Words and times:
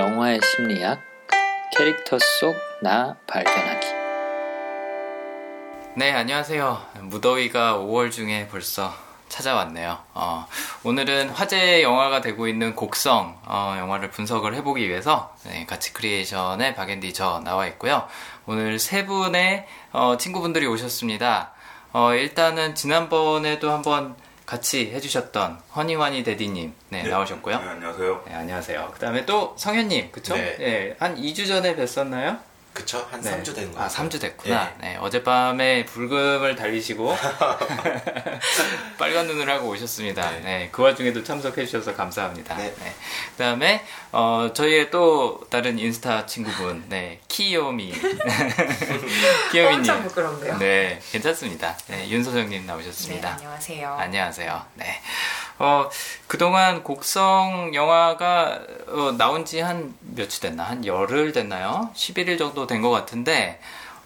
영화의 0.00 0.40
심리학 0.42 0.98
캐릭터 1.76 2.18
속 2.18 2.56
나 2.82 3.14
발견하기 3.26 3.86
네, 5.96 6.12
안녕하세요. 6.12 6.86
무더위가 7.02 7.76
5월 7.76 8.10
중에 8.10 8.48
벌써 8.50 8.94
찾아왔네요. 9.28 9.98
어, 10.14 10.46
오늘은 10.84 11.28
화제 11.28 11.82
영화가 11.82 12.22
되고 12.22 12.48
있는 12.48 12.74
곡성 12.74 13.38
어, 13.44 13.76
영화를 13.78 14.10
분석을 14.10 14.54
해보기 14.54 14.88
위해서 14.88 15.36
네, 15.44 15.66
같이 15.66 15.92
크리에이션의 15.92 16.76
박앤디 16.76 17.12
저 17.12 17.40
나와 17.44 17.66
있고요. 17.66 18.08
오늘 18.46 18.78
세 18.78 19.04
분의 19.04 19.66
어, 19.92 20.16
친구분들이 20.16 20.66
오셨습니다. 20.66 21.52
어, 21.92 22.14
일단은 22.14 22.74
지난번에도 22.74 23.70
한번 23.70 24.16
같이 24.50 24.90
해주셨던 24.92 25.60
허니와니 25.76 26.24
데디님 26.24 26.72
네, 26.88 27.04
나오셨고요. 27.04 27.56
네, 27.56 27.68
안녕하세요. 27.68 28.24
네, 28.26 28.34
안녕하세요. 28.34 28.90
그 28.92 28.98
다음에 28.98 29.24
또 29.24 29.54
성현님, 29.56 30.10
그쵸? 30.10 30.34
네. 30.34 30.96
한 30.98 31.14
2주 31.14 31.46
전에 31.46 31.76
뵀었나요? 31.76 32.40
그쵸? 32.72 33.04
한 33.10 33.20
네. 33.20 33.30
3주 33.42 33.54
된 33.54 33.72
거. 33.72 33.82
아, 33.82 33.88
3주 33.88 34.20
됐구나. 34.20 34.72
네. 34.80 34.96
어젯밤에 34.96 35.84
불금을 35.86 36.54
달리시고 36.54 37.16
빨간 38.98 39.26
눈을 39.26 39.48
하고 39.50 39.68
오셨습니다. 39.70 40.30
네. 40.30 40.40
네. 40.40 40.68
그 40.70 40.82
와중에도 40.82 41.22
참석해 41.24 41.66
주셔서 41.66 41.94
감사합니다. 41.96 42.56
네. 42.56 42.72
그다음에 43.32 43.84
어, 44.12 44.50
저희의 44.54 44.90
또 44.90 45.40
다른 45.50 45.78
인스타 45.78 46.26
친구분, 46.26 46.84
네. 46.88 47.20
키요미. 47.28 47.92
키요미 49.52 49.70
님. 49.70 49.78
엄청 49.78 50.02
부끄럽네요. 50.04 50.58
네, 50.58 51.00
괜찮습니다. 51.10 51.76
네, 51.88 52.08
윤소정 52.08 52.48
님 52.50 52.66
나오셨습니다. 52.66 53.28
네, 53.30 53.34
안녕하세요. 53.34 53.94
안녕하세요. 53.94 54.64
네. 54.74 55.00
어, 55.62 55.90
그동안 56.26 56.82
곡성 56.82 57.72
영화가 57.74 58.60
어, 58.88 59.12
나온 59.18 59.44
지 59.44 59.60
한 59.60 59.94
며칠 60.00 60.40
됐나? 60.40 60.64
한 60.64 60.86
열흘 60.86 61.32
됐나요? 61.32 61.90
11일 61.94 62.38
정도 62.38 62.66
된 62.66 62.80
것 62.80 62.88
같은데, 62.90 63.60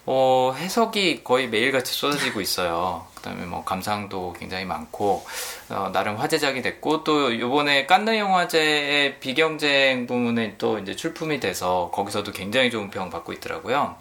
어, 0.05 0.53
해석이 0.59 1.23
거의 1.23 1.47
매일같이 1.49 1.93
쏟아지고 1.93 2.41
있어요. 2.41 3.07
그 3.15 3.23
다음에 3.23 3.45
뭐 3.47 3.63
감상도 3.65 4.35
굉장히 4.37 4.65
많고, 4.65 5.25
어, 5.71 5.91
나름 5.93 6.17
화제작이 6.17 6.61
됐고, 6.61 7.05
또 7.05 7.39
요번에 7.39 7.87
깐느 7.87 8.17
영화제의 8.19 9.21
비경쟁 9.21 10.09
부문에 10.09 10.57
또 10.59 10.81
이제 10.81 10.97
출품이 10.97 11.39
돼서 11.39 11.91
거기서도 11.95 12.33
굉장히 12.33 12.73
좋은 12.73 12.91
평 12.91 13.11
받고 13.11 13.33
있더라고요. 13.35 13.95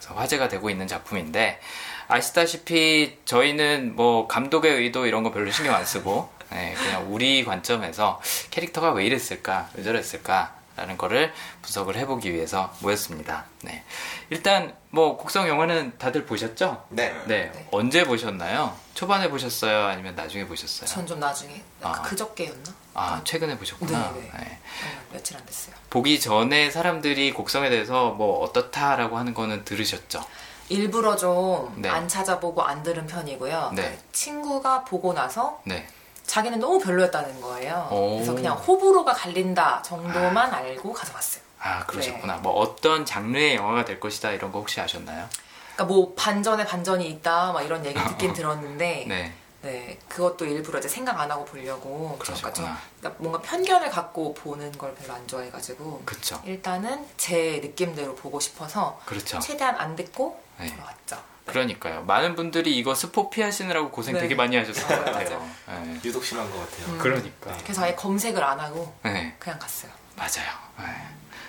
그래서 0.00 0.14
화제가 0.14 0.48
되고 0.48 0.68
있는 0.70 0.88
작품인데, 0.88 1.60
아시다시피 2.08 3.16
저희는 3.24 3.94
뭐 3.94 4.26
감독의 4.26 4.72
의도 4.74 5.06
이런 5.06 5.22
거 5.22 5.30
별로 5.30 5.52
신경 5.52 5.74
안 5.76 5.84
쓰고, 5.86 6.34
네, 6.50 6.74
그냥 6.74 7.12
우리 7.12 7.44
관점에서 7.44 8.20
캐릭터가 8.50 8.92
왜 8.92 9.04
이랬을까, 9.06 9.68
왜 9.74 9.82
저랬을까, 9.82 10.54
라는 10.76 10.98
거를 10.98 11.32
분석을 11.62 11.96
해보기 11.96 12.34
위해서 12.34 12.70
모였습니다. 12.80 13.46
네. 13.62 13.82
일단, 14.28 14.74
뭐, 14.90 15.16
곡성 15.16 15.48
영화는 15.48 15.96
다들 15.96 16.26
보셨죠? 16.26 16.84
네. 16.90 17.12
네. 17.26 17.50
네. 17.50 17.68
언제 17.72 18.04
보셨나요? 18.04 18.76
초반에 18.92 19.30
보셨어요? 19.30 19.86
아니면 19.86 20.14
나중에 20.14 20.46
보셨어요? 20.46 20.86
전 20.86 21.06
좀 21.06 21.18
나중에 21.18 21.62
아. 21.80 22.02
그저께였나? 22.02 22.74
아, 22.92 23.20
최근에 23.24 23.56
보셨구나. 23.56 24.12
네, 24.14 24.20
네. 24.20 24.30
네. 24.38 24.58
어, 24.84 25.12
며칠 25.14 25.38
안 25.38 25.46
됐어요. 25.46 25.74
보기 25.88 26.20
전에 26.20 26.70
사람들이 26.70 27.32
곡성에 27.32 27.70
대해서 27.70 28.10
뭐 28.10 28.40
어떻다라고 28.44 29.16
하는 29.16 29.32
거는 29.32 29.64
들으셨죠? 29.64 30.22
일부러 30.68 31.16
좀 31.16 31.72
네. 31.80 31.88
안 31.88 32.06
찾아보고 32.06 32.62
안 32.62 32.82
들은 32.82 33.06
편이고요. 33.06 33.72
네. 33.76 33.98
친구가 34.12 34.84
보고 34.84 35.14
나서 35.14 35.60
네. 35.64 35.86
자기는 36.26 36.58
너무 36.58 36.78
별로였다는 36.78 37.40
거예요. 37.40 37.88
오. 37.90 38.14
그래서 38.16 38.34
그냥 38.34 38.56
호불호가 38.56 39.12
갈린다 39.12 39.80
정도만 39.82 40.52
알고 40.52 40.92
가서 40.92 41.12
봤어요. 41.12 41.42
아, 41.60 41.84
그러셨구나. 41.86 42.36
뭐 42.36 42.52
어떤 42.54 43.04
장르의 43.04 43.56
영화가 43.56 43.84
될 43.84 43.98
것이다 43.98 44.30
이런 44.32 44.52
거 44.52 44.58
혹시 44.60 44.80
아셨나요? 44.80 45.28
그러니까 45.74 45.84
뭐 45.94 46.14
반전에 46.14 46.64
반전이 46.64 47.08
있다 47.08 47.52
막 47.52 47.62
이런 47.62 47.84
얘기 47.84 47.98
듣긴 48.02 48.32
들었는데 48.32 49.04
네. 49.08 49.32
네, 49.62 49.98
그것도 50.08 50.44
일부러 50.44 50.78
이제 50.78 50.86
생각 50.88 51.18
안 51.18 51.28
하고 51.30 51.44
보려고. 51.44 52.16
그러셨구나. 52.20 52.52
그러니까, 52.52 52.78
좀- 52.78 52.98
그러니까 53.00 53.22
뭔가 53.22 53.40
편견을 53.40 53.90
갖고 53.90 54.32
보는 54.34 54.70
걸 54.78 54.94
별로 54.94 55.14
안 55.14 55.26
좋아해가지고. 55.26 56.02
그쵸. 56.04 56.40
일단은 56.44 57.04
제 57.16 57.58
느낌대로 57.62 58.14
보고 58.14 58.38
싶어서 58.38 59.00
그렇죠. 59.06 59.40
최대한 59.40 59.74
안 59.76 59.96
듣고 59.96 60.40
네. 60.60 60.66
들어왔죠. 60.66 61.16
그러니까요. 61.46 62.02
많은 62.02 62.34
분들이 62.34 62.76
이거 62.76 62.94
스포 62.94 63.30
피하시느라고 63.30 63.90
고생 63.90 64.14
네. 64.14 64.20
되게 64.20 64.34
많이 64.34 64.56
하셨을 64.56 64.82
것 64.86 65.04
같아요. 65.04 65.48
네. 65.68 66.00
유독 66.04 66.24
심한 66.24 66.50
것 66.50 66.58
같아요. 66.58 66.86
음. 66.94 66.98
그러니까. 66.98 67.56
그래서 67.62 67.82
아예 67.84 67.94
검색을 67.94 68.42
안 68.42 68.58
하고 68.60 68.92
네. 69.04 69.34
그냥 69.38 69.58
갔어요. 69.58 69.90
맞아요. 70.16 70.50
네. 70.78 70.84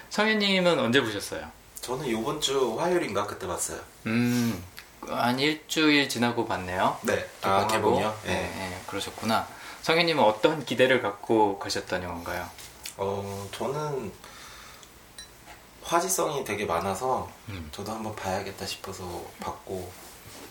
성현님은 0.09 0.79
언제 0.79 1.01
보셨어요? 1.01 1.49
저는 1.81 2.05
이번 2.05 2.39
주 2.41 2.79
화요일인가 2.79 3.25
그때 3.25 3.47
봤어요. 3.47 3.79
음, 4.05 4.63
한 5.07 5.39
일주일 5.39 6.09
지나고 6.09 6.45
봤네요. 6.47 6.97
네. 7.01 7.13
아, 7.41 7.65
개봉하고. 7.67 7.67
개봉이요? 7.71 8.19
네. 8.25 8.33
네. 8.33 8.41
네, 8.69 8.81
그러셨구나. 8.87 9.47
성현님은 9.81 10.23
어떤 10.23 10.63
기대를 10.65 11.01
갖고 11.01 11.59
가셨던 11.59 12.03
영화인가요? 12.03 12.49
어, 12.97 13.47
저는 13.53 14.11
화제성이 15.97 16.43
되게 16.43 16.65
많아서 16.65 17.29
음. 17.47 17.69
저도 17.71 17.93
한번 17.93 18.13
봐야겠다 18.15 18.65
싶어서 18.65 19.03
봤고, 19.39 19.89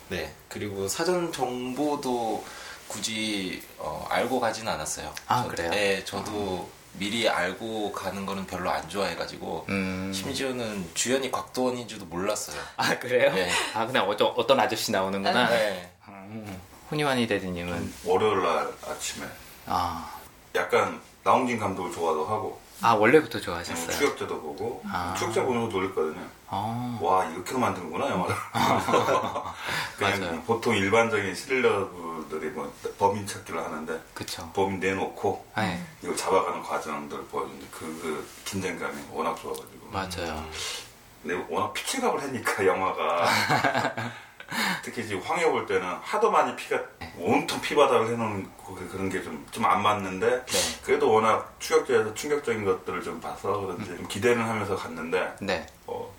네. 0.08 0.32
그리고 0.48 0.88
사전 0.88 1.30
정보도 1.30 2.42
굳이 2.88 3.62
어, 3.76 4.06
알고 4.08 4.40
가지는 4.40 4.72
않았어요. 4.72 5.12
아, 5.26 5.42
저- 5.42 5.48
그래요? 5.48 5.70
네, 5.70 6.04
저도 6.04 6.70
미리 6.94 7.28
알고 7.28 7.92
가는 7.92 8.24
거는 8.24 8.46
별로 8.46 8.70
안 8.70 8.88
좋아해가지고, 8.88 9.66
음. 9.68 10.10
심지어는 10.14 10.88
주연이 10.94 11.30
곽도원인 11.30 11.86
줄도 11.86 12.06
몰랐어요. 12.06 12.58
아, 12.78 12.98
그래요? 12.98 13.30
네. 13.34 13.50
아, 13.74 13.86
그냥 13.86 14.08
어떤, 14.08 14.28
어떤 14.36 14.58
아저씨 14.58 14.90
나오는구나. 14.90 15.50
네. 15.50 15.92
음. 16.08 16.62
훈이와니 16.88 17.26
데디님은, 17.26 17.92
월요일 18.04 18.42
날 18.42 18.72
아침에 18.88 19.26
아, 19.66 20.18
약간 20.54 20.98
나홍진 21.24 21.58
감독을 21.58 21.92
좋아도 21.92 22.24
하고 22.24 22.58
아, 22.82 22.92
원래부터 22.94 23.38
뭐 23.38 23.44
좋아하셨어요? 23.44 23.90
추격자도 23.90 24.40
보고 24.40 24.82
아. 24.86 25.14
추격자 25.18 25.44
보면서 25.44 25.68
놀랬거든요. 25.74 26.20
어. 26.48 26.98
와 27.02 27.24
이렇게도 27.24 27.58
만드는구나 27.58 28.08
영화를. 28.10 28.34
그냥 29.96 30.20
맞아요. 30.20 30.42
보통 30.42 30.76
일반적인 30.76 31.34
스릴러들이 31.34 32.50
뭐 32.50 32.72
범인 32.98 33.26
찾기를 33.26 33.62
하는데 33.64 34.00
그쵸. 34.14 34.48
범인 34.54 34.78
내놓고 34.78 35.44
네, 35.56 35.82
이걸 36.02 36.16
잡아가는 36.16 36.62
과정들을 36.62 37.24
보여주는데 37.24 37.66
그, 37.70 37.80
그 38.02 38.28
긴장감이 38.44 38.94
워낙 39.10 39.34
좋아가지고. 39.36 39.88
맞아요. 39.90 40.44
근데 41.22 41.44
워낙 41.48 41.72
피치갑을 41.72 42.22
하니까 42.22 42.66
영화가 42.66 43.26
특히 44.82 45.06
지금 45.06 45.20
황여 45.22 45.50
볼 45.50 45.66
때는 45.66 45.82
하도 46.02 46.30
많이 46.30 46.54
피가 46.54 46.80
온통 47.18 47.60
피바닥을 47.60 48.08
해놓은 48.08 48.48
그- 48.64 48.88
그런 48.90 49.08
게 49.08 49.22
좀 49.22 49.44
좀 49.50 49.64
안 49.64 49.82
맞는데 49.82 50.44
네. 50.46 50.58
그래도 50.82 51.10
워낙 51.10 51.54
추격자에서 51.58 52.14
충격적인 52.14 52.64
것들을 52.64 53.02
좀 53.02 53.20
봐서 53.20 53.58
그런지 53.60 53.86
좀 53.96 54.06
기대는 54.08 54.42
하면서 54.44 54.76
갔는데 54.76 55.36
네. 55.40 55.66
어, 55.86 56.12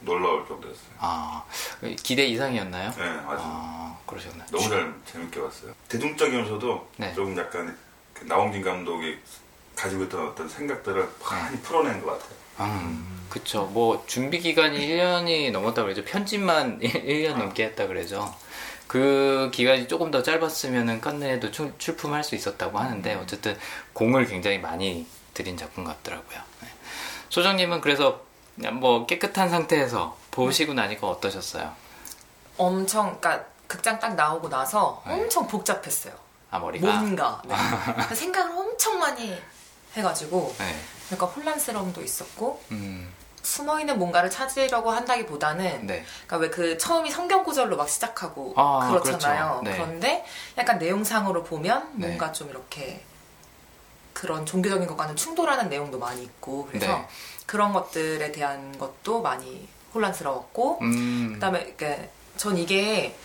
놀라울 0.00 0.46
정도였어요. 0.46 0.88
아, 0.98 1.44
기대 2.02 2.24
이상이었나요? 2.26 2.90
네, 2.96 3.04
아주 3.26 3.42
아, 3.44 3.96
그러셨나요? 4.06 4.46
너무 4.50 4.68
잘 4.68 4.94
재밌게 5.04 5.40
봤어요. 5.40 5.72
대중적이면서도 5.88 6.88
네. 6.98 7.12
조금 7.14 7.36
약간 7.36 7.76
그 8.14 8.24
나홍진 8.24 8.62
감독이 8.62 9.18
가지고 9.78 10.04
있던 10.04 10.28
어떤 10.28 10.48
생각들을 10.48 11.08
많이 11.30 11.56
풀어낸 11.60 12.02
것 12.02 12.12
같아요. 12.18 12.38
음, 12.60 13.26
그쵸. 13.30 13.66
뭐, 13.66 14.02
준비 14.08 14.40
기간이 14.40 14.76
1년이 14.76 15.52
넘었다 15.52 15.82
그러죠. 15.84 16.04
편집만 16.04 16.80
1년 16.82 17.36
넘게 17.38 17.64
했다 17.66 17.86
그러죠. 17.86 18.34
그 18.88 19.50
기간이 19.54 19.86
조금 19.86 20.10
더 20.10 20.22
짧았으면은 20.22 21.00
출- 21.52 21.72
출품할 21.78 22.24
수 22.24 22.34
있었다고 22.34 22.78
하는데, 22.78 23.14
어쨌든 23.14 23.56
공을 23.92 24.26
굉장히 24.26 24.58
많이 24.58 25.06
들인 25.34 25.56
작품 25.56 25.84
같더라고요. 25.84 26.38
네. 26.62 26.68
소정님은 27.28 27.80
그래서 27.80 28.22
뭐 28.72 29.06
깨끗한 29.06 29.48
상태에서 29.50 30.16
보시고 30.32 30.74
나니까 30.74 31.06
어떠셨어요? 31.06 31.72
엄청, 32.56 33.18
그러니까 33.20 33.44
극장 33.68 34.00
딱 34.00 34.16
나오고 34.16 34.48
나서 34.48 35.00
네. 35.06 35.12
엄청 35.12 35.46
복잡했어요. 35.46 36.14
아, 36.50 36.58
머리가? 36.58 36.86
뭔가. 37.00 37.40
네. 37.46 38.14
생각을 38.16 38.50
엄청 38.56 38.98
많이 38.98 39.38
해가지고 39.94 40.54
네. 40.58 40.76
약간 41.12 41.28
혼란스러움도 41.28 42.02
있었고 42.02 42.62
음, 42.72 43.12
숨어 43.42 43.80
있는 43.80 43.98
뭔가를 43.98 44.30
찾으려고 44.30 44.90
한다기보다는 44.90 45.86
네. 45.86 46.04
그러니까 46.26 46.36
왜 46.36 46.50
그 46.50 46.76
처음이 46.78 47.10
성경 47.10 47.44
구절로 47.44 47.76
막 47.76 47.88
시작하고 47.88 48.52
아, 48.56 48.88
그렇잖아요. 48.88 49.60
그렇죠. 49.60 49.62
네. 49.64 49.72
그런데 49.72 50.24
약간 50.58 50.78
내용상으로 50.78 51.42
보면 51.44 51.92
네. 51.94 52.06
뭔가 52.08 52.32
좀 52.32 52.50
이렇게 52.50 53.02
그런 54.12 54.44
종교적인 54.44 54.86
것과는 54.88 55.16
충돌하는 55.16 55.68
내용도 55.68 55.98
많이 55.98 56.22
있고 56.24 56.66
그래서 56.66 56.86
네. 56.86 57.08
그런 57.46 57.72
것들에 57.72 58.32
대한 58.32 58.76
것도 58.78 59.22
많이 59.22 59.66
혼란스러웠고 59.94 60.78
음, 60.82 61.30
그다음에 61.34 61.62
이게 61.72 62.10
전 62.36 62.56
이게 62.58 63.16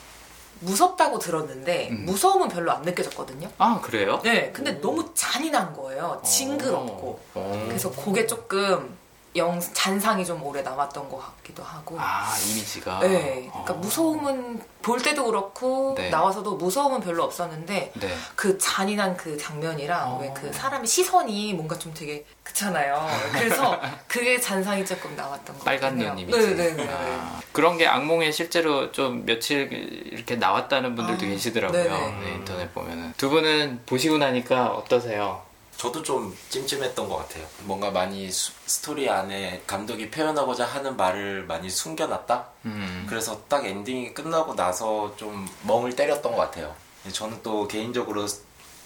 무섭다고 0.64 1.20
들었는데 1.20 1.90
음. 1.92 2.06
무서움은 2.06 2.50
별로 2.50 2.72
안 2.72 2.82
느껴졌거든요. 2.82 3.50
아, 3.58 3.80
그래요? 3.82 4.20
네, 4.24 4.52
근데 4.52 4.80
너무 4.80 5.10
잔인한 5.14 5.74
거예요. 5.74 6.22
징그럽고. 6.24 7.20
오. 7.36 7.64
그래서 7.68 7.92
그게 7.92 8.26
조금 8.26 8.98
영 9.36 9.60
잔상이 9.60 10.24
좀 10.26 10.44
오래 10.44 10.62
남았던 10.62 11.10
것 11.10 11.18
같기도 11.18 11.64
하고. 11.64 11.98
아 12.00 12.36
이미지가. 12.38 13.00
네, 13.00 13.50
그러니까 13.50 13.74
어. 13.74 13.78
무서움은 13.78 14.62
볼 14.82 15.02
때도 15.02 15.26
그렇고 15.26 15.96
네. 15.98 16.10
나와서도 16.10 16.56
무서움은 16.58 17.00
별로 17.00 17.24
없었는데 17.24 17.94
네. 17.96 18.18
그 18.36 18.58
잔인한 18.60 19.18
그 19.18 19.38
장면이랑 19.38 20.14
어. 20.14 20.20
왜그 20.20 20.54
사람의 20.54 20.86
시선이 20.86 21.54
뭔가 21.54 21.78
좀 21.80 21.94
되게 21.94 22.26
그렇잖아요. 22.44 23.08
그래서 23.32 23.80
그게 24.08 24.40
잔상이 24.40 24.86
조금 24.86 25.16
남았던 25.16 25.58
것 25.58 25.64
빨간 25.66 25.98
같아요. 25.98 26.14
눈 26.14 26.20
이미지. 26.20 26.56
네네네. 26.56 26.88
아, 26.92 27.42
그런 27.52 27.78
게 27.78 27.88
악몽에 27.88 28.32
실제로 28.32 28.92
좀 28.92 29.26
며칠 29.26 29.72
이렇게 30.12 30.36
나왔다는 30.36 30.96
분들도 30.96 31.26
아, 31.26 31.30
계시더라고요. 31.30 31.84
네네. 31.84 32.20
네, 32.24 32.34
인터넷 32.36 32.74
보면은 32.74 33.14
두 33.18 33.30
분은 33.30 33.82
보시고 33.86 34.18
나니까 34.20 34.68
어떠세요? 34.68 35.42
저도 35.84 36.02
좀 36.02 36.34
찜찜했던 36.48 37.10
것 37.10 37.18
같아요. 37.18 37.46
뭔가 37.64 37.92
많이 37.92 38.32
수- 38.32 38.54
스토리 38.66 39.10
안에 39.10 39.64
감독이 39.68 40.10
표현하고자 40.10 40.66
하는 40.66 40.96
말을 40.96 41.44
많이 41.46 41.70
숨겨놨다? 41.70 42.46
음. 42.64 43.06
그래서 43.10 43.42
딱 43.50 43.66
엔딩이 43.66 44.14
끝나고 44.14 44.56
나서 44.56 45.14
좀 45.18 45.46
멍을 45.64 45.94
때렸던 45.94 46.32
것 46.32 46.38
같아요. 46.38 46.74
저는 47.12 47.42
또 47.44 47.68
개인적으로 47.68 48.26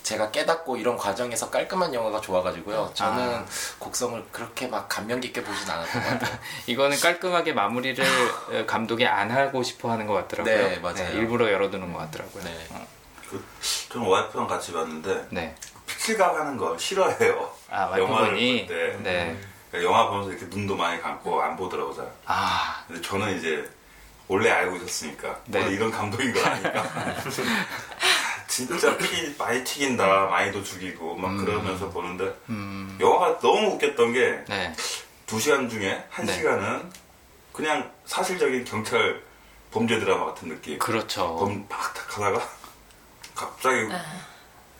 제가 0.01 0.31
깨닫고 0.31 0.77
이런 0.77 0.97
과정에서 0.97 1.51
깔끔한 1.51 1.93
영화가 1.93 2.19
좋아가지고요. 2.19 2.89
저는 2.95 3.35
아. 3.35 3.45
곡성을 3.77 4.25
그렇게 4.31 4.65
막 4.65 4.89
감명 4.89 5.19
깊게 5.19 5.43
보진 5.43 5.69
않았던 5.69 6.01
것 6.01 6.09
같아요. 6.09 6.39
이거는 6.65 6.99
깔끔하게 6.99 7.53
마무리를 7.53 8.03
어, 8.03 8.09
감독이 8.65 9.05
안 9.05 9.29
하고 9.29 9.61
싶어 9.61 9.91
하는 9.91 10.07
것 10.07 10.15
같더라고요. 10.15 10.55
네, 10.69 10.77
맞아요. 10.79 11.11
일부러 11.13 11.51
열어두는 11.51 11.93
것 11.93 11.99
같더라고요. 11.99 12.43
네. 12.43 12.67
어, 12.71 12.87
그, 13.29 13.45
저는 13.89 14.07
와이프랑 14.07 14.47
같이 14.47 14.73
봤는데 14.73 15.27
네. 15.29 15.55
피칠각 15.87 16.35
하는 16.35 16.57
거 16.57 16.77
싫어해요. 16.77 17.51
아, 17.69 17.97
영화를? 17.97 18.29
볼 18.29 18.37
때. 18.67 18.97
네. 19.01 19.39
그러니까 19.71 19.89
영화 19.91 20.09
보면서 20.09 20.31
이렇게 20.31 20.45
눈도 20.45 20.75
많이 20.75 21.01
감고 21.01 21.41
안 21.41 21.55
보더라고 21.55 21.93
잘. 21.95 22.07
아, 22.25 22.83
근데 22.87 23.01
저는 23.01 23.37
이제 23.37 23.67
원래 24.27 24.49
알고 24.49 24.75
있었으니까 24.77 25.39
네. 25.45 25.59
원래 25.61 25.75
이런 25.75 25.89
감독인 25.89 26.33
걸 26.33 26.45
아니까 26.45 26.83
진짜 28.47 28.97
피 28.97 29.35
많이 29.37 29.63
튀긴다 29.63 30.25
많이도 30.27 30.63
죽이고 30.63 31.15
막 31.15 31.31
음. 31.31 31.45
그러면서 31.45 31.89
보는데 31.89 32.35
음. 32.49 32.97
영화가 32.99 33.39
너무 33.39 33.73
웃겼던 33.73 34.13
게 34.13 34.43
네. 34.47 34.73
두 35.25 35.39
시간 35.39 35.69
중에 35.69 36.03
한 36.09 36.25
네. 36.25 36.33
시간은 36.33 36.91
그냥 37.53 37.91
사실적인 38.05 38.65
경찰 38.65 39.21
범죄 39.71 39.99
드라마 39.99 40.25
같은 40.25 40.49
느낌 40.49 40.77
그렇죠. 40.79 41.35
범팍탁 41.35 42.17
하다가 42.17 42.49
갑자기 43.35 43.87
아. 43.91 44.01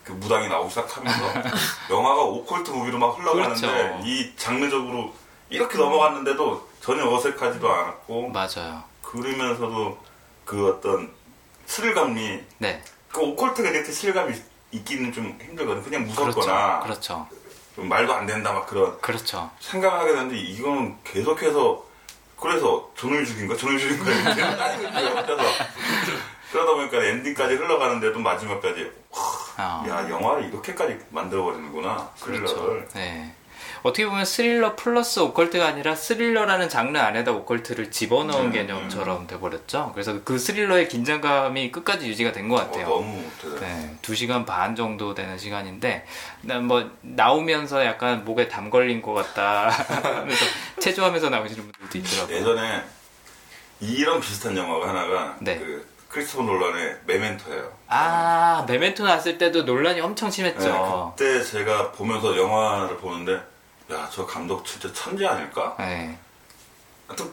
그 0.08 0.14
무당이 0.14 0.48
나오기 0.48 0.70
시작하면서 0.70 1.34
영화가 1.92 2.22
오컬트 2.22 2.72
무비로 2.72 2.98
막 2.98 3.20
흘러가는데 3.20 3.68
그렇죠. 3.68 4.02
이 4.06 4.32
장르적으로 4.38 5.14
이렇게 5.50 5.78
넘어갔는데도 5.78 6.66
전혀 6.80 7.06
어색하지도 7.06 7.70
않았고 7.70 8.30
맞아요. 8.30 8.84
그러면서도 9.02 9.98
그 10.46 10.70
어떤 10.70 11.12
스릴감이 11.66 12.40
네. 12.60 12.82
그 13.12 13.20
오컬트가 13.20 13.70
이렇게 13.70 13.92
스릴감이 13.92 14.34
있기는 14.72 15.12
좀 15.12 15.38
힘들거든 15.42 15.84
그냥 15.84 16.04
그렇죠. 16.04 16.24
무섭거나 16.26 16.80
그렇죠. 16.80 17.28
좀 17.76 17.90
말도 17.90 18.14
안 18.14 18.26
된다 18.26 18.54
막 18.54 18.66
그런 18.66 18.98
그렇죠. 19.02 19.52
생각을 19.60 20.00
하게 20.00 20.14
되는데 20.14 20.38
이거는 20.38 20.96
계속해서 21.04 21.84
그래서 22.40 22.90
전을 22.98 23.26
죽인 23.26 23.48
거 23.48 23.58
전을 23.58 23.78
죽인 23.78 24.00
거 24.00 24.10
이렇게 24.10 24.36
계속해서 24.36 25.44
그러다 26.52 26.74
보니까 26.76 27.04
엔딩까지 27.04 27.56
흘러가는데도 27.56 28.20
마지막까지 28.20 28.90
아. 29.58 29.84
야 29.88 30.10
영화를 30.10 30.50
이렇게까지 30.50 30.98
만들어버리는구나 31.10 32.12
그렇죠. 32.22 32.48
스릴러를 32.48 32.88
네. 32.94 33.34
어떻게 33.84 34.06
보면 34.06 34.26
스릴러 34.26 34.76
플러스 34.76 35.20
오컬트가 35.20 35.66
아니라 35.66 35.96
스릴러라는 35.96 36.70
장르 36.70 36.98
안에다 36.98 37.32
오컬트를 37.32 37.92
집어넣은 37.92 38.48
음, 38.48 38.52
개념처럼 38.52 39.28
돼버렸죠. 39.28 39.92
그래서 39.94 40.24
그 40.24 40.38
스릴러의 40.38 40.88
긴장감이 40.88 41.72
끝까지 41.72 42.08
유지가 42.08 42.32
된것 42.32 42.60
어, 42.60 42.66
같아요. 42.66 42.88
너무 42.88 43.24
대단 43.42 43.60
네, 43.60 43.98
2시간 44.02 44.46
반 44.46 44.76
정도 44.76 45.14
되는 45.14 45.38
시간인데, 45.38 46.06
난 46.42 46.66
뭐, 46.66 46.90
나오면서 47.02 47.86
약간 47.86 48.26
목에 48.26 48.48
담 48.48 48.70
걸린 48.70 49.02
것 49.02 49.14
같다. 49.14 49.70
하면서 49.70 50.46
체조하면서 50.80 51.30
나오시는 51.30 51.72
분들도 51.72 51.98
있더라고요. 52.00 52.38
예전에 52.38 52.84
이런 53.80 54.20
비슷한 54.20 54.58
영화가 54.58 54.90
하나가 54.90 55.38
네. 55.40 55.58
그 55.58 55.88
크리스토퍼 56.10 56.44
놀란의 56.44 56.98
메멘토예요. 57.06 57.77
아, 57.90 58.66
메멘토 58.68 59.06
났을 59.06 59.38
때도 59.38 59.64
논란이 59.64 60.02
엄청 60.02 60.30
심했죠. 60.30 61.14
네, 61.18 61.26
그때 61.26 61.44
제가 61.44 61.92
보면서 61.94 62.36
영화를 62.38 62.98
보는데 62.98 63.42
야 63.92 64.10
저 64.12 64.26
감독 64.26 64.66
진짜 64.66 64.92
천재 64.94 65.26
아닐까? 65.26 65.76
네. 65.80 66.18
하여튼 67.08 67.32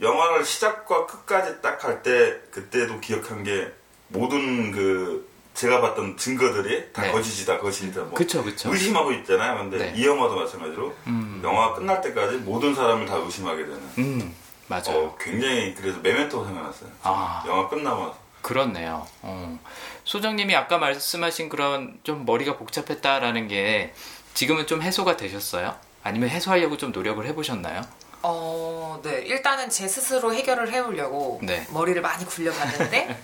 영화를 0.00 0.44
시작과 0.44 1.06
끝까지 1.06 1.62
딱 1.62 1.82
할 1.84 2.02
때 2.02 2.36
그때도 2.50 3.00
기억한 3.00 3.42
게 3.44 3.72
모든 4.08 4.70
그 4.72 5.26
제가 5.54 5.80
봤던 5.80 6.16
증거들이 6.18 6.92
다 6.92 7.02
네. 7.02 7.12
거짓이다 7.12 7.58
거짓이다 7.58 8.00
뭐 8.02 8.12
그쵸, 8.14 8.42
그쵸. 8.44 8.70
의심하고 8.72 9.12
있잖아요. 9.12 9.56
근데 9.56 9.78
네. 9.78 9.92
이 9.96 10.04
영화도 10.06 10.34
마찬가지로 10.36 10.92
음. 11.06 11.40
영화 11.42 11.72
끝날 11.72 12.02
때까지 12.02 12.38
모든 12.38 12.74
사람을 12.74 13.06
다 13.06 13.16
의심하게 13.16 13.64
되는 13.64 13.80
음, 13.98 14.34
맞아요. 14.66 14.82
어, 15.04 15.16
굉장히 15.18 15.74
그래서 15.74 15.98
메멘토가 16.00 16.44
생각났어요. 16.46 16.90
아. 17.04 17.44
영화 17.46 17.68
끝나고 17.68 18.00
나서. 18.08 18.18
그렇네요. 18.42 19.06
어. 19.22 19.58
소정님이 20.04 20.54
아까 20.54 20.78
말씀하신 20.78 21.48
그런 21.48 21.98
좀 22.02 22.24
머리가 22.24 22.56
복잡했다라는 22.56 23.48
게 23.48 23.92
지금은 24.34 24.66
좀 24.66 24.82
해소가 24.82 25.16
되셨어요? 25.16 25.76
아니면 26.02 26.28
해소하려고 26.28 26.76
좀 26.76 26.92
노력을 26.92 27.24
해보셨나요? 27.26 27.80
어, 28.22 29.00
네. 29.02 29.22
일단은 29.22 29.68
제 29.70 29.86
스스로 29.88 30.34
해결을 30.34 30.72
해보려고 30.72 31.40
네. 31.42 31.66
머리를 31.70 32.00
많이 32.02 32.24
굴려봤는데 32.24 33.16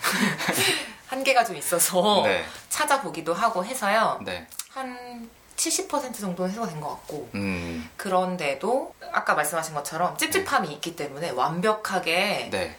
한계가 1.09 1.44
좀 1.44 1.56
있어서 1.56 2.23
네. 2.25 2.44
찾아보기도 2.69 3.35
하고 3.35 3.65
해서요. 3.65 4.21
네. 4.25 4.47
한70% 4.75 6.19
정도는 6.21 6.50
해소가 6.50 6.69
된 6.69 6.81
것 6.81 6.88
같고 6.91 7.29
음, 7.35 7.91
그런데도 7.97 8.94
아까 9.12 9.35
말씀하신 9.35 9.75
것처럼 9.75 10.17
찝찝함이 10.17 10.73
있기 10.75 10.97
때문에 10.97 11.31
완벽하게 11.31 12.49
네. 12.50 12.77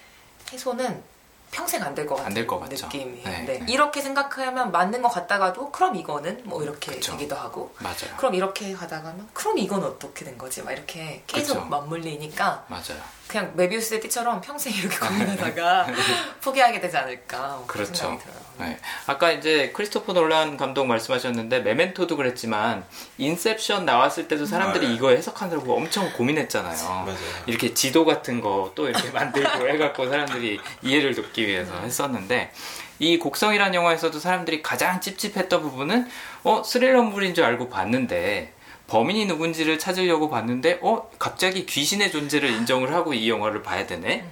해소는 0.53 1.03
평생 1.51 1.83
안 1.83 1.93
될것안 1.93 2.23
같은 2.23 2.33
될것 2.35 2.59
같죠. 2.61 2.85
느낌이. 2.87 3.23
네, 3.23 3.43
네. 3.45 3.59
네. 3.59 3.65
이렇게 3.67 4.01
생각하면 4.01 4.71
맞는 4.71 5.01
것 5.01 5.09
같다가도 5.09 5.71
그럼 5.71 5.95
이거는 5.95 6.41
뭐 6.45 6.63
이렇게 6.63 6.93
그쵸. 6.95 7.11
되기도 7.11 7.35
하고 7.35 7.73
맞아요. 7.79 8.15
그럼 8.17 8.35
이렇게 8.35 8.73
가다가는 8.73 9.27
그럼 9.33 9.57
이건 9.57 9.83
어떻게 9.83 10.25
된 10.25 10.37
거지? 10.37 10.63
막 10.63 10.71
이렇게 10.71 11.23
계속 11.27 11.55
그쵸. 11.55 11.65
맞물리니까 11.65 12.65
맞아요. 12.69 13.01
그냥 13.31 13.53
메비우스의 13.55 14.01
띠처럼 14.01 14.41
평생 14.41 14.73
이렇게 14.73 14.97
고민하다가 14.97 15.87
포기하게 16.43 16.81
되지 16.81 16.97
않을까 16.97 17.63
그렇죠. 17.65 18.19
네. 18.59 18.77
아까 19.07 19.31
이제 19.31 19.71
크리스토퍼 19.73 20.11
놀란 20.13 20.57
감독 20.57 20.85
말씀하셨는데 20.85 21.61
메멘토도 21.61 22.17
그랬지만 22.17 22.83
인셉션 23.17 23.85
나왔을 23.85 24.27
때도 24.27 24.45
사람들이 24.45 24.85
아, 24.85 24.89
네. 24.89 24.95
이거 24.95 25.09
해석하느라고 25.11 25.75
엄청 25.75 26.11
고민했잖아요. 26.13 26.75
맞아요. 27.05 27.15
이렇게 27.45 27.73
지도 27.73 28.03
같은 28.05 28.41
거 28.41 28.71
또 28.75 28.87
이렇게 28.87 29.09
만들고 29.11 29.67
해갖고 29.67 30.09
사람들이 30.09 30.59
이해를 30.81 31.15
돕기 31.15 31.47
위해서 31.47 31.73
했었는데 31.79 32.51
이 32.99 33.17
곡성이라는 33.17 33.73
영화에서도 33.73 34.19
사람들이 34.19 34.61
가장 34.61 35.01
찝찝했던 35.01 35.61
부분은 35.61 36.07
어 36.43 36.63
스릴러물인 36.63 37.33
줄 37.33 37.45
알고 37.45 37.69
봤는데 37.69 38.53
범인이 38.91 39.25
누군지를 39.25 39.79
찾으려고 39.79 40.29
봤는데 40.29 40.79
어 40.81 41.09
갑자기 41.17 41.65
귀신의 41.65 42.11
존재를 42.11 42.49
인정을 42.49 42.93
하고 42.93 43.13
이 43.13 43.29
영화를 43.29 43.63
봐야 43.63 43.87
되네 43.87 44.25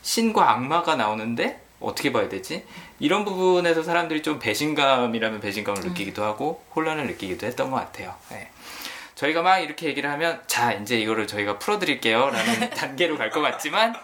신과 0.00 0.50
악마가 0.50 0.96
나오는데 0.96 1.60
어떻게 1.78 2.10
봐야 2.10 2.26
되지 2.30 2.64
이런 3.00 3.26
부분에서 3.26 3.82
사람들이 3.82 4.22
좀 4.22 4.38
배신감이라면 4.38 5.40
배신감을 5.40 5.82
느끼기도 5.82 6.24
하고 6.24 6.64
혼란을 6.74 7.06
느끼기도 7.06 7.46
했던 7.46 7.70
것 7.70 7.76
같아요. 7.76 8.14
네. 8.30 8.48
저희가 9.14 9.42
막 9.42 9.58
이렇게 9.58 9.86
얘기를 9.88 10.10
하면 10.10 10.40
자 10.46 10.72
이제 10.72 10.98
이거를 10.98 11.26
저희가 11.26 11.58
풀어드릴게요 11.58 12.30
라는 12.30 12.70
단계로 12.70 13.18
갈 13.18 13.28
것 13.30 13.42
같지만 13.42 13.94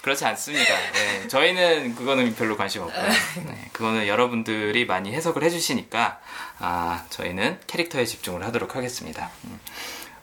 그렇지 0.00 0.24
않습니다. 0.24 0.72
네, 0.94 1.28
저희는 1.28 1.94
그거는 1.94 2.34
별로 2.36 2.56
관심 2.56 2.82
없고요. 2.82 3.02
네, 3.44 3.68
그거는 3.72 4.06
여러분들이 4.06 4.86
많이 4.86 5.12
해석을 5.12 5.42
해주시니까 5.42 6.20
아 6.58 7.04
저희는 7.10 7.60
캐릭터에 7.66 8.04
집중을 8.04 8.44
하도록 8.46 8.74
하겠습니다. 8.74 9.30
음. 9.44 9.60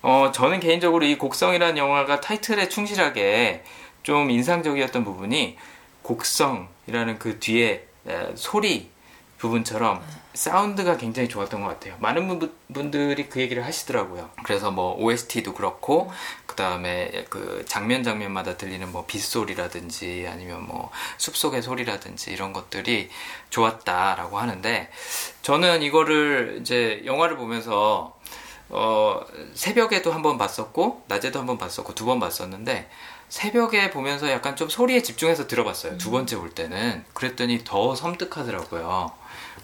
어 0.01 0.31
저는 0.33 0.59
개인적으로 0.59 1.05
이 1.05 1.17
곡성이라는 1.17 1.77
영화가 1.77 2.21
타이틀에 2.21 2.67
충실하게 2.69 3.63
좀 4.03 4.29
인상적이었던 4.31 5.03
부분이 5.05 5.57
곡성이라는 6.01 7.19
그 7.19 7.39
뒤에 7.39 7.87
에, 8.07 8.31
소리 8.35 8.89
부분처럼 9.37 10.01
사운드가 10.33 10.97
굉장히 10.97 11.29
좋았던 11.29 11.61
것 11.61 11.67
같아요. 11.67 11.95
많은 11.99 12.27
분- 12.39 12.53
분들이 12.73 13.27
그 13.29 13.39
얘기를 13.39 13.65
하시더라고요. 13.65 14.29
그래서 14.43 14.71
뭐 14.71 14.95
OST도 14.97 15.53
그렇고 15.53 16.11
그 16.53 16.57
다음에 16.57 17.25
그 17.31 17.65
장면 17.67 18.03
장면마다 18.03 18.57
들리는 18.57 18.91
뭐 18.91 19.07
빗소리라든지 19.07 20.27
아니면 20.31 20.67
뭐 20.67 20.91
숲속의 21.17 21.63
소리라든지 21.63 22.31
이런 22.31 22.53
것들이 22.53 23.09
좋았다라고 23.49 24.37
하는데 24.37 24.91
저는 25.41 25.81
이거를 25.81 26.59
이제 26.61 27.01
영화를 27.05 27.37
보면서 27.37 28.15
어, 28.69 29.19
새벽에도 29.55 30.11
한번 30.13 30.37
봤었고 30.37 31.05
낮에도 31.07 31.39
한번 31.39 31.57
봤었고 31.57 31.95
두 31.95 32.05
번 32.05 32.19
봤었는데 32.19 32.87
새벽에 33.29 33.89
보면서 33.89 34.29
약간 34.29 34.55
좀 34.55 34.69
소리에 34.69 35.01
집중해서 35.01 35.47
들어봤어요. 35.47 35.97
두 35.97 36.11
번째 36.11 36.37
볼 36.37 36.51
때는 36.51 37.03
그랬더니 37.13 37.63
더 37.63 37.95
섬뜩하더라고요. 37.95 39.11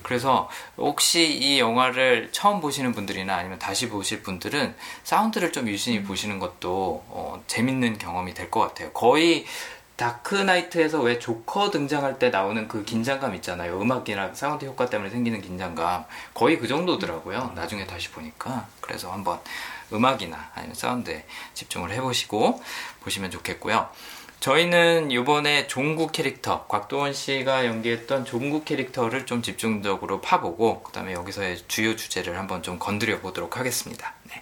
그래서 0.03 0.49
혹시 0.77 1.27
이 1.27 1.59
영화를 1.59 2.29
처음 2.31 2.61
보시는 2.61 2.93
분들이나 2.93 3.35
아니면 3.35 3.59
다시 3.59 3.89
보실 3.89 4.21
분들은 4.23 4.75
사운드를 5.03 5.51
좀 5.51 5.67
유심히 5.67 6.03
보시는 6.03 6.39
것도 6.39 7.03
어, 7.07 7.43
재밌는 7.47 7.97
경험이 7.97 8.33
될 8.33 8.49
것 8.49 8.61
같아요. 8.61 8.91
거의 8.93 9.45
다크나이트에서 9.95 11.01
왜 11.01 11.19
조커 11.19 11.71
등장할 11.71 12.19
때 12.19 12.29
나오는 12.29 12.67
그 12.69 12.85
긴장감 12.85 13.35
있잖아요. 13.35 13.79
음악이나 13.81 14.33
사운드 14.33 14.65
효과 14.65 14.89
때문에 14.89 15.09
생기는 15.09 15.41
긴장감. 15.41 16.05
거의 16.33 16.57
그 16.57 16.67
정도더라고요. 16.67 17.51
나중에 17.55 17.85
다시 17.85 18.09
보니까. 18.09 18.65
그래서 18.79 19.11
한번 19.11 19.39
음악이나 19.91 20.51
아니면 20.55 20.73
사운드에 20.73 21.25
집중을 21.53 21.91
해보시고 21.91 22.63
보시면 23.01 23.29
좋겠고요. 23.29 23.89
저희는 24.39 25.11
이번에 25.11 25.67
종구 25.67 26.07
캐릭터, 26.07 26.65
곽도원 26.67 27.13
씨가 27.13 27.65
연기했던 27.65 28.23
종구 28.23 28.63
캐릭터를 28.63 29.25
좀 29.25 29.41
집중적으로 29.41 30.21
파보고, 30.21 30.83
그 30.83 30.93
다음에 30.93 31.11
여기서의 31.13 31.57
주요 31.67 31.95
주제를 31.97 32.37
한번 32.37 32.63
좀 32.63 32.79
건드려 32.79 33.19
보도록 33.19 33.57
하겠습니다. 33.57 34.13
네. 34.23 34.41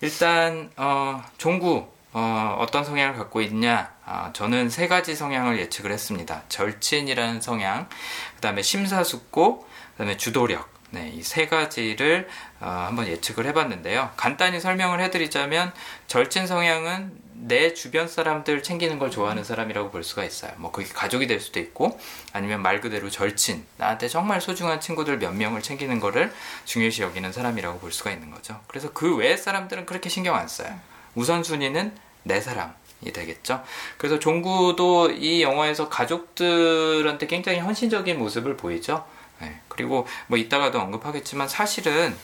일단, 0.00 0.70
어, 0.76 1.22
종구, 1.36 1.86
어, 2.14 2.66
떤 2.72 2.84
성향을 2.84 3.18
갖고 3.18 3.42
있냐? 3.42 3.92
어, 4.06 4.30
저는 4.32 4.70
세 4.70 4.88
가지 4.88 5.14
성향을 5.14 5.58
예측을 5.58 5.92
했습니다. 5.92 6.42
절친이라는 6.48 7.42
성향, 7.42 7.88
그 8.36 8.40
다음에 8.40 8.62
심사숙고, 8.62 9.66
그 9.92 9.98
다음에 9.98 10.16
주도력. 10.16 10.72
네, 10.90 11.08
이 11.08 11.22
세 11.22 11.46
가지를 11.46 12.28
어, 12.60 12.66
한번 12.88 13.06
예측을 13.06 13.46
해봤는데요. 13.46 14.10
간단히 14.16 14.60
설명을 14.60 15.00
해드리자면 15.00 15.72
절친 16.06 16.46
성향은 16.46 17.21
내 17.44 17.74
주변 17.74 18.06
사람들 18.06 18.62
챙기는 18.62 19.00
걸 19.00 19.10
좋아하는 19.10 19.42
사람이라고 19.42 19.90
볼 19.90 20.04
수가 20.04 20.22
있어요. 20.22 20.52
뭐 20.58 20.70
그게 20.70 20.88
가족이 20.88 21.26
될 21.26 21.40
수도 21.40 21.58
있고 21.58 21.98
아니면 22.32 22.62
말 22.62 22.80
그대로 22.80 23.10
절친 23.10 23.66
나한테 23.78 24.06
정말 24.06 24.40
소중한 24.40 24.80
친구들 24.80 25.18
몇 25.18 25.34
명을 25.34 25.60
챙기는 25.60 25.98
거를 25.98 26.32
중요시 26.66 27.02
여기는 27.02 27.32
사람이라고 27.32 27.80
볼 27.80 27.90
수가 27.90 28.12
있는 28.12 28.30
거죠. 28.30 28.60
그래서 28.68 28.92
그 28.92 29.16
외의 29.16 29.36
사람들은 29.36 29.86
그렇게 29.86 30.08
신경 30.08 30.36
안 30.36 30.46
써요. 30.46 30.78
우선순위는 31.16 31.96
내 32.22 32.40
사람. 32.40 32.74
이 33.04 33.10
되겠죠. 33.10 33.64
그래서 33.98 34.20
종구도 34.20 35.10
이 35.10 35.42
영화에서 35.42 35.88
가족들한테 35.88 37.26
굉장히 37.26 37.58
헌신적인 37.58 38.16
모습을 38.16 38.56
보이죠. 38.56 39.04
네. 39.40 39.60
그리고 39.66 40.06
뭐 40.28 40.38
이따가도 40.38 40.78
언급하겠지만 40.78 41.48
사실은 41.48 42.16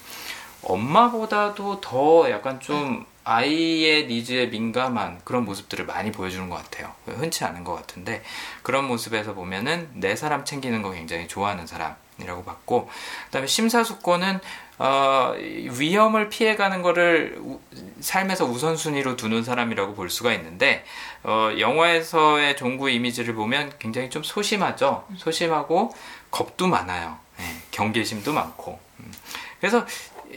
엄마보다도 0.63 1.81
더 1.81 2.31
약간 2.31 2.61
좀 2.61 3.05
아이의 3.29 4.07
니즈에 4.07 4.47
민감한 4.47 5.21
그런 5.23 5.45
모습들을 5.45 5.85
많이 5.85 6.11
보여주는 6.11 6.49
것 6.49 6.57
같아요. 6.57 6.95
흔치 7.07 7.45
않은 7.45 7.63
것 7.63 7.75
같은데 7.75 8.23
그런 8.63 8.87
모습에서 8.87 9.35
보면은 9.35 9.91
내 9.93 10.17
사람 10.17 10.47
챙기는 10.47 10.81
거 10.81 10.93
굉장히 10.93 11.29
좋아하는 11.29 11.67
사람이라고 11.67 12.45
봤고 12.45 12.89
그다음에 13.27 13.47
심사숙고는 13.47 14.41
어, 14.79 15.35
위험을 15.37 16.31
피해가는 16.31 16.81
거를 16.83 17.37
우, 17.41 17.61
삶에서 18.01 18.47
우선순위로 18.47 19.17
두는 19.17 19.43
사람이라고 19.43 19.95
볼 19.95 20.09
수가 20.09 20.33
있는데 20.35 20.85
어, 21.23 21.51
영화에서의 21.59 22.57
종구 22.57 22.89
이미지를 22.89 23.35
보면 23.35 23.73
굉장히 23.79 24.09
좀 24.09 24.23
소심하죠. 24.23 25.07
소심하고 25.17 25.93
겁도 26.31 26.69
많아요. 26.69 27.19
네, 27.37 27.45
경계심도 27.73 28.33
많고. 28.33 28.79
음. 29.01 29.13
그래서 29.61 29.85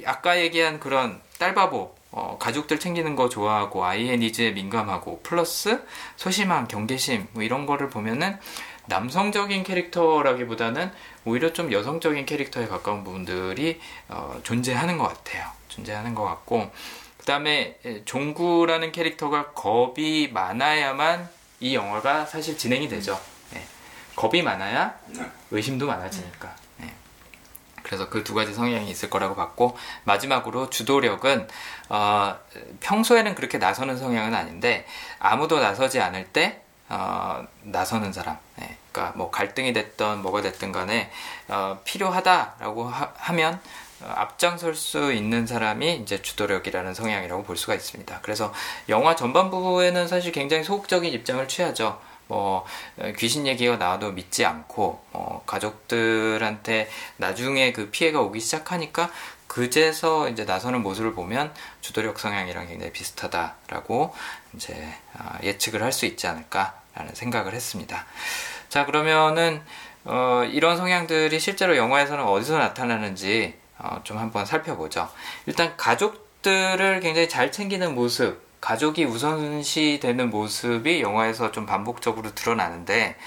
아까 0.05 0.39
얘기한 0.39 0.79
그런 0.79 1.21
딸바보 1.39 1.95
어, 2.11 2.37
가족들 2.39 2.79
챙기는 2.79 3.15
거 3.15 3.29
좋아하고 3.29 3.85
아이의 3.85 4.17
니즈에 4.17 4.51
민감하고 4.51 5.21
플러스 5.23 5.81
소심한 6.17 6.67
경계심 6.67 7.27
뭐 7.31 7.43
이런 7.43 7.65
거를 7.65 7.89
보면은 7.89 8.37
남성적인 8.87 9.63
캐릭터라기보다는 9.63 10.91
오히려 11.23 11.53
좀 11.53 11.71
여성적인 11.71 12.25
캐릭터에 12.25 12.67
가까운 12.67 13.03
부분들이 13.03 13.79
어, 14.09 14.39
존재하는 14.43 14.97
것 14.97 15.07
같아요. 15.07 15.49
존재하는 15.69 16.13
것 16.13 16.23
같고 16.25 16.69
그 17.17 17.25
다음에 17.25 17.77
종구라는 18.05 18.91
캐릭터가 18.91 19.51
겁이 19.51 20.29
많아야만 20.33 21.29
이 21.59 21.75
영화가 21.75 22.25
사실 22.25 22.57
진행이 22.57 22.89
되죠. 22.89 23.19
네. 23.53 23.63
겁이 24.15 24.41
많아야 24.41 24.99
네. 25.07 25.23
의심도 25.51 25.85
많아지니까. 25.85 26.60
그래서 27.91 28.07
그 28.07 28.23
두 28.23 28.33
가지 28.35 28.53
성향이 28.53 28.89
있을 28.89 29.09
거라고 29.09 29.35
봤고 29.35 29.77
마지막으로 30.05 30.69
주도력은 30.69 31.49
어, 31.89 32.39
평소에는 32.79 33.35
그렇게 33.35 33.57
나서는 33.57 33.97
성향은 33.97 34.33
아닌데 34.33 34.85
아무도 35.19 35.59
나서지 35.59 35.99
않을 35.99 36.27
때 36.27 36.61
어, 36.87 37.45
나서는 37.63 38.13
사람. 38.13 38.37
네. 38.55 38.77
그러니까 38.93 39.17
뭐 39.17 39.29
갈등이 39.29 39.73
됐던 39.73 40.21
뭐가 40.21 40.41
됐든 40.41 40.71
간에 40.71 41.11
어, 41.49 41.81
필요하다라고 41.83 42.87
하, 42.87 43.33
면 43.33 43.59
어, 44.01 44.13
앞장설 44.15 44.75
수 44.75 45.11
있는 45.11 45.45
사람이 45.45 45.95
이제 45.97 46.21
주도력이라는 46.21 46.93
성향이라고 46.93 47.43
볼 47.43 47.57
수가 47.57 47.75
있습니다. 47.75 48.19
그래서 48.21 48.53
영화 48.87 49.17
전반부에는 49.17 50.07
사실 50.07 50.31
굉장히 50.31 50.63
소극적인 50.63 51.11
입장을 51.11 51.45
취하죠. 51.49 51.99
뭐 52.31 52.65
귀신 53.17 53.45
얘기가 53.45 53.75
나와도 53.75 54.13
믿지 54.13 54.45
않고 54.45 55.03
어, 55.11 55.43
가족들한테 55.45 56.89
나중에 57.17 57.73
그 57.73 57.89
피해가 57.89 58.21
오기 58.21 58.39
시작하니까 58.39 59.11
그제서 59.47 60.29
이제 60.29 60.45
나서는 60.45 60.81
모습을 60.81 61.13
보면 61.13 61.53
주도력 61.81 62.19
성향이랑 62.19 62.67
굉장히 62.67 62.93
비슷하다라고 62.93 64.15
이제 64.55 64.73
어, 65.19 65.39
예측을 65.43 65.83
할 65.83 65.91
수 65.91 66.05
있지 66.05 66.25
않을까라는 66.27 67.13
생각을 67.13 67.53
했습니다. 67.53 68.05
자 68.69 68.85
그러면은 68.85 69.61
어, 70.05 70.43
이런 70.49 70.77
성향들이 70.77 71.37
실제로 71.37 71.75
영화에서는 71.75 72.23
어디서 72.23 72.57
나타나는지 72.57 73.55
어, 73.77 73.99
좀 74.05 74.17
한번 74.19 74.45
살펴보죠. 74.45 75.09
일단 75.47 75.75
가족들을 75.75 77.01
굉장히 77.01 77.27
잘 77.27 77.51
챙기는 77.51 77.93
모습 77.93 78.50
가족이 78.61 79.05
우선시 79.05 79.99
되는 80.01 80.29
모습이 80.29 81.01
영화에서 81.01 81.51
좀 81.51 81.65
반복적으로 81.65 82.33
드러나는데 82.35 83.17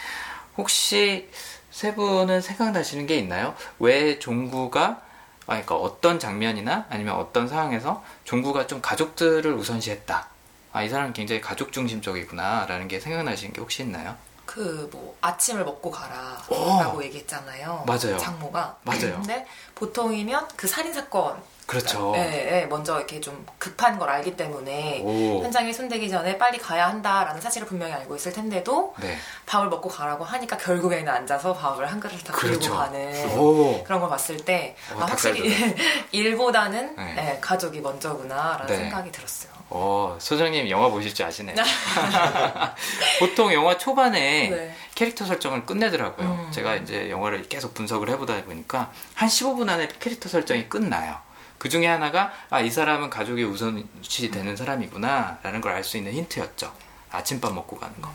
혹시 0.57 1.29
세 1.71 1.95
분은 1.95 2.41
생각나시는 2.41 3.07
게 3.07 3.17
있나요? 3.17 3.55
왜 3.81 4.19
종구가 4.21 5.03
아, 5.47 5.47
그러니까 5.47 5.75
어떤 5.75 6.19
장면이나 6.19 6.87
아니면 6.89 7.17
어떤 7.17 7.49
상황에서 7.49 8.03
종구가 8.25 8.67
좀 8.69 8.81
가족들을 8.81 9.53
우선시했다. 9.53 10.29
아, 10.73 10.83
이 10.83 10.89
사람은 10.89 11.13
굉장히 11.13 11.41
가족 11.41 11.73
중심적이구나라는 11.73 12.89
게 12.89 13.01
생각나시는 13.01 13.53
게 13.53 13.61
혹시 13.61 13.83
있나요? 13.83 14.17
그 14.47 14.89
뭐 14.93 15.17
아침을 15.21 15.65
먹고 15.65 15.91
가라라고 15.91 17.03
얘기했잖아요. 17.05 17.85
맞아요. 17.87 18.17
장모가. 18.19 18.77
맞아요. 18.83 19.15
근데 19.17 19.47
보통이면 19.75 20.49
그 20.57 20.67
살인 20.69 20.93
사건 20.93 21.43
그렇죠. 21.67 22.13
네, 22.13 22.29
네, 22.29 22.67
먼저 22.67 22.97
이렇게 22.99 23.21
좀 23.21 23.47
급한 23.59 23.99
걸 23.99 24.11
알기 24.11 24.37
때문에 24.37 25.01
오. 25.03 25.43
현장에 25.43 25.73
손대기 25.73 26.11
전에 26.11 26.37
빨리 26.37 26.59
가야 26.59 26.89
한다라는 26.89 27.41
사실을 27.41 27.67
분명히 27.67 27.93
알고 27.93 28.17
있을 28.17 28.33
텐데도 28.33 28.95
네. 29.01 29.17
밥을 29.47 29.69
먹고 29.69 29.89
가라고 29.89 30.25
하니까 30.25 30.59
결국에는 30.59 31.11
앉아서 31.11 31.55
밥을 31.55 31.91
한 31.91 32.01
그릇 32.01 32.23
다 32.23 32.33
그렇죠. 32.33 32.75
가는 32.75 33.39
오. 33.39 33.83
그런 33.85 34.01
걸 34.01 34.11
봤을 34.11 34.37
때 34.37 34.77
오, 34.95 35.01
아, 35.01 35.07
확실히 35.07 35.55
일보다는 36.13 36.97
네. 36.97 37.15
네, 37.15 37.39
가족이 37.41 37.81
먼저구나라는 37.81 38.67
네. 38.67 38.77
생각이 38.77 39.11
들었어요. 39.11 39.55
어, 39.71 40.17
소장님 40.21 40.69
영화 40.69 40.89
보실 40.89 41.15
줄 41.15 41.25
아시네요. 41.27 41.57
보통 43.19 43.53
영화 43.53 43.77
초반에 43.79 44.49
네. 44.49 44.75
캐릭터 44.95 45.25
설정을 45.25 45.65
끝내더라고요. 45.67 46.27
음. 46.47 46.53
제가 46.53 46.77
이제 46.77 47.11
영화를 47.11 47.49
계속 47.49 47.75
분석을 47.75 48.09
해보다 48.11 48.41
보니까 48.45 48.93
한 49.15 49.29
15분 49.29 49.69
안에 49.69 49.89
캐릭터 49.99 50.29
설정이 50.29 50.69
끝나요. 50.69 51.17
그 51.65 51.71
중에 51.71 51.87
하나가 51.87 52.31
아, 52.51 52.61
이 52.61 52.71
사람은 52.71 53.09
가족이 53.09 53.43
우선시 53.43 54.31
되는 54.31 54.55
사람이구나라는 54.55 55.63
걸 55.63 55.73
알 55.73 55.83
수 55.83 55.97
있는 55.97 56.13
힌트였죠. 56.13 56.71
아침밥 57.11 57.55
먹고 57.55 57.79
가는 57.79 57.99
거. 58.03 58.11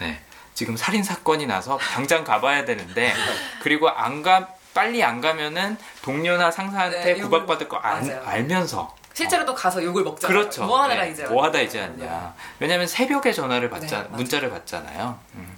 네. 0.00 0.20
지금 0.52 0.76
살인 0.76 1.04
사건이 1.04 1.46
나서 1.46 1.78
당장 1.78 2.24
가봐야 2.24 2.64
되는데 2.64 3.14
그리고 3.62 3.88
안 3.88 4.24
가, 4.24 4.48
빨리 4.74 5.04
안 5.04 5.20
가면은 5.20 5.76
동료나 6.02 6.50
상사한테 6.50 7.14
네, 7.14 7.20
구박받을 7.20 7.68
거 7.68 7.76
안, 7.76 8.10
알면서 8.26 8.92
실제로도 9.14 9.52
어. 9.52 9.54
가서 9.54 9.80
욕을 9.84 10.02
먹잖아요. 10.02 10.36
그렇죠. 10.36 10.66
뭐 10.66 10.82
하느라 10.82 11.04
네. 11.04 11.12
이제 11.12 11.24
뭐 11.26 11.44
하다 11.44 11.60
이제 11.60 11.80
않냐. 11.80 12.04
네. 12.04 12.20
왜냐하면 12.58 12.88
새벽에 12.88 13.32
전화를 13.32 13.70
받자 13.70 14.02
네, 14.02 14.08
문자를 14.10 14.50
받잖아요. 14.50 15.16
음. 15.36 15.56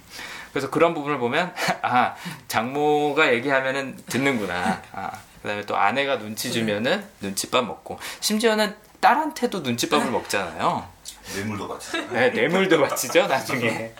그래서 0.51 0.69
그런 0.69 0.93
부분을 0.93 1.17
보면 1.17 1.55
아 1.81 2.13
장모가 2.47 3.33
얘기하면은 3.33 3.97
듣는구나. 4.05 4.83
아, 4.93 5.09
그다음에 5.41 5.65
또 5.65 5.75
아내가 5.75 6.17
눈치 6.19 6.51
주면은 6.51 7.03
눈치밥 7.21 7.65
먹고 7.65 7.99
심지어는 8.19 8.75
딸한테도 8.99 9.61
눈치밥을 9.61 10.11
먹잖아요. 10.11 10.87
뇌물도 11.35 11.67
바치죠. 11.67 12.07
네, 12.11 12.29
뇌물도 12.29 12.79
바치죠 12.81 13.27
나중에. 13.27 13.71
네. 13.71 13.95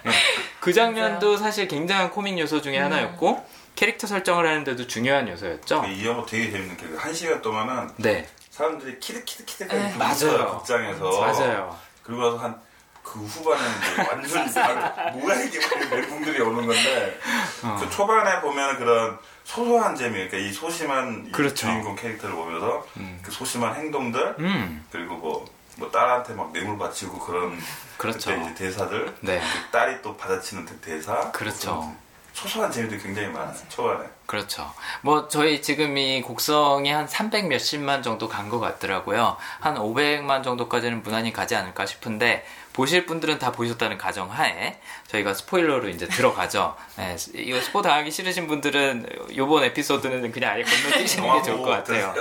그 0.59 0.71
장면도 0.73 1.37
사실 1.37 1.67
굉장한 1.67 2.11
코믹 2.11 2.37
요소 2.37 2.61
중에 2.61 2.77
음. 2.79 2.85
하나였고 2.85 3.43
캐릭터 3.75 4.05
설정을 4.05 4.47
하는데도 4.47 4.85
중요한 4.87 5.27
요소였죠. 5.27 5.85
이 5.87 6.05
영화 6.05 6.25
되게 6.25 6.51
재밌는 6.51 6.77
게 6.77 6.85
한 6.97 7.13
시간 7.13 7.41
동안은 7.41 7.89
네. 7.97 8.27
사람들이 8.51 8.99
키득키득키득 8.99 9.67
네. 9.69 9.95
맞아요. 9.97 10.57
극장에서 10.59 11.19
맞아요. 11.19 11.75
그리고 12.03 12.21
나서 12.23 12.37
한 12.37 12.71
그 13.03 13.19
후반에 13.19 13.59
이제 13.59 14.09
완전히 14.09 14.53
다른 14.53 15.13
뭐야 15.19 15.41
이게 15.41 15.59
막 15.59 15.89
멘붕들이 15.89 16.39
오는 16.39 16.67
건데 16.67 17.19
어. 17.63 17.75
그 17.79 17.89
초반에 17.89 18.39
보면 18.41 18.77
그런 18.77 19.17
소소한 19.55 19.95
재미 19.97 20.13
그러니까 20.13 20.37
이 20.37 20.53
소심한 20.53 21.25
이 21.27 21.31
그렇죠. 21.31 21.55
주인공 21.55 21.93
캐릭터를 21.97 22.33
보면서 22.35 22.85
그 23.21 23.31
소심한 23.31 23.75
행동들 23.75 24.35
음, 24.39 24.85
그리고 24.89 25.15
뭐, 25.17 25.45
뭐 25.75 25.91
딸한테 25.91 26.33
막 26.35 26.53
뇌물 26.53 26.77
바치고 26.77 27.19
그런 27.19 27.59
그렇죠. 27.97 28.29
그때 28.29 28.41
이제 28.43 28.53
대사들 28.55 29.13
네. 29.19 29.39
그 29.41 29.71
딸이 29.71 30.01
또 30.01 30.15
받아치는 30.15 30.65
그 30.65 30.77
대사 30.77 31.31
그렇죠. 31.31 31.93
소소한 32.33 32.71
재미들이 32.71 33.01
굉장히 33.01 33.27
많아요 33.27 33.53
초반에 33.67 34.07
그렇죠. 34.25 34.71
뭐 35.01 35.27
저희 35.27 35.61
지금 35.61 35.97
이 35.97 36.21
곡성이 36.21 36.89
한 36.89 37.05
300 37.05 37.47
몇십만 37.47 38.03
정도 38.03 38.29
간 38.29 38.49
것 38.49 38.61
같더라고요. 38.61 39.35
한 39.59 39.75
500만 39.75 40.41
정도까지는 40.45 41.03
무난히 41.03 41.33
가지 41.33 41.57
않을까 41.57 41.85
싶은데 41.85 42.45
보실 42.73 43.05
분들은 43.05 43.39
다 43.39 43.51
보셨다는 43.51 43.97
가정 43.97 44.31
하에 44.31 44.79
저희가 45.07 45.33
스포일러로 45.33 45.89
이제 45.89 46.07
들어가죠. 46.07 46.75
네, 46.97 47.15
이거 47.33 47.59
스포 47.61 47.81
당하기 47.81 48.11
싫으신 48.11 48.47
분들은 48.47 49.07
요번 49.35 49.63
에피소드는 49.65 50.31
그냥 50.31 50.53
아예 50.53 50.63
건너뛰시는 50.63 51.33
게 51.33 51.41
좋을 51.43 51.57
것 51.57 51.69
같아요. 51.69 52.13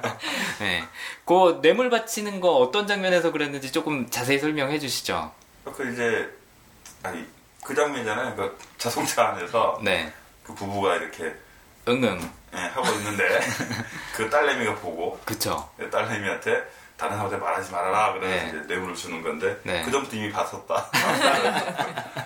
네. 0.60 0.84
그 1.24 1.60
뇌물 1.62 1.90
바치는 1.90 2.40
거 2.40 2.56
어떤 2.56 2.86
장면에서 2.86 3.30
그랬는지 3.30 3.70
조금 3.72 4.08
자세히 4.08 4.38
설명해 4.38 4.78
주시죠. 4.78 5.32
그 5.64 5.92
이제 5.92 6.28
아니 7.02 7.24
그 7.62 7.74
장면이잖아요 7.74 8.34
그 8.34 8.58
자동차 8.78 9.28
안에서 9.28 9.78
네. 9.82 10.12
그 10.42 10.54
부부가 10.54 10.96
이렇게 10.96 11.34
응응. 11.88 12.30
예, 12.54 12.58
하고 12.58 12.88
있는데 12.98 13.40
그 14.16 14.28
딸내미가 14.28 14.74
보고 14.76 15.20
그쵸. 15.24 15.70
딸내미한테 15.90 16.79
다른 17.00 17.16
사람한테 17.16 17.38
말하지 17.42 17.72
말아라 17.72 18.12
그래서 18.12 18.44
네. 18.44 18.48
이제 18.50 18.74
뇌물을 18.74 18.94
주는 18.94 19.22
건데 19.22 19.58
네. 19.62 19.82
그 19.82 19.90
전부터 19.90 20.16
이미 20.16 20.30
봤었다 20.30 20.90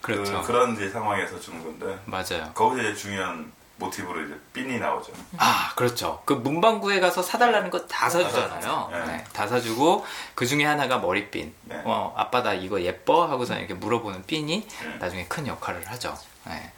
그렇죠. 0.00 0.42
그, 0.42 0.52
런 0.52 0.74
이제 0.74 0.88
상황에서 0.88 1.38
주는 1.40 1.62
건데 1.62 1.98
맞아요. 2.04 2.50
거기서 2.54 2.82
이제 2.88 2.94
중요한 2.94 3.52
모티브로 3.76 4.22
이제 4.26 4.34
삔이 4.54 4.78
나오죠 4.78 5.12
아, 5.38 5.72
그렇죠. 5.74 6.22
그 6.24 6.34
문방구에 6.34 7.00
가서 7.00 7.22
사달라는 7.22 7.70
거 7.70 7.86
다 7.88 8.08
사주잖아요. 8.08 8.88
네. 8.92 9.04
네, 9.06 9.24
다 9.32 9.46
사주고 9.48 10.06
그 10.34 10.46
중에 10.46 10.64
하나가 10.64 10.98
머리핀. 10.98 11.52
네. 11.64 11.80
어, 11.84 12.14
아빠 12.16 12.42
나 12.42 12.52
이거 12.54 12.80
예뻐 12.82 13.26
하고서 13.26 13.56
이렇게 13.58 13.74
물어보는 13.74 14.24
핀이 14.26 14.68
네. 14.68 14.96
나중에 14.98 15.26
큰 15.26 15.46
역할을 15.46 15.88
하죠. 15.90 16.16
네. 16.46 16.72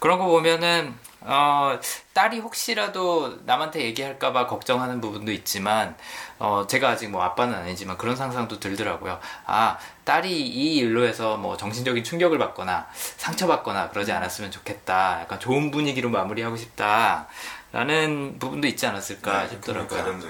그런 0.00 0.18
거 0.18 0.26
보면은 0.26 0.94
어, 1.20 1.78
딸이 2.12 2.38
혹시라도 2.38 3.38
남한테 3.44 3.82
얘기할까봐 3.82 4.46
걱정하는 4.46 5.00
부분도 5.00 5.32
있지만 5.32 5.96
어, 6.38 6.66
제가 6.68 6.90
아직 6.90 7.08
뭐 7.10 7.22
아빠는 7.22 7.54
아니지만 7.54 7.98
그런 7.98 8.16
상상도 8.16 8.60
들더라고요. 8.60 9.18
아, 9.46 9.78
딸이 10.04 10.30
이 10.30 10.76
일로 10.76 11.06
해서 11.06 11.36
뭐 11.36 11.56
정신적인 11.56 12.04
충격을 12.04 12.38
받거나 12.38 12.86
상처받거나 13.16 13.90
그러지 13.90 14.12
않았으면 14.12 14.50
좋겠다. 14.50 15.20
약간 15.22 15.40
좋은 15.40 15.70
분위기로 15.70 16.08
마무리하고 16.10 16.56
싶다. 16.56 17.26
라는 17.72 18.38
부분도 18.38 18.66
있지 18.66 18.86
않았을까 18.86 19.42
네, 19.42 19.48
싶더라고요. 19.50 20.20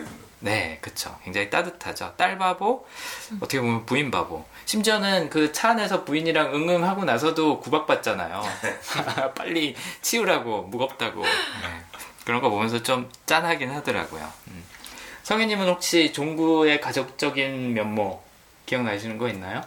네, 0.40 0.78
그쵸. 0.80 1.16
굉장히 1.22 1.50
따뜻하죠. 1.50 2.14
딸 2.16 2.38
바보, 2.38 2.86
어떻게 3.36 3.60
보면 3.60 3.86
부인 3.86 4.10
바보. 4.10 4.44
심지어는 4.68 5.30
그 5.30 5.50
차 5.50 5.70
안에서 5.70 6.04
부인이랑 6.04 6.54
응응 6.54 6.84
하고 6.84 7.02
나서도 7.06 7.58
구박받잖아요. 7.60 8.42
빨리 9.34 9.74
치우라고, 10.02 10.64
무겁다고. 10.64 11.22
네. 11.22 11.30
그런 12.26 12.42
거 12.42 12.50
보면서 12.50 12.82
좀 12.82 13.10
짠하긴 13.24 13.70
하더라고요. 13.70 14.30
음. 14.48 14.62
성희님은 15.22 15.66
혹시 15.68 16.12
종구의 16.12 16.82
가족적인 16.82 17.72
면모 17.72 18.22
기억나시는 18.66 19.16
거 19.16 19.28
있나요? 19.30 19.62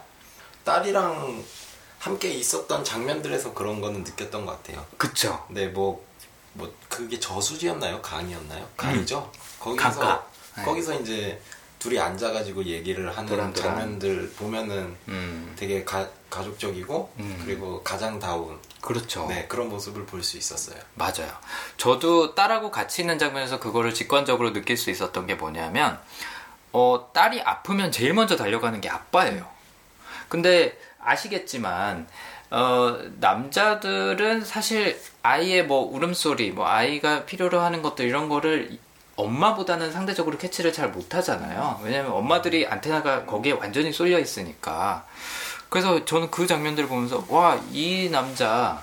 딸이랑 0.62 1.42
함께 1.98 2.28
있었던 2.28 2.84
장면들에서 2.84 3.54
그런 3.54 3.80
거는 3.80 4.04
느꼈던 4.04 4.46
것 4.46 4.62
같아요. 4.62 4.86
그쵸. 4.98 5.44
네, 5.50 5.66
뭐, 5.66 6.06
뭐, 6.52 6.72
그게 6.88 7.18
저수지였나요? 7.18 8.00
강이었나요? 8.02 8.68
강이죠? 8.76 9.32
거기서, 9.58 9.88
음. 9.88 9.94
강가. 9.98 10.24
네. 10.58 10.62
거기서 10.62 11.00
이제 11.00 11.42
둘이 11.82 11.98
앉아가지고 11.98 12.62
얘기를 12.64 13.10
하는 13.10 13.28
도란도란. 13.28 13.54
장면들 13.54 14.30
보면은 14.38 14.94
음, 15.08 15.52
되게 15.58 15.82
가, 15.82 16.08
가족적이고, 16.30 17.12
음. 17.18 17.42
그리고 17.44 17.82
가장다운, 17.82 18.56
그렇죠. 18.80 19.26
네, 19.28 19.46
그런 19.48 19.68
모습을 19.68 20.06
볼 20.06 20.22
수 20.22 20.38
있었어요. 20.38 20.76
맞아요. 20.94 21.28
저도 21.78 22.36
딸하고 22.36 22.70
같이 22.70 23.02
있는 23.02 23.18
장면에서 23.18 23.58
그거를 23.58 23.92
직관적으로 23.92 24.52
느낄 24.52 24.76
수 24.76 24.90
있었던 24.90 25.26
게 25.26 25.34
뭐냐면, 25.34 25.98
어, 26.72 27.10
딸이 27.12 27.42
아프면 27.42 27.90
제일 27.90 28.14
먼저 28.14 28.36
달려가는 28.36 28.80
게 28.80 28.88
아빠예요. 28.88 29.48
근데 30.28 30.78
아시겠지만, 31.00 32.06
어, 32.50 32.96
남자들은 33.18 34.44
사실 34.44 35.00
아이의 35.22 35.66
뭐 35.66 35.80
울음소리, 35.92 36.52
뭐 36.52 36.68
아이가 36.68 37.24
필요로 37.24 37.58
하는 37.60 37.82
것들 37.82 38.06
이런 38.06 38.28
거를 38.28 38.78
엄마보다는 39.22 39.92
상대적으로 39.92 40.36
캐치를 40.38 40.72
잘 40.72 40.88
못하잖아요. 40.88 41.80
왜냐면 41.82 42.12
엄마들이 42.12 42.66
안테나가 42.66 43.24
거기에 43.24 43.52
완전히 43.52 43.92
쏠려 43.92 44.18
있으니까. 44.18 45.06
그래서 45.68 46.04
저는 46.04 46.30
그 46.30 46.46
장면들을 46.46 46.88
보면서, 46.88 47.24
와, 47.28 47.58
이 47.70 48.08
남자 48.10 48.82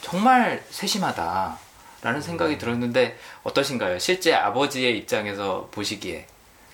정말 0.00 0.64
세심하다. 0.70 1.58
라는 2.02 2.20
생각이 2.20 2.58
들었는데, 2.58 3.18
어떠신가요? 3.44 3.98
실제 3.98 4.34
아버지의 4.34 4.98
입장에서 4.98 5.68
보시기에. 5.70 6.26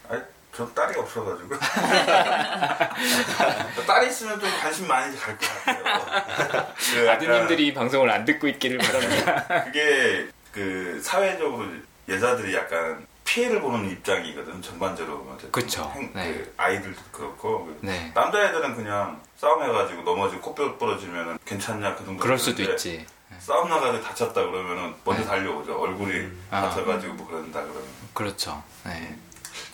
아니 0.08 0.20
전 0.52 0.74
딸이 0.74 0.98
없어가지고 0.98 1.54
딸이 3.86 4.08
있으면 4.08 4.40
좀 4.40 4.50
관심 4.60 4.88
많이 4.88 5.16
갈 5.16 5.38
것 5.38 5.64
같아요 5.64 6.66
그 6.76 7.06
아드님들이 7.10 7.68
이 7.68 7.74
방송을 7.74 8.10
안 8.10 8.24
듣고 8.24 8.48
있기를 8.48 8.78
바랍니다. 8.78 9.64
그게 9.66 10.26
그 10.52 11.00
사회적으로 11.02 11.66
여자들이 12.10 12.54
약간 12.54 13.06
피해를 13.24 13.60
보는 13.60 13.88
입장이거든 13.90 14.60
전반적으로 14.60 15.18
보면 15.18 15.38
그쵸. 15.52 15.90
행- 15.94 16.10
네. 16.12 16.32
그 16.34 16.54
아이들도 16.56 17.00
그렇고 17.12 17.72
네. 17.80 18.10
남자애들은 18.14 18.74
그냥 18.74 19.20
싸움해가지고 19.36 20.02
넘어지고 20.02 20.40
코뼈 20.42 20.76
부러지면 20.76 21.38
괜찮냐 21.44 21.94
그 21.94 22.04
정도 22.04 22.20
그럴 22.22 22.36
수도 22.38 22.62
있지. 22.62 23.06
싸움 23.38 23.68
나가서 23.70 24.02
다쳤다 24.02 24.42
그러면은 24.42 24.92
먼저 25.04 25.22
네. 25.22 25.28
달려오죠 25.28 25.80
얼굴이 25.80 26.28
아. 26.50 26.62
다쳐가지고 26.62 27.14
뭐 27.14 27.26
그런다 27.28 27.60
그러면 27.62 27.84
그렇죠. 28.12 28.60
네. 28.84 29.16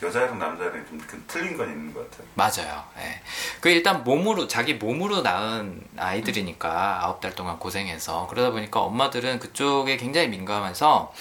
여자애랑 0.02 0.38
남자애랑 0.38 0.86
좀그 0.86 1.24
틀린 1.26 1.56
건 1.56 1.70
있는 1.70 1.94
것 1.94 2.10
같아요 2.10 2.26
맞아요. 2.34 2.84
예. 2.98 3.22
그 3.62 3.70
일단 3.70 4.04
몸으로 4.04 4.46
자기 4.46 4.74
몸으로 4.74 5.22
낳은 5.22 5.82
아이들이니까 5.96 7.02
아홉 7.02 7.20
달 7.22 7.34
동안 7.34 7.58
고생해서 7.58 8.26
그러다 8.28 8.50
보니까 8.50 8.80
엄마들은 8.80 9.38
그쪽에 9.38 9.96
굉장히 9.96 10.28
민감해서 10.28 11.12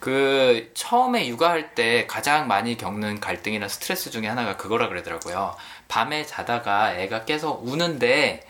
그 0.00 0.70
처음에 0.74 1.28
육아할 1.28 1.74
때 1.74 2.06
가장 2.06 2.48
많이 2.48 2.76
겪는 2.76 3.20
갈등이나 3.20 3.68
스트레스 3.68 4.10
중에 4.10 4.26
하나가 4.26 4.56
그거라 4.56 4.88
그러더라고요. 4.88 5.54
밤에 5.88 6.24
자다가 6.24 6.94
애가 6.94 7.26
깨서 7.26 7.60
우는데 7.62 8.46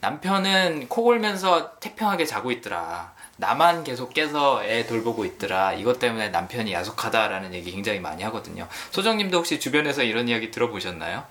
남편은 0.00 0.88
코 0.88 1.02
골면서 1.02 1.78
태평하게 1.78 2.24
자고 2.24 2.50
있더라. 2.50 3.12
나만 3.36 3.84
계속 3.84 4.14
깨서 4.14 4.64
애 4.64 4.86
돌보고 4.86 5.24
있더라. 5.24 5.74
이것 5.74 5.98
때문에 5.98 6.30
남편이 6.30 6.72
야속하다라는 6.72 7.52
얘기 7.54 7.70
굉장히 7.70 8.00
많이 8.00 8.22
하거든요. 8.24 8.66
소정님도 8.90 9.38
혹시 9.38 9.60
주변에서 9.60 10.02
이런 10.02 10.28
이야기 10.28 10.50
들어보셨나요? 10.50 11.24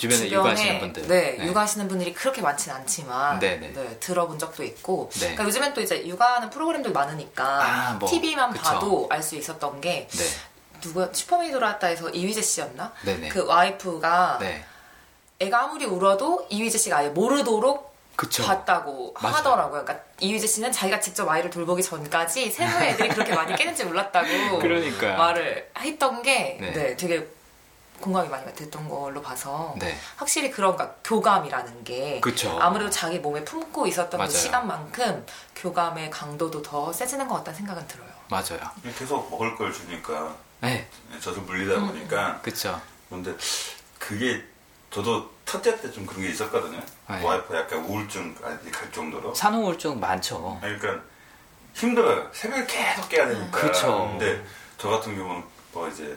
주변에 0.00 0.30
육아하시는 0.30 0.80
분들. 0.80 1.08
네, 1.08 1.36
육아하시는 1.44 1.86
분들이 1.88 2.14
그렇게 2.14 2.40
많진 2.40 2.72
않지만 2.72 3.38
네, 3.38 3.56
네. 3.58 3.70
네, 3.74 3.96
들어본 4.00 4.38
적도 4.38 4.64
있고 4.64 5.10
네. 5.14 5.20
그러니까 5.20 5.44
요즘엔 5.44 5.74
또 5.74 5.82
이제 5.82 6.06
육아하는 6.06 6.48
프로그램들 6.48 6.90
많으니까 6.92 7.44
아, 7.44 7.92
뭐, 7.98 8.08
TV만 8.08 8.50
그쵸. 8.52 8.62
봐도 8.62 9.06
알 9.10 9.20
수 9.22 9.36
있었던 9.36 9.82
게 9.82 10.08
네. 10.10 10.24
누가 10.80 11.10
슈퍼맨이 11.12 11.52
돌아왔다에서 11.52 12.08
이휘재 12.08 12.40
씨였나? 12.40 12.90
그 13.30 13.44
와이프가 13.44 14.38
네. 14.40 14.64
애가 15.38 15.64
아무리 15.64 15.84
울어도 15.84 16.46
이휘재 16.48 16.78
씨가 16.78 16.96
아예 16.96 17.08
모르도록 17.10 17.94
그쵸. 18.16 18.42
봤다고 18.44 19.14
맞아요. 19.20 19.36
하더라고요. 19.36 19.84
그러니까 19.84 20.04
이휘재 20.20 20.46
씨는 20.46 20.72
자기가 20.72 21.00
직접 21.00 21.28
아이를 21.28 21.50
돌보기 21.50 21.82
전까지 21.82 22.50
세상에 22.50 22.90
애들이 22.90 23.10
그렇게 23.10 23.34
많이 23.34 23.54
깨는지 23.54 23.84
몰랐다고 23.84 24.58
그러니까요. 24.60 25.18
말을 25.18 25.70
했던 25.78 26.22
게 26.22 26.56
네. 26.58 26.72
네. 26.72 26.96
되게 26.96 27.26
공감이 28.00 28.28
많이 28.28 28.52
됐던 28.54 28.88
걸로 28.88 29.20
봐서 29.22 29.74
네. 29.78 29.96
확실히 30.16 30.50
그런 30.50 30.74
그러니까 30.74 30.96
교감이라는 31.04 31.84
게 31.84 32.20
그쵸. 32.20 32.58
아무래도 32.60 32.90
자기 32.90 33.18
몸에 33.18 33.44
품고 33.44 33.86
있었던 33.86 34.18
맞아요. 34.18 34.30
그 34.32 34.36
시간만큼 34.38 35.26
교감의 35.56 36.10
강도도 36.10 36.62
더 36.62 36.92
세지는 36.92 37.28
것 37.28 37.36
같다는 37.36 37.58
생각은 37.58 37.86
들어요. 37.86 38.08
맞아요. 38.28 38.60
계속 38.98 39.30
먹을 39.30 39.54
걸 39.56 39.72
주니까 39.72 40.34
네. 40.60 40.88
저도 41.20 41.40
물리다 41.42 41.80
보니까 41.80 42.40
그쵸. 42.42 42.80
근데 43.08 43.34
그게 43.98 44.42
저도 44.90 45.30
첫째 45.44 45.80
때 45.80 45.90
좀 45.90 46.06
그런 46.06 46.22
게 46.22 46.30
있었거든요. 46.30 46.80
네. 47.08 47.22
와이프 47.24 47.54
약간 47.54 47.80
우울증 47.84 48.34
까지 48.34 48.70
갈 48.70 48.90
정도로. 48.92 49.34
산후 49.34 49.58
우울증 49.62 49.98
많죠. 50.00 50.58
그러니까 50.60 51.00
힘들어요. 51.74 52.28
새벽에 52.32 52.66
계속 52.66 53.08
깨야 53.08 53.28
되니까. 53.28 53.60
그쵸. 53.60 54.08
근데 54.10 54.44
저 54.78 54.88
같은 54.88 55.16
경우는 55.16 55.42
뭐 55.72 55.88
이제 55.88 56.16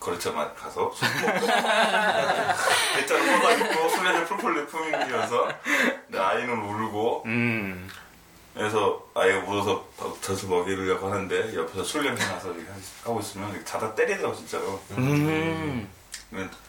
거래처만 0.00 0.54
가서 0.54 0.92
술 0.94 1.08
먹고 1.22 1.46
뻗어 3.06 3.52
있고 3.56 3.88
술에는 3.88 4.24
풀풀 4.26 4.66
품이면서 4.66 5.48
아이는 6.16 6.50
울고 6.62 7.22
음. 7.26 7.88
그래서 8.54 9.04
아이가 9.14 9.40
물어서 9.40 9.86
젖을 10.20 10.48
먹이려고 10.48 11.10
하는데 11.10 11.54
옆에서 11.54 11.84
술 11.84 12.02
냄새 12.04 12.24
나서 12.26 12.52
이렇게 12.52 12.66
하고 13.04 13.20
있으면 13.20 13.64
자다 13.64 13.94
때리더라고 13.94 14.34
진짜로 14.36 14.80
음. 14.92 15.88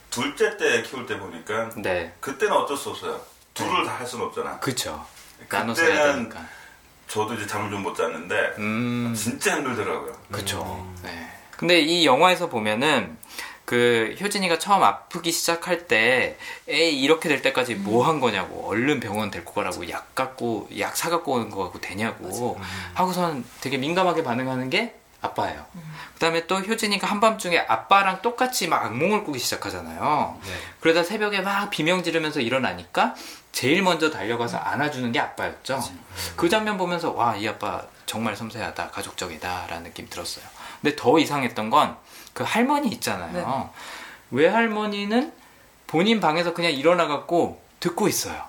둘째 0.10 0.58
때 0.58 0.82
키울 0.84 1.06
때 1.06 1.18
보니까 1.20 1.70
네. 1.78 2.14
그때는 2.20 2.56
어쩔 2.56 2.78
수 2.78 2.90
없어요 2.90 3.20
둘을 3.54 3.86
다할 3.86 4.06
수는 4.06 4.26
없잖아 4.26 4.60
그쵸. 4.60 5.06
나눠서 5.50 5.84
해야 5.84 5.94
그때는 6.08 6.30
되니까. 6.30 6.46
저도 7.08 7.34
이제 7.36 7.48
잠을 7.48 7.70
좀 7.72 7.82
못 7.84 7.96
잤는데 7.96 8.56
음. 8.60 9.14
진짜 9.16 9.56
힘들더라고요 9.58 10.14
그쵸. 10.32 10.88
네. 11.04 11.39
근데 11.60 11.82
이 11.82 12.06
영화에서 12.06 12.48
보면은 12.48 13.18
그 13.66 14.16
효진이가 14.22 14.60
처음 14.60 14.82
아프기 14.82 15.32
시작할 15.34 15.88
때 15.88 16.38
에이 16.70 17.02
이렇게 17.02 17.28
될 17.28 17.42
때까지 17.42 17.76
뭐 17.76 18.08
한 18.08 18.22
거냐고. 18.22 18.66
얼른 18.70 19.02
병원 19.02 19.30
데리고 19.30 19.52
가라고. 19.54 19.90
약 19.90 20.16
갖고 20.16 20.70
약 20.80 20.96
사 20.96 21.10
갖고 21.10 21.34
오는 21.34 21.50
거 21.50 21.64
갖고 21.64 21.82
되냐고. 21.82 22.58
하고선 22.94 23.44
되게 23.60 23.78
민감하게 23.78 24.24
반응하는 24.24 24.70
게 24.70 24.96
아빠예요. 25.22 25.66
그다음에 26.14 26.48
또 26.48 26.60
효진이가 26.60 27.06
한밤중에 27.06 27.60
아빠랑 27.60 28.22
똑같이 28.22 28.70
막 28.70 28.86
악몽을 28.86 29.26
꾸기 29.26 29.38
시작하잖아요. 29.38 30.40
네. 30.42 30.54
그러다 30.80 31.04
새벽에 31.04 31.42
막 31.42 31.70
비명 31.70 32.04
지르면서 32.04 32.40
일어나니까 32.40 33.16
제일 33.52 33.82
먼저 33.84 34.10
달려가서 34.10 34.58
안아주는 34.58 35.12
게 35.12 35.20
아빠였죠. 35.20 35.84
그 36.38 36.48
장면 36.48 36.78
보면서 36.78 37.12
와 37.12 37.36
이 37.36 37.46
아빠 37.50 37.84
정말 38.06 38.36
섬세하다. 38.38 38.92
가족적이다라는 38.92 39.84
느낌 39.84 40.08
들었어요. 40.10 40.46
근데 40.82 40.96
더 40.96 41.20
이상했던 41.20 41.70
건 41.70 41.98
그 42.34 42.44
할머니 42.46 42.88
있잖아요. 42.90 43.70
외할머니는 44.32 45.34
본인 45.88 46.22
방에서 46.22 46.54
그냥 46.54 46.72
일어나갖고 46.72 47.62
듣고 47.82 48.08
있어요. 48.08 48.42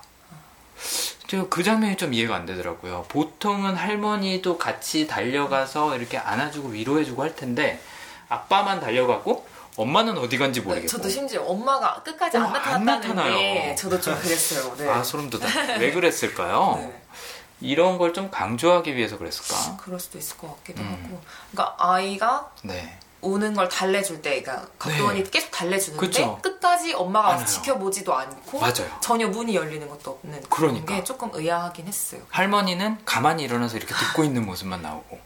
저그 1.27 1.63
장면이 1.63 1.97
좀 1.97 2.13
이해가 2.13 2.35
안 2.35 2.45
되더라고요. 2.45 3.05
보통은 3.09 3.75
할머니도 3.75 4.57
같이 4.57 5.07
달려가서 5.07 5.97
이렇게 5.97 6.17
안아주고 6.17 6.69
위로해주고 6.69 7.21
할 7.21 7.35
텐데 7.35 7.81
아빠만 8.29 8.79
달려가고 8.79 9.45
엄마는 9.75 10.17
어디 10.17 10.37
간지 10.37 10.61
모르겠고. 10.61 10.87
저도 10.87 11.09
심지어 11.09 11.43
엄마가 11.43 12.01
끝까지 12.03 12.37
어, 12.37 12.41
안안 12.41 12.53
나타났다는 12.85 13.15
나타나요. 13.15 13.35
게 13.37 13.75
저도 13.75 13.99
좀 13.99 14.17
그랬어요. 14.19 14.75
네. 14.77 14.89
아 14.89 15.03
소름 15.03 15.29
돋아. 15.29 15.45
왜 15.79 15.91
그랬을까요? 15.91 16.75
네. 16.77 17.00
이런 17.61 17.97
걸 17.97 18.11
좀 18.13 18.29
강조하기 18.29 18.95
위해서 18.95 19.17
그랬을까? 19.17 19.77
그럴 19.77 19.99
수도 19.99 20.17
있을 20.17 20.37
것 20.37 20.55
같기도 20.57 20.81
음. 20.81 20.87
하고. 21.05 21.21
그러니까 21.51 21.75
아이가 21.79 22.51
네. 22.63 22.97
우는 23.21 23.53
걸 23.53 23.69
달래줄 23.69 24.21
때, 24.23 24.41
그러니까 24.41 24.67
각도원이 24.79 25.29
계속 25.29 25.51
달래주는데 25.51 26.05
그쵸. 26.05 26.39
끝까지 26.41 26.93
엄마가 26.93 27.29
와서. 27.29 27.45
지켜보지도 27.45 28.13
않고 28.13 28.59
맞아요. 28.59 28.89
전혀 28.99 29.27
문이 29.27 29.55
열리는 29.55 29.87
것도 29.87 30.19
없는 30.23 30.43
그러니까. 30.49 30.95
게 30.95 31.03
조금 31.03 31.29
의아하긴 31.31 31.87
했어요. 31.87 32.21
할머니는 32.29 32.97
가만히 33.05 33.43
일어나서 33.43 33.77
이렇게 33.77 33.93
듣고 33.93 34.23
있는 34.23 34.43
모습만 34.45 34.81
나오고. 34.81 35.19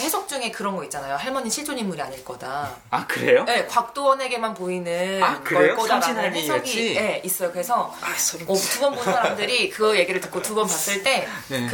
해석 0.00 0.28
중에 0.28 0.50
그런 0.50 0.76
거 0.76 0.84
있잖아요. 0.84 1.16
할머니 1.16 1.50
실존 1.50 1.78
인물이 1.78 2.00
아닐 2.00 2.24
거다. 2.24 2.74
아 2.90 3.06
그래요? 3.06 3.44
네, 3.44 3.66
곽도원에게만 3.66 4.54
보이는 4.54 5.22
아? 5.22 5.40
걸 5.42 5.74
거다라는 5.76 6.32
해석이? 6.34 6.94
네, 6.94 7.20
있어요. 7.24 7.50
그래서 7.52 7.94
아 8.00 8.12
소름. 8.16 8.46
두번 8.46 8.94
본 8.94 9.04
사람들이 9.04 9.70
그 9.70 9.96
얘기를 9.98 10.20
듣고 10.20 10.40
두 10.42 10.54
번 10.54 10.66
봤을 10.66 11.02
때 11.02 11.26
네. 11.48 11.68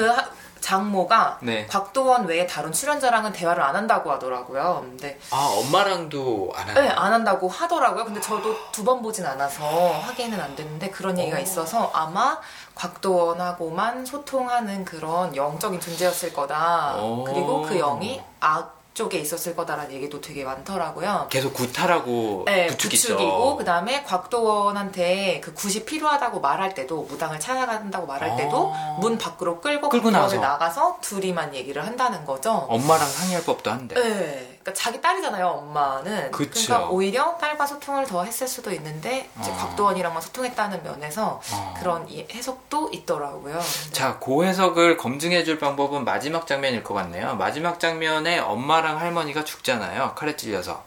그 0.61 0.67
장모가 0.67 1.39
네. 1.41 1.67
곽도원 1.67 2.27
외에 2.27 2.47
다른 2.47 2.71
출연자랑은 2.71 3.33
대화를 3.33 3.63
안 3.63 3.75
한다고 3.75 4.13
하더라고요. 4.13 4.81
근데 4.83 5.19
아 5.31 5.51
엄마랑도 5.59 6.53
안 6.55 6.75
네, 6.75 6.89
안 6.91 7.13
한다고 7.13 7.49
하더라고요. 7.49 8.05
근데 8.05 8.21
저도 8.21 8.55
두 8.73 8.85
번 8.85 9.03
보진 9.03 9.25
않아서 9.27 9.63
확인은 10.01 10.41
안 10.41 10.57
됐는데 10.57 10.91
그런 10.91 11.19
얘기가 11.19 11.39
있어서 11.39 11.91
아마 11.95 12.39
곽도원하고만 12.75 14.05
소통하는 14.07 14.85
그런 14.85 15.35
영적인 15.37 15.81
존재였을 15.81 16.33
거다. 16.33 16.97
오. 16.97 17.25
그리고 17.25 17.63
그 17.63 17.77
영이 17.79 18.23
악 18.41 18.80
쪽에 19.01 19.19
있었을 19.19 19.57
거다라는 19.57 19.93
얘기도 19.93 20.21
되게 20.21 20.45
많더라고요. 20.45 21.29
계속 21.31 21.55
구타라고 21.55 22.43
네. 22.45 22.67
부추기고 22.67 23.57
그다음에 23.57 24.03
곽도원한테 24.03 25.41
그 25.43 25.55
굿이 25.55 25.87
필요하다고 25.87 26.41
말할 26.41 26.75
때도 26.75 27.05
무당을 27.05 27.41
찾아간다고 27.41 28.07
말할 28.07 28.37
때도 28.37 28.75
아. 28.75 28.99
문 29.01 29.17
밖으로 29.17 29.63
끌고 29.63 29.89
끌고 29.89 30.11
나가서. 30.11 30.37
나가서 30.37 30.99
둘이만 31.01 31.55
얘기를 31.55 31.87
한다는 31.87 32.27
거죠. 32.27 32.67
엄마랑 32.69 33.09
상의할 33.09 33.43
법도 33.45 33.71
한데. 33.71 33.95
네. 33.95 34.50
그러니까 34.63 34.75
자기 34.75 35.01
딸이잖아요, 35.01 35.47
엄마는. 35.47 36.31
그쵸. 36.31 36.73
러니까 36.73 36.91
오히려 36.91 37.37
딸과 37.39 37.67
소통을 37.67 38.07
더 38.07 38.25
했을 38.25 38.47
수도 38.47 38.71
있는데 38.73 39.31
이제 39.41 39.51
어. 39.51 39.57
곽도원이랑만 39.57 40.21
소통했다는 40.21 40.83
면에서 40.83 41.41
어. 41.53 41.75
그런 41.79 42.07
이 42.09 42.27
해석도 42.31 42.91
있더라고요. 42.93 43.59
자, 43.93 44.19
그 44.19 44.45
해석을 44.45 44.99
검증해줄 44.99 45.59
방법은 45.59 46.05
마지막 46.05 46.47
장면일 46.47 46.85
것 46.85 46.93
같네요. 46.95 47.37
마지막 47.37 47.81
장면에 47.81 48.39
엄마랑 48.39 48.99
할머니가 48.99 49.45
죽잖아요. 49.45 50.15
칼에 50.15 50.37
찔려서. 50.37 50.85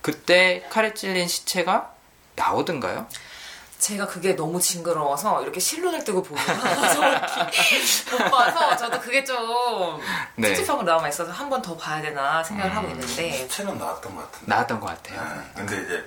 그때 0.00 0.64
칼에 0.70 0.94
찔린 0.94 1.26
시체가 1.26 1.90
나오던가요? 2.36 3.06
제가 3.78 4.06
그게 4.06 4.34
너무 4.34 4.60
징그러워서 4.60 5.42
이렇게 5.42 5.60
실눈을 5.60 6.02
뜨고 6.02 6.22
보고 6.22 6.34
못 8.10 8.30
봐서 8.30 8.76
저도 8.76 9.00
그게 9.00 9.22
좀 9.24 9.38
네. 10.36 10.54
찝찝하고 10.54 10.82
남아 10.82 11.08
있어서 11.08 11.30
한 11.32 11.48
번 11.48 11.62
더 11.62 11.76
봐야 11.76 12.02
되나 12.02 12.42
생각을 12.42 12.70
음. 12.72 12.76
하고 12.76 12.88
있는데 12.88 13.32
시체는 13.32 13.78
나왔던 13.78 14.14
것 14.14 14.22
같은데 14.30 14.46
나왔던 14.52 14.80
것 14.80 14.86
같아요. 14.86 15.22
네, 15.36 15.52
근데 15.54 15.82
이제 15.82 16.04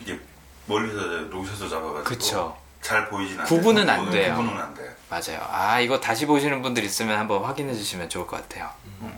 이게 0.00 0.20
멀리서 0.66 0.98
로셔서 1.30 1.68
잡아가지고 1.68 2.04
그쵸. 2.04 2.56
잘 2.80 3.08
보이진 3.08 3.34
않아요 3.38 3.48
구분은 3.48 3.88
안 3.88 4.10
돼요. 4.10 4.34
구분은 4.36 4.60
안 4.62 4.74
돼요 4.74 4.90
맞아요. 5.10 5.46
아, 5.50 5.80
이거 5.80 6.00
다시 6.00 6.26
보시는 6.26 6.62
분들 6.62 6.82
있으면 6.84 7.18
한번 7.18 7.44
확인해 7.44 7.74
주시면 7.74 8.08
좋을 8.08 8.26
것 8.26 8.36
같아요. 8.42 8.70
음. 9.00 9.12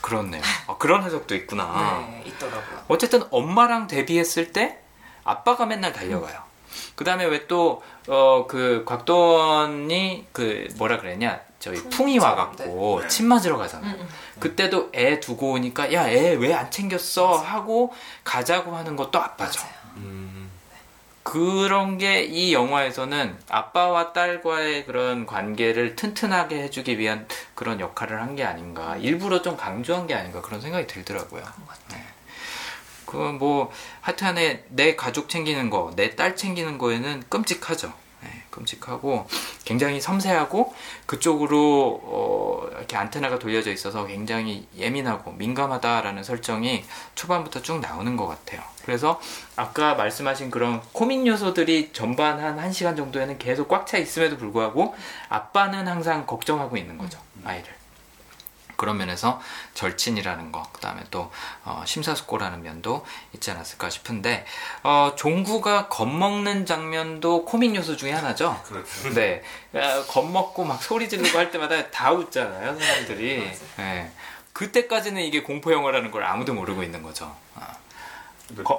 그렇네요. 0.00 0.42
어, 0.66 0.78
그런 0.78 1.02
해석도 1.02 1.34
있구나. 1.34 1.98
네, 2.08 2.22
있더라고요. 2.26 2.84
어쨌든 2.88 3.24
엄마랑 3.30 3.86
데뷔했을 3.88 4.52
때 4.52 4.78
아빠가 5.24 5.66
맨날 5.66 5.92
달려가요. 5.92 6.47
그 6.94 7.04
다음에 7.04 7.24
왜 7.24 7.46
또, 7.46 7.82
어, 8.08 8.46
그, 8.48 8.82
곽도원이 8.86 10.26
그, 10.32 10.68
뭐라 10.76 10.98
그랬냐. 10.98 11.40
저희 11.58 11.76
풍이 11.90 12.20
와갖고 12.20 13.00
네. 13.02 13.08
침 13.08 13.26
맞으러 13.26 13.56
가잖아요. 13.56 13.94
음, 13.96 14.00
음. 14.00 14.08
그때도 14.38 14.90
애 14.94 15.18
두고 15.18 15.52
오니까, 15.52 15.92
야, 15.92 16.08
애 16.08 16.36
왜 16.36 16.54
안 16.54 16.70
챙겼어? 16.70 17.32
하고 17.36 17.92
가자고 18.22 18.76
하는 18.76 18.94
것도 18.94 19.18
아빠죠. 19.20 19.66
음, 19.96 20.48
그런 21.24 21.98
게 21.98 22.24
이 22.24 22.54
영화에서는 22.54 23.36
아빠와 23.48 24.12
딸과의 24.12 24.86
그런 24.86 25.26
관계를 25.26 25.96
튼튼하게 25.96 26.62
해주기 26.62 26.98
위한 26.98 27.26
그런 27.56 27.80
역할을 27.80 28.22
한 28.22 28.36
게 28.36 28.44
아닌가. 28.44 28.96
일부러 28.96 29.42
좀 29.42 29.56
강조한 29.56 30.06
게 30.06 30.14
아닌가 30.14 30.40
그런 30.40 30.60
생각이 30.60 30.86
들더라고요. 30.86 31.42
그 33.08 33.16
뭐 33.38 33.70
하여튼간에 34.02 34.64
내 34.70 34.94
가족 34.96 35.28
챙기는 35.28 35.70
거, 35.70 35.92
내 35.96 36.14
딸 36.14 36.36
챙기는 36.36 36.76
거에는 36.78 37.24
끔찍하죠. 37.28 37.92
네, 38.20 38.28
끔찍하고 38.50 39.26
굉장히 39.64 40.00
섬세하고 40.00 40.74
그쪽으로 41.06 42.00
어, 42.02 42.66
이렇게 42.76 42.96
안테나가 42.96 43.38
돌려져 43.38 43.70
있어서 43.70 44.06
굉장히 44.06 44.66
예민하고 44.76 45.32
민감하다라는 45.32 46.24
설정이 46.24 46.84
초반부터 47.14 47.62
쭉 47.62 47.80
나오는 47.80 48.16
것 48.16 48.26
같아요. 48.26 48.60
그래서 48.84 49.20
아까 49.56 49.94
말씀하신 49.94 50.50
그런 50.50 50.82
코믹 50.92 51.26
요소들이 51.28 51.90
전반 51.92 52.40
한 52.40 52.58
1시간 52.58 52.96
정도에는 52.96 53.38
계속 53.38 53.68
꽉 53.68 53.86
차 53.86 53.98
있음에도 53.98 54.36
불구하고 54.36 54.94
아빠는 55.28 55.86
항상 55.86 56.26
걱정하고 56.26 56.76
있는 56.76 56.98
거죠. 56.98 57.18
아이를. 57.44 57.77
그런 58.78 58.96
면에서 58.96 59.40
절친이라는 59.74 60.52
거, 60.52 60.62
그 60.72 60.80
다음에 60.80 61.02
또 61.10 61.30
어, 61.64 61.82
심사숙고라는 61.84 62.62
면도 62.62 63.04
있지 63.34 63.50
않았을까 63.50 63.90
싶은데 63.90 64.46
어, 64.84 65.12
종구가 65.16 65.88
겁먹는 65.88 66.64
장면도 66.64 67.44
코믹 67.44 67.74
요소 67.74 67.96
중에 67.96 68.12
하나죠. 68.12 68.62
그렇죠 68.64 69.10
네, 69.14 69.42
어, 69.74 70.04
겁먹고 70.06 70.64
막 70.64 70.80
소리 70.82 71.08
지르고 71.08 71.36
할 71.36 71.50
때마다 71.50 71.90
다 71.90 72.12
웃잖아요, 72.12 72.78
사람들이. 72.78 73.52
네. 73.76 74.12
그때까지는 74.52 75.22
이게 75.22 75.42
공포 75.42 75.72
영화라는 75.72 76.12
걸 76.12 76.22
아무도 76.24 76.54
모르고 76.54 76.84
있는 76.84 77.02
거죠. 77.02 77.36
아, 77.56 77.76
근데 78.46 78.62
거- 78.62 78.78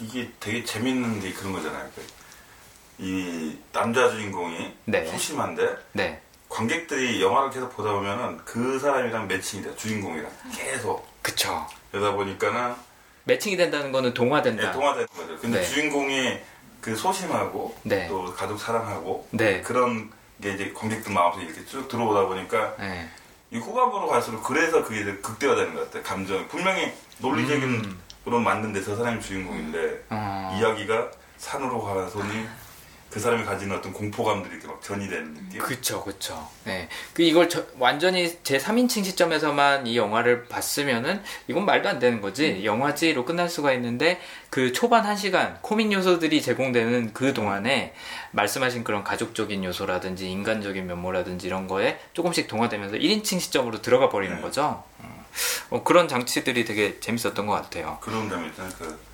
이게 0.00 0.30
되게 0.40 0.64
재밌는 0.64 1.20
게 1.20 1.32
그런 1.32 1.52
거잖아요 1.52 1.88
그이 2.98 3.58
남자 3.72 4.10
주인공이 4.10 4.74
네. 4.86 5.06
소심한데 5.06 5.76
네, 5.92 6.20
관객들이 6.48 7.22
영화를 7.22 7.50
계속 7.50 7.74
보다 7.76 7.92
보면은 7.92 8.38
그 8.44 8.78
사람이랑 8.78 9.26
매칭이 9.26 9.62
돼요 9.62 9.74
주인공이랑 9.76 10.30
계속 10.54 11.06
그쵸. 11.22 11.66
그러다 11.90 12.12
보니까는 12.14 12.74
매칭이 13.24 13.56
된다는 13.56 13.90
거는 13.90 14.14
동화된다. 14.14 14.66
네, 14.66 14.72
동화되는 14.72 15.06
거죠. 15.08 15.38
근데 15.38 15.60
네. 15.60 15.66
주인공이 15.66 16.38
그 16.80 16.94
소심하고 16.94 17.76
네. 17.82 18.06
또 18.06 18.32
가족 18.32 18.58
사랑하고 18.58 19.26
네. 19.32 19.60
그런 19.62 20.10
게 20.40 20.52
이제 20.52 20.72
관객들 20.72 21.12
마음속에 21.12 21.46
이렇게 21.46 21.64
쭉 21.64 21.88
들어오다 21.88 22.26
보니까 22.26 22.76
네. 22.78 23.08
이 23.50 23.58
후반부로 23.58 24.06
갈수록 24.06 24.42
그래서 24.42 24.84
그게 24.84 25.00
이제 25.00 25.14
극대화되는 25.16 25.74
것 25.74 25.84
같아요. 25.86 26.02
감정 26.04 26.46
분명히 26.48 26.92
논리적인 27.18 27.62
음. 27.62 28.00
만든데 28.26 28.82
저 28.82 28.96
사람이 28.96 29.20
주인공인데 29.20 30.04
어. 30.10 30.56
이야기가 30.58 31.10
산으로 31.38 31.82
가는 31.82 32.08
손이 32.10 32.46
그 33.16 33.20
사람이 33.20 33.46
가지는 33.46 33.74
어떤 33.74 33.94
공포감들이 33.94 34.52
이렇게 34.56 34.68
막 34.68 34.82
전이되는 34.82 35.32
느낌. 35.32 35.58
그쵸, 35.62 36.04
그쵸. 36.04 36.46
네. 36.64 36.86
그 37.14 37.22
이걸 37.22 37.48
저- 37.48 37.64
완전히 37.78 38.30
제 38.42 38.58
3인칭 38.58 39.02
시점에서만 39.06 39.86
이 39.86 39.96
영화를 39.96 40.44
봤으면은 40.48 41.22
이건 41.48 41.64
말도 41.64 41.88
안 41.88 41.98
되는 41.98 42.20
거지. 42.20 42.62
영화지로 42.62 43.24
끝날 43.24 43.48
수가 43.48 43.72
있는데 43.72 44.20
그 44.50 44.70
초반 44.74 45.06
1 45.06 45.16
시간 45.16 45.58
코믹 45.62 45.90
요소들이 45.92 46.42
제공되는 46.42 47.14
그 47.14 47.32
동안에 47.32 47.94
말씀하신 48.32 48.84
그런 48.84 49.02
가족적인 49.02 49.64
요소라든지 49.64 50.30
인간적인 50.30 50.86
면모라든지 50.86 51.46
이런 51.46 51.68
거에 51.68 51.98
조금씩 52.12 52.48
동화되면서 52.48 52.96
1인칭 52.98 53.40
시점으로 53.40 53.80
들어가 53.80 54.10
버리는 54.10 54.36
네. 54.36 54.42
거죠. 54.42 54.84
어, 54.98 55.26
어, 55.70 55.82
그런 55.84 56.06
장치들이 56.06 56.66
되게 56.66 57.00
재밌었던 57.00 57.46
것 57.46 57.54
같아요. 57.54 57.96
그런 58.02 58.28
다음에 58.28 58.48
있잖아요. 58.48 58.70
그 58.78 59.05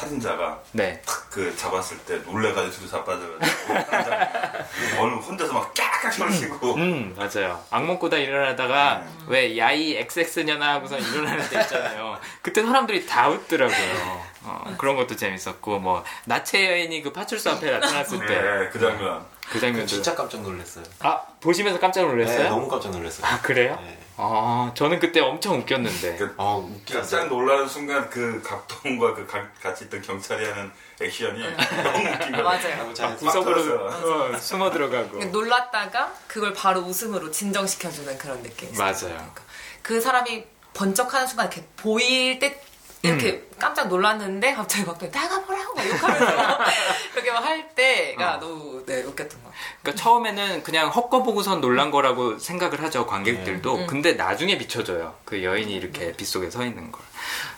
살인자가 0.00 0.62
네. 0.72 1.00
탁그 1.04 1.54
잡았을 1.56 1.98
때 1.98 2.16
놀래가지고 2.18 2.72
둘이 2.72 2.90
자빠져가지고 2.90 3.40
어느 5.02 5.14
혼자서 5.16 5.52
막 5.52 5.74
깍깍 5.74 6.16
떨리고 6.16 6.74
음, 6.76 7.14
맞아요. 7.16 7.62
악몽 7.70 7.98
꾸다 7.98 8.16
일어나다가 8.16 9.02
네. 9.04 9.10
왜 9.26 9.58
야이 9.58 9.96
XX냐나 9.96 10.74
하고서 10.74 10.98
일어나는 10.98 11.48
데 11.50 11.60
있잖아요. 11.60 12.18
그때 12.40 12.62
사람들이 12.62 13.06
다 13.06 13.28
웃더라고요. 13.28 14.30
어, 14.42 14.74
그런 14.78 14.96
것도 14.96 15.16
재밌었고, 15.16 15.80
뭐, 15.80 16.02
나체 16.24 16.66
여인이 16.70 17.02
그 17.02 17.12
파출소 17.12 17.50
앞에 17.50 17.72
나타났을 17.72 18.24
때, 18.24 18.40
네, 18.40 18.68
그 18.72 18.80
장면. 18.80 19.22
그 19.50 19.60
장면도. 19.60 19.86
진짜 19.86 20.14
깜짝 20.14 20.40
놀랐어요. 20.40 20.82
아, 21.00 21.20
보시면서 21.42 21.78
깜짝 21.78 22.06
놀랐어요? 22.06 22.44
네, 22.44 22.48
너무 22.48 22.66
깜짝 22.66 22.90
놀랐어요. 22.90 23.26
아, 23.26 23.38
그래요? 23.42 23.78
네. 23.82 23.98
아, 24.22 24.72
저는 24.74 24.98
그때 25.00 25.20
엄청 25.20 25.58
웃겼는데. 25.58 26.16
그 26.16 26.34
아, 26.36 26.54
웃기지 26.56 26.92
깜짝 26.92 27.28
놀라는 27.28 27.66
순간 27.68 28.10
그 28.10 28.42
각동과 28.42 29.14
그 29.14 29.26
가- 29.26 29.48
같이 29.62 29.84
있던 29.84 30.02
경찰이 30.02 30.44
하는 30.44 30.70
액션이 31.00 31.40
너무 31.82 32.08
웃긴 32.08 32.32
거예요. 32.32 32.44
맞아요. 32.44 33.16
구석으로 33.16 33.62
들었어요. 33.62 34.32
어, 34.34 34.38
숨어 34.38 34.70
들어가고. 34.70 35.24
놀랐다가 35.24 36.12
그걸 36.26 36.52
바로 36.52 36.80
웃음으로 36.80 37.30
진정시켜주는 37.30 38.18
그런 38.18 38.42
있어요. 38.66 38.78
맞아요. 38.84 38.94
그러니까 39.16 39.42
그 39.82 40.00
사람이 40.00 40.44
번쩍하는 40.74 41.26
순간 41.26 41.46
이렇게 41.46 41.66
보일 41.76 42.38
때 42.38 42.60
이렇게 43.02 43.30
음. 43.32 43.49
깜짝 43.60 43.86
놀랐는데 43.88 44.54
갑자기 44.54 44.84
막 44.84 44.98
나가보라고 45.00 45.74
막 45.74 45.88
욕하면서 45.88 46.58
이렇게 47.14 47.30
막 47.30 47.40
할 47.44 47.68
때가 47.74 48.36
어. 48.36 48.40
너무 48.40 48.84
네, 48.86 49.02
웃겼던 49.02 49.42
것 49.42 49.48
같아요. 49.50 49.60
그러니까 49.82 50.02
처음에는 50.02 50.62
그냥 50.62 50.88
헛거 50.88 51.22
보고선 51.22 51.60
놀란 51.60 51.90
거라고 51.90 52.38
생각을 52.38 52.82
하죠 52.82 53.06
관객들도. 53.06 53.76
네. 53.78 53.86
근데 53.86 54.12
나중에 54.14 54.58
비춰져요. 54.58 55.14
그 55.24 55.42
여인이 55.44 55.72
이렇게 55.72 56.12
빗속에 56.12 56.50
서 56.50 56.64
있는 56.64 56.90
걸. 56.92 57.02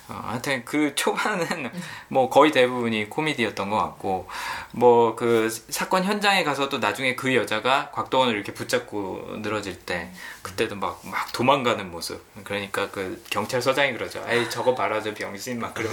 어, 0.09 0.21
하여튼 0.27 0.65
그 0.65 0.95
초반은 0.97 1.71
뭐 2.09 2.29
거의 2.29 2.51
대부분이 2.53 3.09
코미디였던 3.09 3.71
것 3.71 3.77
같고 3.77 4.29
뭐 4.73 5.15
그 5.17 5.49
사건 5.69 6.05
현장에 6.05 6.43
가서도 6.45 6.79
나중에 6.79 7.15
그 7.15 7.35
여자가 7.37 7.91
곽도원을 7.93 8.35
이렇게 8.35 8.53
붙잡고 8.55 9.37
늘어질 9.43 9.79
때 9.79 10.11
그때도 10.43 10.77
막 10.77 11.01
막 11.05 11.33
도망가는 11.33 11.91
모습. 11.91 12.25
그러니까 12.45 12.91
그 12.91 13.23
경찰서장이 13.31 13.93
그러죠 13.93 14.25
에이 14.29 14.49
저거 14.51 14.75
봐라 14.75 15.01
저 15.03 15.13
병신. 15.15 15.61
막 15.61 15.75
그러면서 15.75 15.92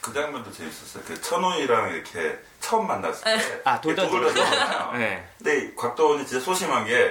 그 0.00 0.12
장면도 0.12 0.52
재밌었어요. 0.52 1.02
그 1.06 1.20
천호이랑 1.20 1.94
이렇게 1.94 2.38
처음 2.64 2.86
만났을 2.86 3.22
때. 3.24 3.60
아, 3.64 3.78
돌던 3.80 4.08
돌던. 4.08 4.98
네. 4.98 5.22
근데 5.36 5.74
곽도원이 5.74 6.26
진짜 6.26 6.42
소심한 6.42 6.86
게, 6.86 7.10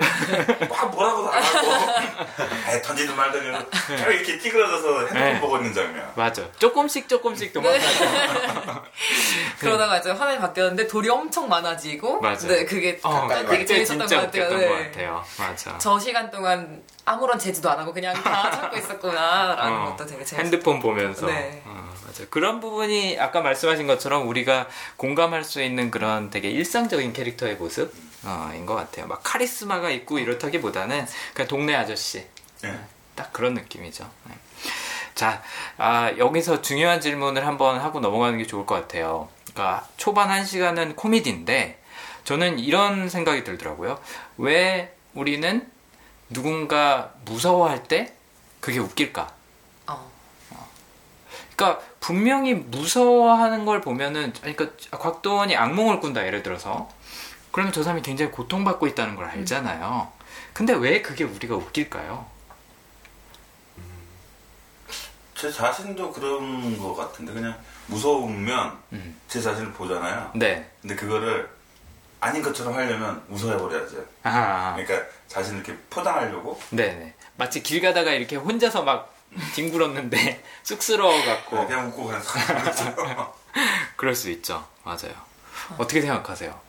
막 0.68 0.90
뭐라고도 0.92 1.32
안 1.32 1.44
하고, 1.44 1.68
에, 2.72 2.82
던지든 2.82 3.16
말든 3.16 3.42
계속 3.88 4.12
이렇게 4.12 4.40
찌그러져서 4.40 5.00
핸드폰 5.02 5.22
네. 5.34 5.40
보고 5.40 5.58
있는 5.58 5.74
장면. 5.74 6.12
맞아 6.16 6.44
조금씩 6.58 7.08
조금씩 7.08 7.54
도망가죠 7.54 7.88
그러다가 9.60 9.98
이제 9.98 10.12
화면이 10.12 10.40
바뀌었는데 10.40 10.88
돌이 10.88 11.10
엄청 11.10 11.48
많아지고 11.48 12.20
맞아요. 12.22 12.38
네, 12.48 12.66
그게 12.66 13.00
어, 13.04 13.28
되게 13.30 13.60
그때 13.60 13.66
재밌었던 13.86 14.08
것 14.08 14.16
같아요. 14.16 14.58
네. 14.58 14.68
것 14.68 14.74
같아요 14.76 15.24
맞아 15.38 15.78
저 15.78 16.00
시간 16.00 16.30
동안 16.32 16.82
아무런 17.06 17.38
제지도 17.38 17.70
안 17.70 17.80
하고 17.80 17.94
그냥 17.94 18.14
다 18.22 18.50
참고 18.52 18.78
있었구나라는 18.78 19.78
어, 19.78 19.86
것도 19.92 20.06
되게 20.06 20.24
재밌었어요. 20.24 20.40
핸드폰 20.42 20.80
보면서 20.80 21.26
네. 21.28 21.62
어, 21.66 21.90
맞아 22.06 22.24
그런 22.30 22.60
부분이 22.60 23.18
아까 23.20 23.42
말씀하신 23.42 23.88
것처럼 23.88 24.28
우리가 24.28 24.68
공감할 24.98 25.43
수 25.44 25.62
있는 25.62 25.92
그런 25.92 26.30
되게 26.30 26.50
일상적인 26.50 27.14
캐릭터의 27.14 27.56
모습인 27.56 28.66
것 28.66 28.76
같아요. 28.76 29.08
막 29.08 29.22
카리스마가 29.24 29.90
있고 29.92 30.20
이렇다기보다는 30.20 31.06
그냥 31.34 31.48
동네 31.48 31.76
아저씨. 31.76 32.26
네. 32.62 32.80
딱 33.16 33.32
그런 33.34 33.54
느낌이죠. 33.54 34.10
네. 34.26 34.36
자 35.16 35.44
아, 35.78 36.12
여기서 36.18 36.62
중요한 36.62 37.00
질문을 37.02 37.46
한번 37.46 37.80
하고 37.80 38.00
넘어가는 38.00 38.38
게 38.38 38.48
좋을 38.48 38.66
것 38.66 38.76
같아요. 38.76 39.30
그러니까 39.54 39.88
초반 39.98 40.30
한 40.30 40.46
시간은 40.46 40.96
코미디인데 40.96 41.80
저는 42.24 42.60
이런 42.60 43.10
생각이 43.10 43.44
들더라고요. 43.44 44.00
왜 44.38 44.96
우리는 45.14 45.70
누군가 46.30 47.14
무서워할 47.26 47.84
때 47.84 48.14
그게 48.60 48.80
웃길까? 48.80 49.32
어. 49.88 50.12
그러니까 51.56 51.84
분명히 52.04 52.54
무서워하는 52.54 53.64
걸 53.64 53.80
보면은 53.80 54.34
그러니까 54.42 54.68
곽도원이 54.92 55.56
악몽을 55.56 56.02
꾼다 56.02 56.28
예를 56.28 56.44
들어서 56.44 56.90
그러면 57.54 57.72
저 57.72 57.82
사람이 57.82 58.02
굉장히 58.02 58.30
고통받고 58.30 58.88
있다는 58.88 59.16
걸 59.16 59.24
알잖아요. 59.24 60.12
근데 60.52 60.74
왜 60.74 61.02
그게 61.02 61.24
우리가 61.24 61.56
웃길까요? 61.56 62.26
제 65.34 65.50
자신도 65.50 66.12
그런 66.12 66.78
것 66.78 66.94
같은데, 66.96 67.34
그냥 67.34 67.58
무서우면 67.88 68.78
음. 68.92 69.20
제 69.30 69.42
자신을 69.42 69.72
보잖아요. 69.72 70.32
네. 70.36 70.70
근데 70.82 70.96
그거를 70.96 71.50
아닌 72.20 72.42
것처럼 72.42 72.74
하려면 72.74 73.24
무서워해버려야죠. 73.28 74.06
아, 74.24 74.76
그러니까 74.76 75.08
자신을 75.30 75.64
이렇게 75.64 75.78
포장하려고 75.90 76.60
네네. 76.70 77.14
마치 77.38 77.64
길 77.64 77.82
가다가 77.82 78.12
이렇게 78.12 78.36
혼자서 78.36 78.84
막 78.84 79.13
뒹굴었는데 79.56 80.44
쑥스러워 80.64 81.26
갖고 81.26 81.68
그냥 81.68 81.90
웃고 81.90 82.12
살고 82.22 83.34
그럴 83.96 84.16
수 84.16 84.30
있죠. 84.32 84.68
맞아요. 84.84 85.14
어떻게 85.78 86.02
생각하세요? 86.02 86.60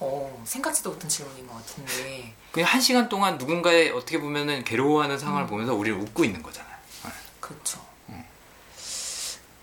어, 0.00 0.42
생각지도 0.44 0.90
못한 0.90 1.08
질문인 1.08 1.46
것 1.46 1.54
같은데 1.54 2.34
그냥 2.50 2.68
한 2.68 2.80
시간 2.80 3.08
동안 3.08 3.38
누군가의 3.38 3.90
어떻게 3.90 4.18
보면은 4.20 4.64
괴로워하는 4.64 5.18
상황을 5.18 5.46
보면서 5.46 5.74
우리는 5.74 6.00
웃고 6.00 6.24
있는 6.24 6.42
거잖아요. 6.42 6.72
그렇죠. 7.40 7.92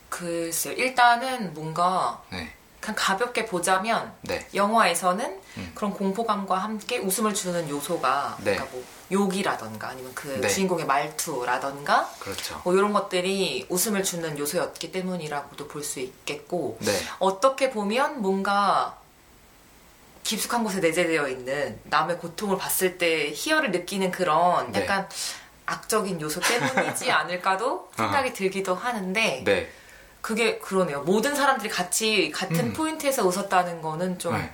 글쎄요. 0.09 0.73
일단은 0.73 1.53
뭔가 1.53 2.21
네. 2.29 2.53
그냥 2.79 2.95
가볍게 2.97 3.45
보자면 3.45 4.13
네. 4.21 4.47
영화에서는 4.53 5.41
음. 5.57 5.71
그런 5.75 5.93
공포감과 5.93 6.57
함께 6.57 6.97
웃음을 6.99 7.33
주는 7.33 7.67
요소가 7.69 8.37
네. 8.39 8.53
그러니까 8.55 8.67
뭐 8.71 8.83
욕이라던가 9.11 9.89
아니면 9.89 10.11
그 10.15 10.27
네. 10.39 10.47
주인공의 10.47 10.85
말투라던가 10.85 12.09
그렇죠. 12.19 12.61
뭐 12.63 12.73
이런 12.75 12.93
것들이 12.93 13.65
웃음을 13.69 14.03
주는 14.03 14.37
요소였기 14.37 14.91
때문이라고도 14.91 15.67
볼 15.67 15.83
수 15.83 15.99
있겠고 15.99 16.77
네. 16.81 16.91
어떻게 17.19 17.69
보면 17.71 18.21
뭔가 18.21 18.97
깊숙한 20.23 20.63
곳에 20.63 20.79
내재되어 20.79 21.27
있는 21.27 21.79
남의 21.85 22.17
고통을 22.19 22.57
봤을 22.57 22.97
때 22.97 23.31
희열을 23.33 23.71
느끼는 23.71 24.11
그런 24.11 24.71
네. 24.71 24.81
약간 24.81 25.07
악적인 25.65 26.21
요소 26.21 26.41
때문이지 26.41 27.09
않을까도 27.11 27.89
생각이 27.95 28.33
들기도 28.33 28.75
하는데 28.75 29.41
네. 29.43 29.71
그게 30.21 30.59
그러네요. 30.59 31.01
모든 31.01 31.35
사람들이 31.35 31.69
같이 31.69 32.31
같은 32.31 32.59
음. 32.59 32.73
포인트에서 32.73 33.23
웃었다는 33.25 33.81
거는 33.81 34.19
좀 34.19 34.33
네. 34.37 34.51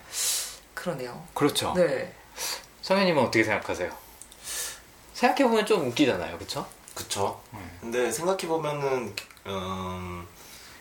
그러네요. 0.73 1.25
그렇죠. 1.33 1.73
네. 1.75 2.13
성현님은 2.81 3.21
어떻게 3.23 3.43
생각하세요? 3.43 3.91
생각해 5.13 5.49
보면 5.49 5.65
좀 5.65 5.87
웃기잖아요, 5.87 6.37
그쵸? 6.37 6.65
그쵸. 6.93 7.41
네. 7.51 7.59
근데 7.81 8.11
생각해 8.11 8.47
보면은, 8.47 9.13
음, 9.47 10.27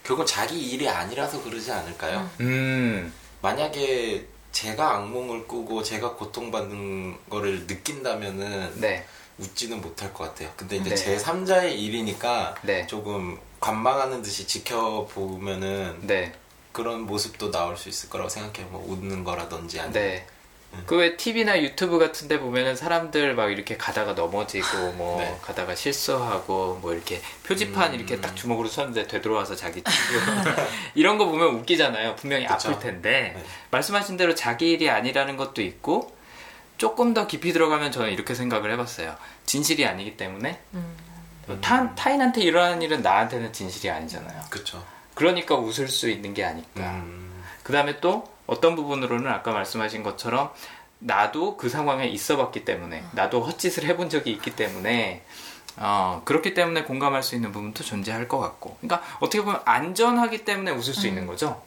결국 0.03 0.27
자기 0.27 0.61
일이 0.71 0.89
아니라서 0.89 1.43
그러지 1.43 1.73
않을까요? 1.73 2.29
음, 2.41 3.13
만약에 3.41 4.27
제가 4.53 4.97
악몽을 4.97 5.49
꾸고 5.49 5.83
제가 5.83 6.15
고통받는 6.15 7.17
거를 7.31 7.67
느낀다면은 7.67 8.81
네. 8.81 9.07
웃지는 9.39 9.81
못할 9.81 10.13
것 10.15 10.25
같아요. 10.25 10.51
근데 10.57 10.77
이제 10.77 10.91
네. 10.91 10.95
제 10.97 11.17
3자의 11.17 11.73
일이니까 11.77 12.55
네. 12.63 12.87
조금 12.87 13.39
관망하는 13.65 14.21
듯이 14.21 14.47
지켜보면은 14.47 16.01
네. 16.03 16.35
그런 16.73 17.07
모습도 17.07 17.51
나올 17.51 17.79
수 17.79 17.89
있을 17.89 18.11
거라고 18.11 18.29
생각해요. 18.29 18.71
뭐 18.71 18.85
웃는 18.87 19.25
거라든지 19.25 19.81
아니면 19.81 19.95
네. 19.95 20.27
그왜 20.85 21.17
TV나 21.17 21.63
유튜브 21.63 21.99
같은 21.99 22.29
데 22.29 22.39
보면은 22.39 22.77
사람들 22.77 23.35
막 23.35 23.51
이렇게 23.51 23.79
가다가 23.79 24.13
넘어지고 24.13 24.93
뭐 24.93 25.19
네. 25.19 25.39
가다가 25.41 25.75
실수하고 25.75 26.81
뭐 26.83 26.93
이렇게 26.93 27.23
표지판 27.47 27.93
음. 27.93 27.95
이렇게 27.95 28.21
딱 28.21 28.37
주먹으로 28.37 28.69
쳤는데 28.69 29.07
되돌아와서 29.07 29.57
자기 29.57 29.83
치고 29.83 30.21
이런 30.95 31.17
거 31.17 31.25
보면 31.25 31.55
웃기잖아요. 31.55 32.17
분명히 32.17 32.47
그쵸. 32.47 32.69
아플 32.69 32.81
텐데 32.81 33.33
네. 33.35 33.45
말씀하신 33.71 34.19
대로 34.19 34.35
자기 34.35 34.73
일이 34.73 34.91
아니라는 34.91 35.39
것도 35.39 35.63
있고 35.63 36.15
조금 36.77 37.15
더 37.15 37.27
깊이 37.27 37.55
들어가면 37.55 37.93
저는 37.93 38.13
이렇게 38.13 38.35
생각을 38.35 38.71
해봤어요. 38.73 39.17
진실이 39.47 39.87
아니기 39.87 40.19
때문에 40.19 40.61
음. 40.75 41.14
타, 41.61 41.95
타인한테 41.95 42.43
일어나는 42.43 42.83
일은 42.83 43.03
나한테는 43.03 43.53
진실이 43.53 43.91
아니잖아요. 43.91 44.43
그쵸. 44.51 44.85
그러니까 45.15 45.55
웃을 45.57 45.89
수 45.89 46.09
있는 46.09 46.35
게 46.35 46.45
아닐까. 46.45 46.81
음. 46.81 47.43
그 47.63 47.73
다음에 47.73 48.01
또 48.01 48.29
어떤 48.47 48.77
부분으로는 48.77 49.31
아까 49.31 49.53
말씀하신 49.53 50.03
것처럼 50.03 50.51
나도 50.99 51.57
그 51.57 51.69
상황에 51.69 52.07
있어 52.07 52.37
봤기 52.37 52.65
때문에 52.65 53.05
나도 53.13 53.43
헛짓을 53.43 53.85
해본 53.85 54.09
적이 54.11 54.33
있기 54.33 54.57
때문에 54.57 55.25
어, 55.77 56.23
그렇기 56.25 56.55
때문에 56.55 56.85
공감할 56.85 57.23
수 57.23 57.35
있는 57.35 57.53
부분도 57.53 57.83
존재할 57.85 58.29
것 58.29 58.39
같고 58.39 58.79
그러니까 58.81 59.07
어떻게 59.21 59.43
보면 59.43 59.61
안전하기 59.65 60.45
때문에 60.45 60.71
웃을 60.71 60.95
수 60.95 61.07
있는 61.07 61.27
거죠 61.27 61.63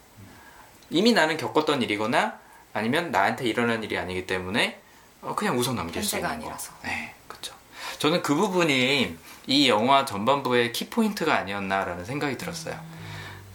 이미 0.90 1.12
나는 1.14 1.36
겪었던 1.38 1.82
일이거나 1.82 2.40
아니면 2.74 3.12
나한테 3.12 3.46
일어난 3.46 3.84
일이 3.84 3.98
아니기 3.98 4.26
때문에 4.26 4.82
어, 5.22 5.36
그냥 5.36 5.58
웃어 5.58 5.74
넘길 5.74 6.04
수 6.04 6.16
있는 6.16 6.30
아니라서. 6.30 6.72
거 6.74 6.88
네, 6.88 7.14
그렇죠 7.28 7.54
저는 8.00 8.22
그 8.22 8.34
부분이 8.34 9.18
이 9.48 9.70
영화 9.70 10.06
전반부의 10.06 10.74
키포인트가 10.74 11.34
아니었나라는 11.36 12.06
생각이 12.06 12.38
들었어요 12.38 12.80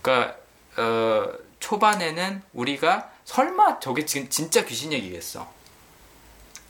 그러니까 0.00 0.37
어, 0.76 1.28
초반에는 1.61 2.42
우리가 2.52 3.11
설마 3.24 3.78
저게 3.78 4.05
지금 4.05 4.28
진짜 4.28 4.64
귀신 4.64 4.92
얘기겠어? 4.92 5.48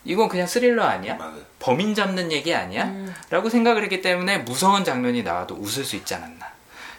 이건 0.04 0.28
그냥 0.28 0.46
스릴러 0.46 0.82
아니야? 0.84 1.16
범인 1.58 1.94
잡는 1.94 2.32
얘기 2.32 2.54
아니야? 2.54 2.86
음. 2.86 3.14
라고 3.30 3.48
생각을 3.48 3.84
했기 3.84 4.02
때문에 4.02 4.38
무서운 4.38 4.84
장면이 4.84 5.22
나와도 5.22 5.54
웃을 5.54 5.84
수 5.84 5.96
있지 5.96 6.14
않았나. 6.14 6.52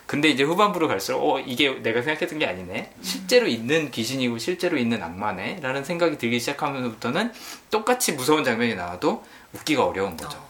근데 0.05 0.29
이제 0.29 0.43
후반부로 0.43 0.87
갈수록 0.87 1.19
어 1.21 1.39
이게 1.39 1.81
내가 1.81 2.01
생각했던 2.01 2.39
게 2.39 2.45
아니네. 2.45 2.93
실제로 3.01 3.47
있는 3.47 3.91
귀신이고 3.91 4.37
실제로 4.37 4.77
있는 4.77 5.03
악마네. 5.03 5.59
라는 5.61 5.83
생각이 5.83 6.17
들기 6.17 6.39
시작하면서부터는 6.39 7.33
똑같이 7.69 8.13
무서운 8.13 8.43
장면이 8.43 8.75
나와도 8.75 9.23
웃기가 9.53 9.85
어려운 9.85 10.15
거죠. 10.15 10.43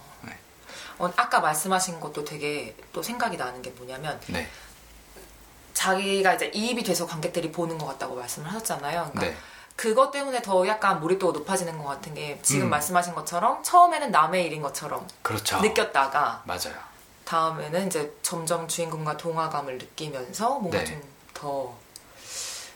네. 1.08 1.12
어, 1.12 1.13
아까 1.18 1.39
말씀하신 1.39 2.00
것도 2.00 2.24
되게 2.24 2.76
또 2.92 3.02
생각이 3.04 3.38
나는 3.38 3.62
게 3.62 3.72
뭐냐면 3.72 4.20
네. 4.28 4.48
자기가 5.74 6.36
이제 6.36 6.52
이입이 6.54 6.84
돼서 6.84 7.06
관객들이 7.06 7.52
보는 7.52 7.78
것 7.78 7.86
같다고 7.88 8.16
말씀을 8.16 8.48
하셨잖아요. 8.48 9.10
그러니까 9.12 9.22
네. 9.22 9.36
그것 9.76 10.12
때문에 10.12 10.42
더 10.42 10.68
약간 10.68 11.00
몰입도가 11.00 11.38
높아지는 11.39 11.78
것 11.78 11.86
같은 11.86 12.13
게 12.13 12.39
지금 12.44 12.68
음. 12.68 12.70
말씀하신 12.70 13.16
것처럼 13.16 13.63
처음에는 13.63 14.12
남의 14.12 14.46
일인 14.46 14.62
것처럼 14.62 15.08
그렇죠. 15.22 15.60
느꼈다가 15.60 16.44
맞아요. 16.46 16.76
다음에는 17.26 17.88
이제 17.88 18.16
점점 18.22 18.68
주인공과 18.68 19.18
동화감을 19.18 19.78
느끼면서 19.78 20.60
뭔가 20.60 20.84
네. 20.84 21.02
좀더 21.34 21.76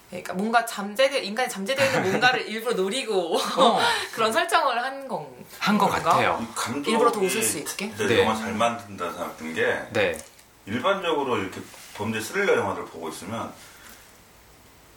그러니까 0.10 0.34
뭔가 0.34 0.66
잠재되 0.66 1.20
인간이 1.20 1.50
잠재되어 1.50 1.86
있는 1.86 2.10
뭔가를 2.10 2.48
일부러 2.48 2.76
노리고 2.76 3.38
어, 3.38 3.80
그런 4.14 4.32
설정을 4.32 4.82
한 4.82 5.08
건. 5.08 5.28
한 5.60 5.78
것? 5.78 5.88
같아요. 5.88 6.46
감독이 6.56 6.92
일부러 6.92 7.12
더 7.12 7.20
웃을 7.20 7.42
수 7.42 7.58
있게? 7.60 7.90
진짜 7.90 8.08
네. 8.08 8.22
영화 8.22 8.36
잘 8.36 8.54
만든다 8.54 9.12
생각든 9.12 9.54
게 9.54 9.82
네. 9.92 10.18
일반적으로 10.66 11.38
이렇게 11.38 11.62
범죄 11.96 12.22
스릴러 12.22 12.56
영화들 12.58 12.86
보고 12.86 13.10
있으면 13.10 13.52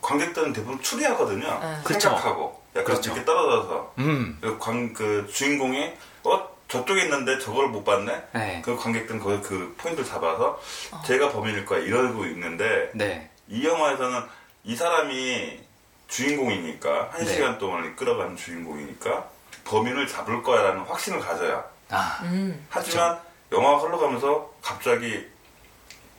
관객들은 0.00 0.52
대부분 0.52 0.80
추리하거든요. 0.80 1.58
네. 1.60 1.78
그쵸. 1.84 2.00
생각하고 2.00 2.62
약간 2.70 2.84
그렇죠. 2.84 3.10
이렇게 3.10 3.24
떨어져서 3.24 3.94
음. 3.98 4.38
그, 4.40 4.58
관, 4.58 4.92
그 4.92 5.28
주인공이 5.32 5.92
어 6.24 6.48
저쪽에 6.68 7.02
있는데 7.02 7.38
저걸 7.40 7.68
못 7.68 7.82
봤네. 7.84 8.22
네. 8.32 8.62
그 8.64 8.76
관객들은 8.76 9.18
거기 9.18 9.40
그 9.42 9.74
포인트를 9.76 10.08
잡아서 10.08 10.60
제가 11.04 11.30
범인일 11.30 11.66
거야 11.66 11.80
이러고 11.80 12.26
있는데 12.26 12.90
네. 12.94 13.28
이 13.48 13.66
영화에서는 13.66 14.22
이 14.64 14.76
사람이 14.76 15.60
주인공이니까 16.08 17.10
한 17.12 17.24
네. 17.24 17.34
시간 17.34 17.58
동안 17.58 17.94
끌어가는 17.96 18.36
주인공이니까 18.36 19.28
범인을 19.64 20.06
잡을 20.06 20.42
거야라는 20.42 20.82
확신을 20.82 21.20
가져야. 21.20 21.64
아. 21.90 22.20
음. 22.24 22.66
하지만 22.68 23.18
영화가 23.52 23.78
흘러가면서 23.78 24.52
갑자기 24.62 25.26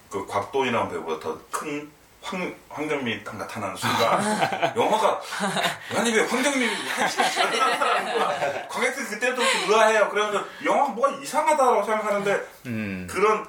그 0.10 0.26
곽도인이라는 0.26 0.90
배우보다 0.90 1.20
더큰 1.52 1.92
황정민이 2.70 3.24
딱 3.24 3.36
나타나는 3.38 3.76
순간 3.76 4.22
영화가 4.76 5.22
아니 5.96 6.12
왜 6.14 6.24
황정민이 6.24 6.76
한 6.90 7.08
시간 7.08 7.50
나타나는 7.50 8.14
거야 8.20 8.68
관객들 8.68 9.06
그때부터 9.08 9.42
의아해요 9.42 10.10
그러면서 10.10 10.46
영화가 10.64 10.90
뭐가 10.90 11.18
이상하다고 11.22 11.84
생각하는데 11.84 12.48
음. 12.68 13.08
그런 13.10 13.48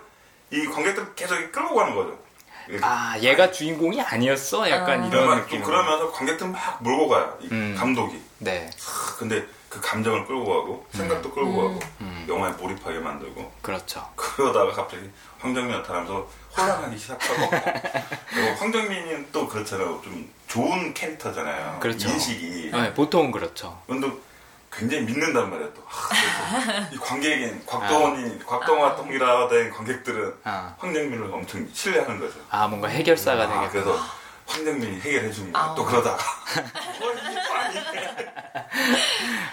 이 0.51 0.65
관객들 0.67 1.15
계속 1.15 1.35
끌고 1.53 1.75
가는 1.75 1.95
거죠 1.95 2.19
아, 2.83 3.17
얘가 3.21 3.51
주인공이 3.51 4.01
아니었어? 4.01 4.69
약간 4.71 5.03
아. 5.03 5.07
이런 5.07 5.11
그러면 5.11 5.39
또 5.39 5.45
느낌. 5.45 5.63
그러면서 5.63 6.13
관객들 6.13 6.49
막 6.49 6.83
몰고 6.83 7.09
가요 7.09 7.39
이 7.41 7.49
음. 7.51 7.75
감독이 7.79 8.21
네. 8.39 8.71
하, 8.81 9.17
근데 9.17 9.45
그 9.69 9.81
감정을 9.81 10.27
끌고 10.27 10.45
가고 10.45 10.87
생각도 10.93 11.31
끌고 11.33 11.57
가고 11.57 11.81
음. 12.03 12.27
영화에 12.29 12.53
몰입하게 12.53 12.99
만들고 12.99 13.53
그렇죠. 13.63 14.07
그러다가 14.17 14.71
갑자기 14.73 15.09
황정민 15.39 15.73
나타나면서 15.77 16.29
혼란하기 16.57 16.99
시작하고 16.99 17.51
그리고 18.31 18.55
황정민은 18.59 19.29
또 19.33 19.49
그렇잖아요 19.49 20.01
좀 20.05 20.31
좋은 20.47 20.93
캐릭터잖아요 20.93 21.79
그렇죠. 21.81 22.09
인식이 22.11 22.71
네, 22.73 22.93
보통은 22.95 23.31
그렇죠. 23.33 23.81
근데 23.87 24.11
굉장히 24.73 25.05
믿는단 25.05 25.51
말이야 25.51 25.69
또 25.75 25.83
아, 25.87 26.89
이 26.93 26.97
관객인 26.97 27.63
곽동원이 27.67 28.39
곽동원 28.45 28.97
동일화된 28.97 29.71
관객들은 29.71 30.35
아. 30.45 30.75
황정민을 30.79 31.33
엄청 31.33 31.69
신뢰하는 31.73 32.19
거죠 32.19 32.41
아, 32.51 32.67
뭔가 32.67 32.89
해결사가 32.89 33.43
아, 33.45 33.47
되겠구나. 33.47 33.71
그래서 33.71 34.22
황정민이 34.57 35.01
해결해 35.01 35.31
줍니다 35.33 35.59
아. 35.59 35.75
또 35.75 35.85
그러다가. 35.85 36.19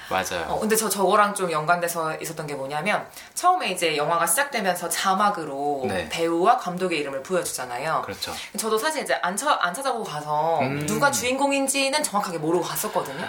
맞아요. 0.09 0.45
어, 0.49 0.59
근데 0.59 0.75
저 0.75 0.89
저거랑 0.89 1.35
좀 1.35 1.51
연관돼서 1.51 2.15
있었던 2.15 2.47
게 2.47 2.55
뭐냐면 2.55 3.05
처음에 3.35 3.69
이제 3.71 3.95
영화가 3.95 4.25
시작되면서 4.25 4.89
자막으로 4.89 5.85
네. 5.87 6.09
배우와 6.09 6.57
감독의 6.57 6.97
이름을 6.99 7.21
보여주잖아요. 7.21 8.01
그렇죠. 8.03 8.33
저도 8.57 8.77
사실 8.79 9.03
이제 9.03 9.13
안, 9.21 9.37
쳐- 9.37 9.49
안 9.51 9.71
찾아보고 9.73 10.03
가서 10.03 10.59
음. 10.61 10.85
누가 10.87 11.11
주인공인지는 11.11 12.01
정확하게 12.01 12.39
모르고 12.39 12.63
갔었거든요. 12.65 13.23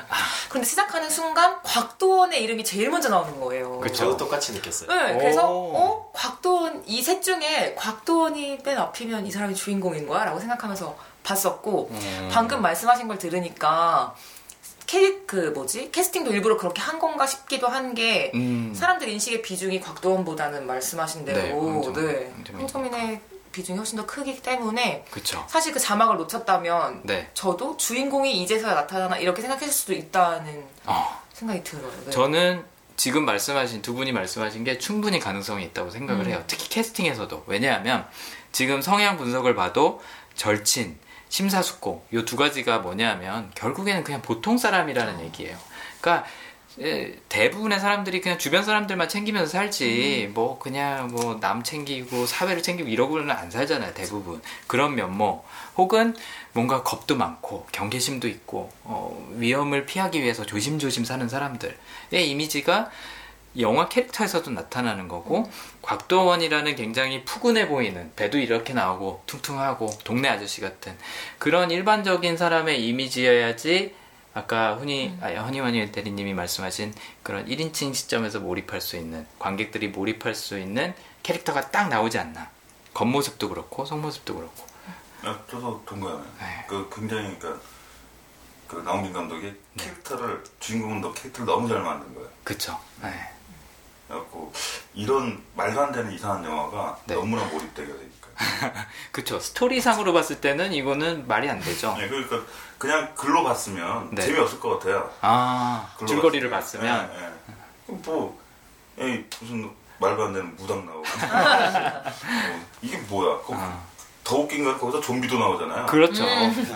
그런데 0.48 0.66
시작하는 0.68 1.10
순간 1.10 1.60
곽도원의 1.62 2.42
이름이 2.44 2.64
제일 2.64 2.88
먼저 2.90 3.10
나오는 3.10 3.38
거예요. 3.40 3.78
그쵸. 3.80 3.94
저도 3.96 4.16
똑같이 4.16 4.52
느꼈어요. 4.52 4.88
네, 4.88 5.18
그래서 5.18 5.50
오. 5.50 5.76
어 5.76 6.10
곽도원 6.14 6.82
이 6.86 7.02
셋 7.02 7.22
중에 7.22 7.74
곽도원이 7.76 8.58
맨 8.64 8.78
앞이면 8.78 9.26
이 9.26 9.30
사람이 9.30 9.54
주인공인 9.54 10.06
거야라고 10.06 10.38
생각하면서 10.40 10.96
봤었고 11.22 11.88
음. 11.92 12.28
방금 12.32 12.62
말씀하신 12.62 13.08
걸 13.08 13.18
들으니까 13.18 14.14
캐, 14.86 15.20
그 15.26 15.52
뭐지 15.54 15.90
캐스팅도 15.92 16.32
일부러 16.32 16.56
그렇게 16.56 16.82
한 16.82 16.98
건가 16.98 17.26
싶기도 17.26 17.68
한게 17.68 18.32
음. 18.34 18.72
사람들 18.74 19.08
인식의 19.08 19.42
비중이 19.42 19.80
곽도원보다는 19.80 20.66
말씀하신 20.66 21.24
대로 21.24 21.38
네, 21.40 21.52
황정- 21.52 21.92
네, 21.94 22.32
황정민. 22.34 22.60
황정민의 22.62 23.20
비중이 23.52 23.78
훨씬 23.78 23.98
더 23.98 24.06
크기 24.06 24.40
때문에 24.40 25.04
그쵸. 25.10 25.44
사실 25.48 25.72
그 25.72 25.78
자막을 25.80 26.16
놓쳤다면 26.18 27.02
네. 27.04 27.30
저도 27.34 27.76
주인공이 27.76 28.42
이제서야 28.42 28.74
나타나나 28.74 29.18
이렇게 29.18 29.42
생각했을 29.42 29.72
수도 29.72 29.92
있다는 29.92 30.64
어. 30.86 31.20
생각이 31.34 31.62
들어요. 31.64 31.90
네. 32.04 32.10
저는 32.10 32.64
지금 32.96 33.24
말씀하신 33.24 33.82
두 33.82 33.94
분이 33.94 34.12
말씀하신 34.12 34.62
게 34.64 34.78
충분히 34.78 35.18
가능성이 35.20 35.64
있다고 35.66 35.90
생각을 35.90 36.26
음. 36.26 36.30
해요. 36.30 36.44
특히 36.46 36.68
캐스팅에서도. 36.68 37.44
왜냐하면 37.46 38.06
지금 38.52 38.82
성향 38.82 39.16
분석을 39.16 39.54
봐도 39.54 40.00
절친, 40.34 40.98
심사숙고 41.30 42.04
요 42.12 42.24
두 42.26 42.36
가지가 42.36 42.80
뭐냐면 42.80 43.50
결국에는 43.54 44.04
그냥 44.04 44.20
보통 44.20 44.58
사람이라는 44.58 45.20
얘기예요. 45.24 45.56
그러니까 46.00 46.28
에, 46.80 47.14
대부분의 47.28 47.80
사람들이 47.80 48.20
그냥 48.20 48.38
주변 48.38 48.62
사람들만 48.64 49.08
챙기면서 49.08 49.50
살지 49.50 50.30
뭐 50.34 50.58
그냥 50.58 51.08
뭐 51.08 51.40
남 51.40 51.62
챙기고 51.62 52.26
사회를 52.26 52.62
챙기고 52.62 52.88
이러고는 52.88 53.30
안 53.30 53.50
살잖아요 53.50 53.94
대부분. 53.94 54.42
그런 54.66 54.94
면모. 54.94 55.42
혹은 55.76 56.14
뭔가 56.52 56.82
겁도 56.82 57.16
많고 57.16 57.66
경계심도 57.72 58.28
있고 58.28 58.70
어, 58.84 59.28
위험을 59.36 59.86
피하기 59.86 60.20
위해서 60.22 60.44
조심조심 60.44 61.04
사는 61.04 61.28
사람들의 61.28 61.74
이미지가 62.12 62.90
영화 63.58 63.88
캐릭터에서도 63.88 64.50
나타나는 64.50 65.08
거고 65.08 65.50
곽도원이라는 65.82 66.76
굉장히 66.76 67.24
푸근해 67.24 67.68
보이는 67.68 68.12
배도 68.14 68.38
이렇게 68.38 68.72
나오고 68.74 69.24
퉁퉁하고 69.26 69.90
동네 70.04 70.28
아저씨 70.28 70.60
같은 70.60 70.96
그런 71.38 71.70
일반적인 71.70 72.36
사람의 72.36 72.86
이미지여야지 72.86 73.94
아까 74.32 74.76
훈이 74.76 75.18
아, 75.20 75.28
허니와니 75.28 75.90
대리님이 75.90 76.34
말씀하신 76.34 76.94
그런 77.24 77.46
1인칭 77.46 77.94
시점에서 77.94 78.38
몰입할 78.38 78.80
수 78.80 78.96
있는 78.96 79.26
관객들이 79.40 79.88
몰입할 79.88 80.36
수 80.36 80.58
있는 80.58 80.94
캐릭터가 81.24 81.70
딱 81.70 81.88
나오지 81.88 82.18
않나 82.18 82.48
겉모습도 82.94 83.48
그렇고 83.48 83.84
속모습도 83.84 84.36
그렇고 84.36 84.70
아, 85.22 85.38
저도 85.50 85.82
동감해요. 85.84 86.24
네. 86.38 86.64
그 86.68 86.88
굉장히 86.94 87.36
그러니까 87.38 87.62
그 88.68 88.76
나홍진 88.76 89.12
감독이 89.12 89.52
캐릭터를 89.76 90.42
주인공은 90.60 91.00
너 91.00 91.12
캐릭터를 91.12 91.46
너무 91.46 91.68
잘 91.68 91.82
만든 91.82 92.14
거예요. 92.14 92.28
그쵸 92.44 92.78
네. 93.02 93.10
그래갖고 94.10 94.52
이런 94.94 95.40
말도 95.54 95.80
안 95.80 95.92
되는 95.92 96.12
이상한 96.12 96.44
영화가 96.44 96.98
네. 97.06 97.14
너무나 97.14 97.44
몰입되게 97.44 97.86
되니까. 97.86 98.28
그쵸 99.12 99.38
스토리상으로 99.38 100.12
봤을 100.12 100.40
때는 100.40 100.72
이거는 100.72 101.28
말이 101.28 101.48
안 101.48 101.60
되죠 101.60 101.94
네, 101.98 102.08
그러니까 102.08 102.40
그냥 102.78 103.14
글로 103.14 103.44
봤으면 103.44 104.10
네. 104.12 104.22
재미없을 104.22 104.58
것 104.58 104.78
같아요. 104.78 105.10
아 105.20 105.94
줄거리를 106.06 106.50
봤으면. 106.50 106.86
봤으면 106.86 107.36
네, 107.46 107.54
네. 107.54 108.00
뭐 108.04 108.40
에이, 108.98 109.24
무슨 109.40 109.70
말도 109.98 110.24
안 110.24 110.32
되는 110.32 110.56
무당 110.56 110.84
나오고 110.86 111.02
어, 111.02 112.04
이게 112.82 112.96
뭐야? 112.98 113.38
거, 113.42 113.54
아. 113.54 113.80
더 114.24 114.36
웃긴 114.38 114.64
건 114.64 114.78
거기서 114.78 115.00
좀비도 115.00 115.38
나오잖아요. 115.38 115.86
그렇죠. 115.86 116.24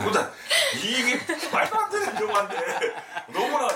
보다 0.05 0.31
이게 0.77 1.21
말도 1.51 1.79
안 1.79 1.91
되는 1.91 2.21
영화인데 2.21 2.95
너무나 3.33 3.69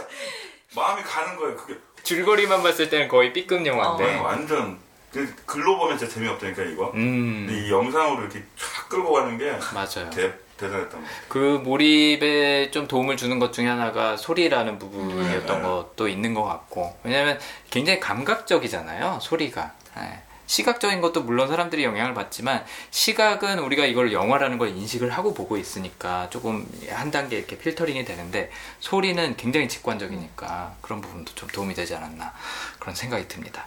마음이 0.75 1.03
가는 1.03 1.37
거예요. 1.37 1.57
그게 1.57 1.79
줄거리만 2.09 2.63
봤을 2.63 2.89
때는 2.89 3.07
거의 3.07 3.35
B급 3.35 3.67
영화인데. 3.67 4.19
어, 4.19 4.23
완전 4.23 4.79
그 5.13 5.31
글로 5.45 5.77
보면 5.77 5.99
진짜 5.99 6.15
재미없다니까 6.15 6.63
이거. 6.63 6.91
음, 6.95 7.45
근데 7.47 7.67
이 7.67 7.71
영상으로 7.71 8.23
이렇게 8.23 8.43
쫙 8.57 8.89
끌고 8.89 9.13
가는 9.13 9.37
게 9.37 9.51
맞아요. 9.75 10.09
대, 10.11 10.33
대단했던 10.57 10.89
것 10.89 11.07
같아요. 11.07 11.23
그 11.29 11.39
몰입에 11.63 12.71
좀 12.71 12.89
도움을 12.89 13.19
주는 13.19 13.39
것 13.39 13.53
중에 13.53 13.67
하나가 13.67 14.17
소리라는 14.17 14.79
부분이었던 14.79 15.59
음. 15.59 15.63
것도 15.63 16.09
있는 16.09 16.33
것 16.33 16.45
같고 16.45 16.99
왜냐면 17.05 17.39
굉장히 17.71 18.01
감각적이잖아요 18.01 19.19
소리가 19.21 19.73
예. 19.99 20.23
시각적인 20.49 21.01
것도 21.01 21.22
물론 21.22 21.46
사람들이 21.46 21.84
영향을 21.84 22.14
받지만 22.14 22.64
시각은 22.90 23.61
우리가 23.61 23.84
이걸 23.84 24.12
영화라는 24.12 24.59
걸 24.59 24.70
인식을 24.70 25.11
하고 25.11 25.34
보고 25.34 25.57
있으니까 25.57 26.28
조금 26.30 26.66
한 26.90 27.11
단계 27.11 27.36
이렇게 27.36 27.59
필터링이 27.59 28.05
되는데 28.05 28.51
소리는 28.80 29.36
굉장히 29.36 29.68
직관적이니까 29.68 30.74
그런 30.80 31.01
부분도 31.01 31.34
좀 31.34 31.49
도움이 31.51 31.74
되지 31.74 31.94
않았나 31.94 32.32
그런 32.80 32.96
생각이 32.96 33.28
듭니다. 33.28 33.66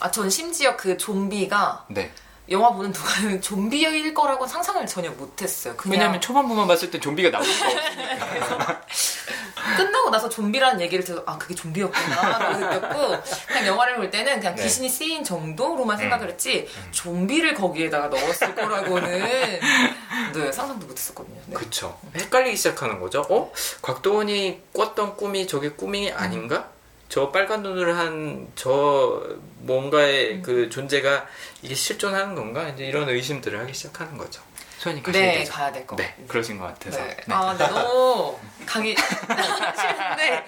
아, 0.00 0.10
전 0.10 0.28
심지어 0.28 0.76
그 0.76 0.98
좀비가 0.98 1.86
네 1.88 2.10
영화 2.50 2.70
보는 2.72 2.92
동안은 2.92 3.40
좀비일 3.40 4.12
거라고 4.12 4.46
상상을 4.46 4.84
전혀 4.86 5.10
못했어요. 5.10 5.76
왜냐하면 5.86 6.20
초반부만 6.20 6.66
봤을 6.66 6.90
때 6.90 6.98
좀비가 6.98 7.30
나올 7.30 7.44
수가 7.44 7.70
없으니까 7.70 8.80
끝나고 9.76 10.10
나서 10.10 10.28
좀비라는 10.28 10.80
얘기를 10.80 11.04
들어서 11.04 11.22
아 11.26 11.38
그게 11.38 11.54
좀비였구나 11.54 12.38
라고 12.38 12.58
느꼈고 12.58 13.22
그냥 13.46 13.66
영화를 13.66 13.96
볼 13.96 14.10
때는 14.10 14.40
그냥 14.40 14.56
네. 14.56 14.64
귀신이 14.64 14.88
쓰인 14.88 15.22
정도로만 15.22 15.96
생각을 15.96 16.30
했지 16.30 16.68
좀비를 16.90 17.54
거기에다가 17.54 18.08
넣었을 18.08 18.54
거라고는 18.54 19.20
네 20.34 20.52
상상도 20.52 20.86
못했었거든요. 20.86 21.40
네. 21.46 21.54
그쵸. 21.54 21.98
헷갈리기 22.16 22.56
시작하는 22.56 22.98
거죠. 23.00 23.24
어? 23.30 23.52
곽도원이 23.82 24.62
꿨던 24.72 25.16
꿈이 25.16 25.46
저게 25.46 25.70
꿈이 25.70 26.10
아닌가? 26.10 26.68
저 27.10 27.30
빨간 27.30 27.62
눈을 27.62 27.96
한 27.98 28.48
저 28.54 29.22
뭔가의 29.58 30.40
그 30.42 30.70
존재가 30.70 31.26
이게 31.62 31.74
실존하는 31.74 32.34
건가? 32.34 32.68
이제 32.68 32.84
이런 32.86 33.08
의심들을 33.08 33.58
하기 33.60 33.74
시작하는 33.74 34.16
거죠. 34.16 34.40
소연이 34.78 35.02
가셔야 35.02 35.22
네, 35.22 35.38
되죠. 35.40 35.52
가야 35.52 35.72
될 35.72 35.86
것 35.86 35.96
네. 35.96 36.14
그러신 36.28 36.58
것 36.58 36.64
같아서. 36.66 36.98
네. 37.02 37.16
네. 37.26 37.34
아, 37.34 37.54
네, 37.58 37.66
너무 37.68 38.38
가기 38.64 38.94
싫은데, 38.96 40.46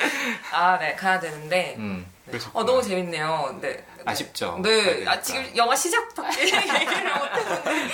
아, 0.52 0.78
네, 0.78 0.94
가야 0.94 1.20
되는데, 1.20 1.74
음. 1.78 2.06
어, 2.52 2.64
너무 2.64 2.80
재밌네요. 2.82 3.58
네. 3.60 3.84
아쉽죠. 4.04 4.58
네, 4.62 5.04
아. 5.06 5.20
지금 5.20 5.44
영화 5.56 5.74
시작밖에 5.74 6.42
얘기를 6.46 7.14
못했는데, 7.18 7.88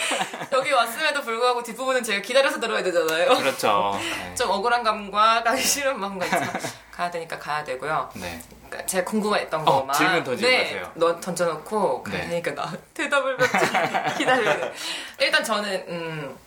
여기 0.52 0.72
왔음에도 0.72 1.22
불구하고 1.22 1.62
뒷부분은 1.62 2.02
제가 2.02 2.20
기다려서 2.20 2.60
들어야 2.60 2.82
되잖아요. 2.82 3.28
그렇죠. 3.28 3.98
네. 3.98 4.34
좀 4.36 4.50
억울한 4.50 4.82
감과 4.82 5.42
가기 5.42 5.62
싫은 5.62 5.98
마음과 5.98 6.26
있지만, 6.26 6.52
가야 6.92 7.10
되니까 7.10 7.38
가야 7.38 7.64
되고요. 7.64 8.10
네. 8.14 8.40
그러니까 8.68 8.86
제가 8.86 9.04
궁금했던 9.10 9.60
어, 9.66 9.80
것만 9.80 9.96
질문 9.96 10.24
던지고 10.24 10.48
네, 10.50 10.64
가세요. 10.64 10.92
너 10.94 11.20
던져놓고 11.20 12.04
네. 12.06 12.18
가야 12.18 12.28
되니까 12.28 12.54
나 12.54 12.72
대답을 12.92 13.36
몇 13.38 13.46
기다려요. 14.18 14.72
일단 15.20 15.42
저는 15.42 15.84
음, 15.88 16.38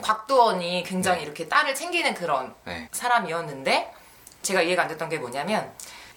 곽도원이 0.00 0.84
굉장히 0.84 1.18
네. 1.18 1.24
이렇게 1.24 1.48
딸을 1.48 1.74
챙기는 1.74 2.14
그런 2.14 2.54
네. 2.64 2.88
사람이었는데 2.92 3.92
제가 4.42 4.62
이해가 4.62 4.82
안 4.82 4.88
됐던 4.88 5.10
게 5.10 5.18
뭐냐면 5.18 5.70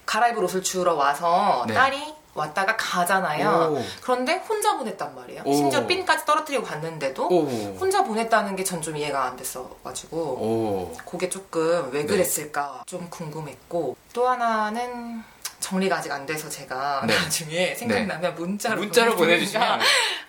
갈아입을 0.06 0.44
옷을 0.44 0.62
주러 0.64 0.94
와서 0.96 1.66
네. 1.68 1.74
딸이 1.74 2.14
왔다가 2.34 2.76
가잖아요. 2.76 3.74
오. 3.78 3.84
그런데 4.02 4.36
혼자 4.38 4.76
보냈단 4.76 5.14
말이에요. 5.14 5.44
오. 5.46 5.54
심지어 5.54 5.86
핀까지 5.86 6.26
떨어뜨리고 6.26 6.64
갔는데도 6.64 7.28
오. 7.28 7.46
혼자 7.80 8.04
보냈다는 8.04 8.56
게 8.56 8.64
전 8.64 8.82
좀 8.82 8.98
이해가 8.98 9.24
안 9.26 9.36
됐어가지고 9.36 10.18
오. 10.18 10.94
그게 11.06 11.30
조금 11.30 11.90
왜 11.92 12.02
네. 12.02 12.06
그랬을까 12.08 12.84
좀 12.88 13.08
궁금했고 13.10 13.96
또 14.14 14.28
하나는 14.28 15.24
정리가 15.60 15.98
아직 15.98 16.12
안 16.12 16.26
돼서 16.26 16.50
제가 16.50 17.04
네. 17.08 17.16
나중에 17.16 17.76
생각나면 17.76 18.36
문자로 18.36 18.82
문자로 18.82 19.16
보내주든가 19.16 19.78
보내주시면 19.78 19.80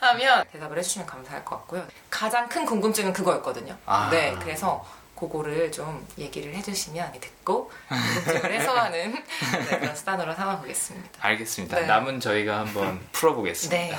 하면 0.01 0.45
대답을 0.53 0.79
해주시면 0.79 1.07
감사할 1.09 1.45
것 1.45 1.57
같고요. 1.57 1.85
가장 2.11 2.49
큰 2.49 2.64
궁금증은 2.66 3.12
그거였거든요. 3.14 3.77
아. 3.87 4.09
네, 4.12 4.37
그래서 4.41 4.85
그거를 5.16 5.70
좀 5.70 6.06
얘기를 6.18 6.54
해주시면 6.54 7.12
듣고 7.20 7.70
궁금증을 7.88 8.52
해소하는 8.52 9.12
네, 9.12 9.78
그런 9.78 9.94
수단으로 9.96 10.34
삼아보겠습니다. 10.34 11.10
알겠습니다. 11.20 11.80
네. 11.80 11.86
남은 11.86 12.20
저희가 12.20 12.58
한번 12.60 13.00
풀어보겠습니다. 13.12 13.76
네. 13.76 13.98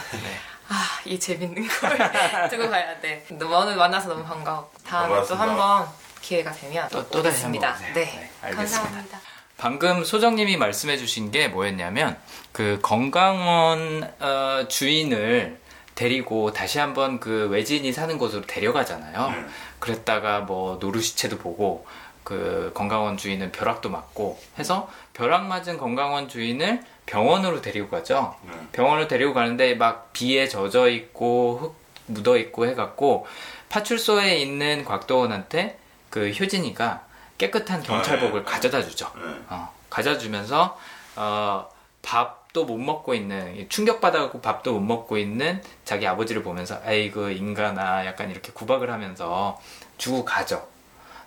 아, 0.68 1.00
이 1.06 1.20
재밌는 1.20 1.68
걸 1.68 1.98
두고 2.50 2.70
가야 2.70 3.00
돼. 3.00 3.24
너무 3.30 3.56
오늘 3.56 3.76
만나서 3.76 4.10
너무 4.10 4.24
반가워. 4.26 4.70
다음에 4.86 5.16
또. 5.28 5.36
한번 5.36 5.88
기회가 6.22 6.52
되면 6.52 6.88
또- 6.90 7.08
또 7.10 7.22
다시. 7.22 7.44
한번. 7.44 7.62
네, 7.62 7.94
네, 7.94 8.32
알겠습니다. 8.42 8.82
감사합니다. 8.82 9.20
방금 9.58 10.04
소정님이 10.04 10.58
말씀해 10.58 10.98
주신 10.98 11.32
게 11.32 11.48
뭐였냐면 11.48 12.18
그 12.52 12.80
건강원 12.82 14.12
어, 14.20 14.66
주인을 14.68 15.60
데리고 15.96 16.52
다시 16.52 16.78
한번 16.80 17.20
그 17.20 17.48
외지인이 17.50 17.92
사는 17.94 18.18
곳으로 18.18 18.42
데려가잖아요. 18.44 19.30
네. 19.32 19.46
그랬다가 19.80 20.42
뭐 20.42 20.78
노루시체도 20.80 21.38
보고 21.38 21.88
그 22.24 22.72
건강원 22.74 23.18
주인은 23.18 23.52
벼락도 23.52 23.90
맞고 23.90 24.40
해서 24.60 24.90
벼락 25.14 25.46
맞은 25.46 25.78
건강원 25.78 26.28
주인을 26.28 26.84
병원으로 27.06 27.62
데리고 27.62 27.90
가죠. 27.90 28.36
네. 28.44 28.52
병원을 28.74 29.08
데리고 29.08 29.34
가는데 29.34 29.76
막 29.76 30.12
비에 30.12 30.48
젖어 30.48 30.90
있고 30.90 31.58
흙 31.62 31.86
묻어 32.08 32.38
있고 32.38 32.68
해갖고 32.68 33.26
파출소에 33.70 34.38
있는 34.38 34.84
곽도원한테 34.86 35.80
그 36.10 36.30
효진이가 36.30 37.04
깨끗한 37.38 37.84
경찰복을 37.84 38.42
아, 38.42 38.44
네. 38.46 38.52
가져다 38.52 38.82
주죠. 38.84 39.12
네. 39.16 39.22
어, 39.50 39.72
가져주면서 39.90 40.78
어, 41.16 41.70
밥 42.02 42.45
도 42.56 42.64
못 42.66 42.78
먹고 42.78 43.14
있는 43.14 43.68
충격받아갖고 43.70 44.42
밥도 44.42 44.74
못 44.74 44.80
먹고 44.80 45.18
있는 45.18 45.62
자기 45.84 46.08
아버지를 46.08 46.42
보면서 46.42 46.82
아이고 46.86 47.30
인간아 47.30 48.06
약간 48.06 48.32
이렇게 48.32 48.52
구박을 48.54 48.90
하면서 48.90 49.60
주고 49.98 50.26
가죠. 50.26 50.66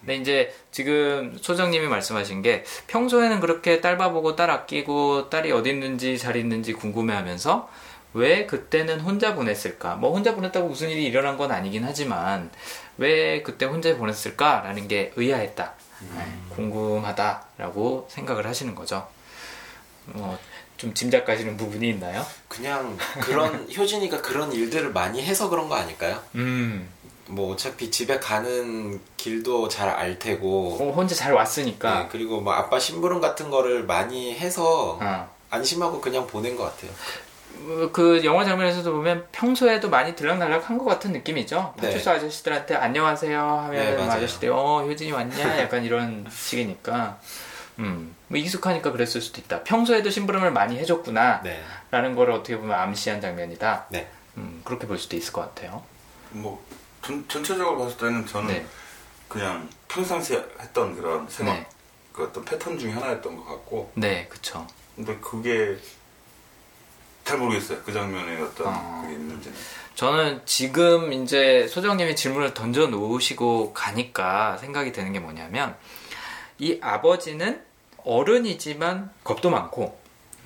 근데 0.00 0.16
이제 0.16 0.54
지금 0.70 1.36
소정님이 1.40 1.86
말씀하신 1.86 2.42
게 2.42 2.64
평소에는 2.86 3.40
그렇게 3.40 3.80
딸 3.80 3.98
봐보고 3.98 4.36
딸 4.36 4.50
아끼고 4.50 5.28
딸이 5.28 5.52
어디 5.52 5.70
있는지 5.70 6.16
잘 6.18 6.36
있는지 6.36 6.72
궁금해하면서 6.72 7.68
왜 8.14 8.46
그때는 8.46 9.00
혼자 9.00 9.34
보냈을까? 9.34 9.96
뭐 9.96 10.12
혼자 10.12 10.34
보냈다고 10.34 10.68
무슨 10.68 10.88
일이 10.88 11.04
일어난 11.04 11.36
건 11.36 11.52
아니긴 11.52 11.84
하지만 11.84 12.50
왜 12.96 13.42
그때 13.42 13.66
혼자 13.66 13.94
보냈을까라는 13.96 14.88
게 14.88 15.12
의아했다, 15.16 15.74
네, 16.16 16.38
궁금하다라고 16.48 18.08
생각을 18.10 18.46
하시는 18.46 18.74
거죠. 18.74 19.06
뭐 20.06 20.38
좀 20.78 20.94
짐작 20.94 21.24
가시는 21.26 21.56
부분이 21.56 21.88
있나요? 21.90 22.24
그냥 22.48 22.96
그런 23.20 23.66
효진이가 23.76 24.22
그런 24.22 24.52
일들을 24.52 24.92
많이 24.92 25.22
해서 25.22 25.48
그런 25.50 25.68
거 25.68 25.74
아닐까요? 25.74 26.22
음, 26.36 26.88
뭐 27.26 27.52
어차피 27.52 27.90
집에 27.90 28.18
가는 28.18 28.98
길도 29.18 29.68
잘 29.68 29.88
알 29.90 30.18
테고 30.18 30.78
어, 30.80 30.92
혼자 30.92 31.14
잘 31.14 31.34
왔으니까. 31.34 32.02
네, 32.02 32.08
그리고 32.10 32.40
뭐 32.40 32.52
아빠 32.54 32.78
심부름 32.78 33.20
같은 33.20 33.50
거를 33.50 33.84
많이 33.84 34.34
해서 34.34 34.98
어. 35.02 35.28
안심하고 35.50 36.00
그냥 36.00 36.26
보낸 36.26 36.56
것 36.56 36.64
같아요. 36.64 36.90
어, 37.66 37.90
그 37.92 38.24
영화 38.24 38.44
장면에서도 38.44 38.92
보면 38.92 39.26
평소에도 39.32 39.90
많이 39.90 40.14
들락날락한 40.14 40.78
것 40.78 40.84
같은 40.84 41.10
느낌이죠. 41.12 41.74
네. 41.78 41.82
파출소 41.88 42.10
아저씨들한테 42.12 42.76
안녕하세요 42.76 43.40
하면 43.40 43.72
네, 43.72 43.96
맞아요. 43.96 44.12
아저씨들이 44.12 44.50
어 44.54 44.84
효진이 44.86 45.10
왔냐 45.10 45.58
약간 45.58 45.82
이런 45.84 46.24
식이니까 46.30 47.18
음, 47.80 48.14
뭐 48.28 48.38
익숙하니까 48.38 48.92
그랬을 48.92 49.20
수도 49.20 49.40
있다. 49.40 49.64
평소에도 49.64 50.10
심부름을 50.10 50.52
많이 50.52 50.78
해줬구나 50.78 51.42
네. 51.42 51.62
라는 51.90 52.14
걸 52.14 52.30
어떻게 52.30 52.56
보면 52.56 52.78
암시한 52.78 53.20
장면이다. 53.20 53.86
네. 53.90 54.08
음, 54.36 54.60
그렇게 54.64 54.86
볼 54.86 54.98
수도 54.98 55.16
있을 55.16 55.32
것 55.32 55.40
같아요. 55.40 55.82
뭐 56.30 56.62
전, 57.02 57.26
전체적으로 57.26 57.78
봤을 57.78 57.96
때는 57.96 58.26
저는 58.26 58.48
네. 58.48 58.66
그냥 59.28 59.68
평상시에 59.88 60.44
했던 60.60 60.94
그런 60.94 61.28
생각 61.28 61.54
네. 61.54 61.66
그 62.12 62.24
어떤 62.24 62.44
패턴 62.44 62.78
중에 62.78 62.92
하나였던 62.92 63.36
것 63.36 63.44
같고 63.44 63.92
네, 63.94 64.26
그쵸. 64.28 64.66
근데 64.96 65.16
그게 65.18 65.76
잘 67.24 67.38
모르겠어요 67.38 67.80
그 67.84 67.92
장면에 67.92 68.40
어떤 68.40 68.66
아. 68.68 69.02
그게 69.02 69.14
있는지는 69.14 69.56
저는 69.94 70.42
지금 70.44 71.12
이제 71.12 71.66
소정님이 71.68 72.16
질문을 72.16 72.54
던져 72.54 72.86
놓으시고 72.86 73.72
가니까 73.74 74.56
생각이 74.58 74.92
드는 74.92 75.12
게 75.12 75.20
뭐냐면 75.20 75.76
이 76.58 76.78
아버지는 76.82 77.62
어른이지만 78.04 79.10
겁도 79.24 79.50
많고 79.50 79.98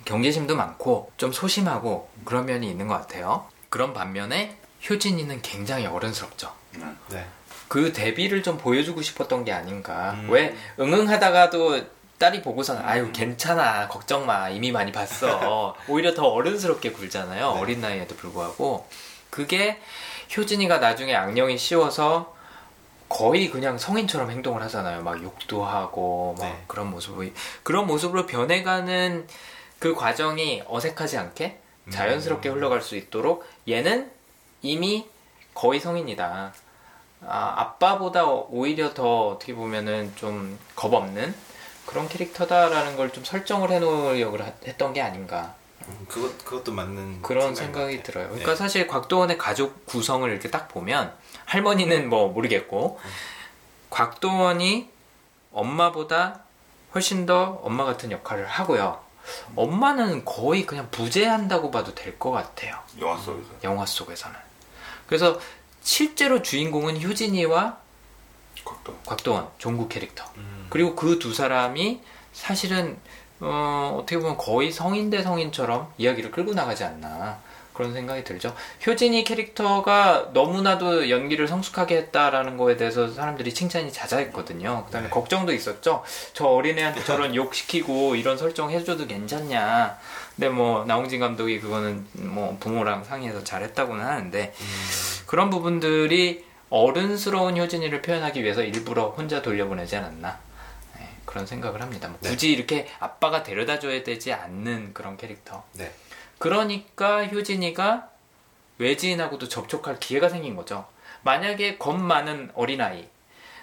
경계심도 0.05 0.55
많고 0.55 1.11
좀 1.17 1.31
소심하고 1.31 2.09
그런 2.25 2.45
면이 2.45 2.69
있는 2.69 2.87
것 2.87 2.95
같아요. 2.95 3.45
그런 3.69 3.93
반면에 3.93 4.57
효진이는 4.89 5.41
굉장히 5.41 5.85
어른스럽죠. 5.85 6.51
네. 6.77 6.85
네. 7.09 7.25
그 7.67 7.93
대비를 7.93 8.43
좀 8.43 8.57
보여주고 8.57 9.01
싶었던 9.01 9.45
게 9.45 9.51
아닌가. 9.53 10.11
음. 10.11 10.29
왜 10.29 10.55
응응하다가도 10.79 11.81
딸이 12.19 12.41
보고서는 12.41 12.81
아유 12.85 13.11
괜찮아 13.11 13.87
걱정 13.87 14.25
마 14.25 14.47
이미 14.47 14.71
많이 14.71 14.91
봤어 14.93 15.75
오히려 15.89 16.13
더 16.13 16.27
어른스럽게 16.27 16.91
굴잖아요 16.91 17.47
어린 17.47 17.81
나이에도 17.81 18.15
불구하고 18.15 18.87
그게 19.29 19.81
효진이가 20.35 20.77
나중에 20.77 21.15
악령이 21.15 21.57
씌워서 21.57 22.33
거의 23.09 23.49
그냥 23.49 23.77
성인처럼 23.77 24.31
행동을 24.31 24.61
하잖아요. 24.63 25.03
막 25.03 25.21
욕도 25.21 25.63
하고 25.65 26.35
막 26.39 26.45
네. 26.47 26.63
그런 26.67 26.89
모습을. 26.89 27.33
그런 27.63 27.85
모습으로 27.87 28.25
변해가는 28.25 29.27
그 29.79 29.93
과정이 29.95 30.63
어색하지 30.67 31.17
않게 31.17 31.59
자연스럽게 31.89 32.49
흘러갈 32.49 32.81
수 32.81 32.95
있도록 32.95 33.45
얘는 33.67 34.09
이미 34.61 35.07
거의 35.53 35.79
성인이다. 35.79 36.53
아, 37.25 37.53
아빠보다 37.57 38.25
오히려 38.25 38.93
더 38.93 39.27
어떻게 39.29 39.53
보면은 39.53 40.11
좀 40.15 40.57
겁없는 40.75 41.33
그런 41.85 42.07
캐릭터다라는 42.07 42.95
걸 42.95 43.11
좀 43.11 43.23
설정을 43.25 43.69
해놓으려고 43.71 44.37
하- 44.37 44.51
했던 44.65 44.93
게 44.93 45.01
아닌가. 45.01 45.53
음, 45.57 45.62
그것 46.07 46.37
그것도 46.45 46.71
맞는 46.73 47.21
그런 47.21 47.53
생각이 47.55 47.97
것 47.97 48.03
들어요. 48.03 48.23
같아요. 48.25 48.29
그러니까 48.29 48.51
네. 48.51 48.55
사실 48.57 48.87
곽도원의 48.87 49.37
가족 49.37 49.85
구성을 49.85 50.29
이렇게 50.29 50.49
딱 50.49 50.67
보면 50.67 51.13
할머니는 51.45 52.09
뭐 52.09 52.29
모르겠고 52.29 52.99
곽도원이 53.89 54.89
엄마보다 55.51 56.41
훨씬 56.95 57.25
더 57.25 57.59
엄마 57.63 57.85
같은 57.85 58.11
역할을 58.11 58.45
하고요. 58.47 59.01
엄마는 59.55 60.25
거의 60.25 60.65
그냥 60.65 60.89
부재한다고 60.91 61.71
봐도 61.71 61.95
될 61.95 62.19
것 62.19 62.31
같아요. 62.31 62.77
영화 62.99 63.17
속에서. 63.17 63.49
영화 63.63 63.85
속에서는. 63.85 64.35
그래서 65.07 65.39
실제로 65.81 66.41
주인공은 66.41 67.01
효진이와 67.01 67.77
곽도. 68.65 68.97
곽도원, 69.05 69.49
종국 69.57 69.89
캐릭터. 69.89 70.23
음, 70.37 70.67
그리고 70.69 70.95
그 70.95 71.19
두 71.19 71.33
사람이 71.33 72.01
사실은 72.33 72.97
어, 73.43 73.97
어떻게 73.99 74.17
보면 74.17 74.37
거의 74.37 74.71
성인 74.71 75.09
대 75.09 75.21
성인처럼 75.21 75.91
이야기를 75.97 76.31
끌고 76.31 76.53
나가지 76.53 76.83
않나 76.83 77.37
그런 77.73 77.91
생각이 77.91 78.23
들죠. 78.23 78.55
효진이 78.85 79.23
캐릭터가 79.23 80.29
너무나도 80.33 81.09
연기를 81.09 81.47
성숙하게 81.47 81.97
했다라는 81.97 82.55
거에 82.57 82.77
대해서 82.77 83.11
사람들이 83.11 83.53
칭찬이 83.53 83.91
잦아했거든요. 83.91 84.85
그다음에 84.85 85.07
네. 85.07 85.09
걱정도 85.09 85.51
있었죠. 85.51 86.03
저 86.33 86.45
어린애한테 86.45 87.03
저런 87.03 87.33
욕 87.35 87.53
시키고 87.53 88.15
이런 88.15 88.37
설정 88.37 88.69
해줘도 88.69 89.07
괜찮냐. 89.07 89.97
근데 90.35 90.49
뭐 90.49 90.85
나홍진 90.85 91.19
감독이 91.19 91.59
그거는 91.59 92.05
뭐 92.13 92.55
부모랑 92.59 93.03
상의해서 93.03 93.43
잘했다고는 93.43 94.05
하는데 94.05 94.53
그런 95.25 95.49
부분들이 95.49 96.45
어른스러운 96.69 97.57
효진이를 97.57 98.01
표현하기 98.01 98.43
위해서 98.43 98.63
일부러 98.63 99.09
혼자 99.09 99.43
돌려보내지 99.43 99.95
않았나 99.95 100.29
네, 100.29 100.52
그런 101.33 101.47
생각을 101.47 101.81
합니다. 101.81 102.07
뭐 102.09 102.19
네. 102.21 102.29
굳이 102.29 102.51
이렇게 102.51 102.87
아빠가 102.99 103.41
데려다 103.41 103.79
줘야 103.79 104.03
되지 104.03 104.31
않는 104.31 104.93
그런 104.93 105.17
캐릭터. 105.17 105.63
네. 105.73 105.91
그러니까 106.37 107.25
효진이가 107.25 108.09
외지인하고도 108.77 109.49
접촉할 109.49 109.99
기회가 109.99 110.29
생긴 110.29 110.55
거죠. 110.55 110.85
만약에 111.23 111.79
겁 111.79 111.99
많은 111.99 112.51
어린아이, 112.53 113.07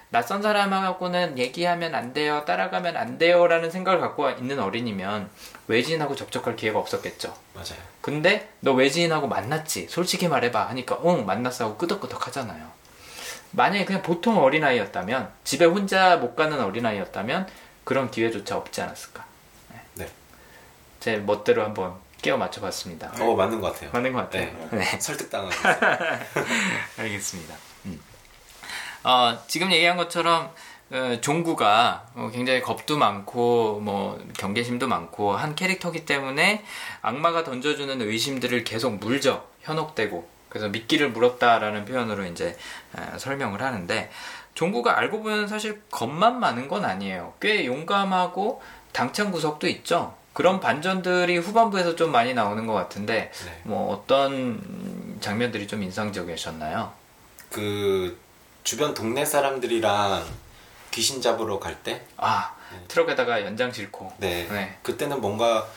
낯선 0.09 0.41
사람하고는 0.41 1.37
얘기하면 1.37 1.95
안 1.95 2.11
돼요, 2.11 2.43
따라가면 2.45 2.97
안 2.97 3.17
돼요 3.17 3.47
라는 3.47 3.71
생각을 3.71 4.01
갖고 4.01 4.29
있는 4.31 4.59
어린이면 4.59 5.29
외지인하고 5.67 6.15
접촉할 6.15 6.57
기회가 6.57 6.77
없었겠죠. 6.77 7.33
맞아요. 7.53 7.79
근데 8.01 8.49
너 8.59 8.73
외지인하고 8.73 9.29
만났지? 9.29 9.87
솔직히 9.87 10.27
말해봐 10.27 10.67
하니까 10.69 10.99
응 11.05 11.25
만났어 11.25 11.65
하고 11.65 11.77
끄덕끄덕 11.77 12.27
하잖아요. 12.27 12.81
만약에 13.51 13.85
그냥 13.85 14.01
보통 14.01 14.37
어린아이였다면 14.37 15.31
집에 15.43 15.65
혼자 15.65 16.17
못 16.17 16.35
가는 16.35 16.59
어린아이였다면 16.61 17.47
그런 17.83 18.11
기회조차 18.11 18.57
없지 18.57 18.81
않았을까. 18.81 19.25
네. 19.95 20.07
제 20.99 21.17
멋대로 21.17 21.63
한번 21.63 21.95
끼워 22.21 22.37
맞춰봤습니다. 22.37 23.11
어 23.19 23.35
맞는 23.35 23.59
것 23.59 23.73
같아요. 23.73 23.89
맞는 23.91 24.13
것 24.13 24.19
같아요. 24.19 24.45
네. 24.71 24.77
네. 24.77 24.99
설득당하고 24.99 25.51
알겠습니다. 26.99 27.55
음. 27.85 27.99
어, 29.03 29.37
지금 29.47 29.71
얘기한 29.71 29.97
것처럼 29.97 30.53
어, 30.91 31.17
종구가 31.21 32.07
어, 32.15 32.29
굉장히 32.33 32.61
겁도 32.61 32.97
많고 32.97 33.79
뭐 33.79 34.23
경계심도 34.37 34.87
많고 34.87 35.35
한 35.35 35.55
캐릭터기 35.55 36.05
때문에 36.05 36.63
악마가 37.01 37.43
던져주는 37.43 38.01
의심들을 38.01 38.63
계속 38.63 38.97
물죠 38.97 39.47
현혹되고 39.61 40.29
그래서 40.49 40.67
미끼를 40.67 41.11
물었다라는 41.11 41.85
표현으로 41.85 42.25
이제 42.25 42.57
에, 42.97 43.17
설명을 43.17 43.61
하는데 43.61 44.11
종구가 44.53 44.97
알고 44.97 45.23
보면 45.23 45.47
사실 45.47 45.81
겁만 45.89 46.39
많은 46.39 46.67
건 46.67 46.85
아니에요 46.85 47.33
꽤 47.39 47.65
용감하고 47.65 48.61
당찬 48.91 49.31
구석도 49.31 49.67
있죠 49.67 50.15
그런 50.33 50.59
반전들이 50.59 51.37
후반부에서 51.37 51.95
좀 51.95 52.11
많이 52.11 52.33
나오는 52.33 52.65
것 52.65 52.73
같은데 52.73 53.31
네. 53.45 53.61
뭐 53.63 53.93
어떤 53.93 55.17
장면들이 55.19 55.67
좀 55.67 55.83
인상적이셨나요? 55.83 56.93
그 57.49 58.17
주변 58.63 58.93
동네 58.93 59.25
사람들이랑 59.25 60.23
귀신 60.91 61.21
잡으러 61.21 61.59
갈 61.59 61.81
때, 61.83 62.05
아 62.17 62.53
트럭에다가 62.87 63.43
연장 63.45 63.71
싣고 63.71 64.13
네. 64.17 64.47
네. 64.49 64.77
그때는 64.83 65.21
뭔가 65.21 65.67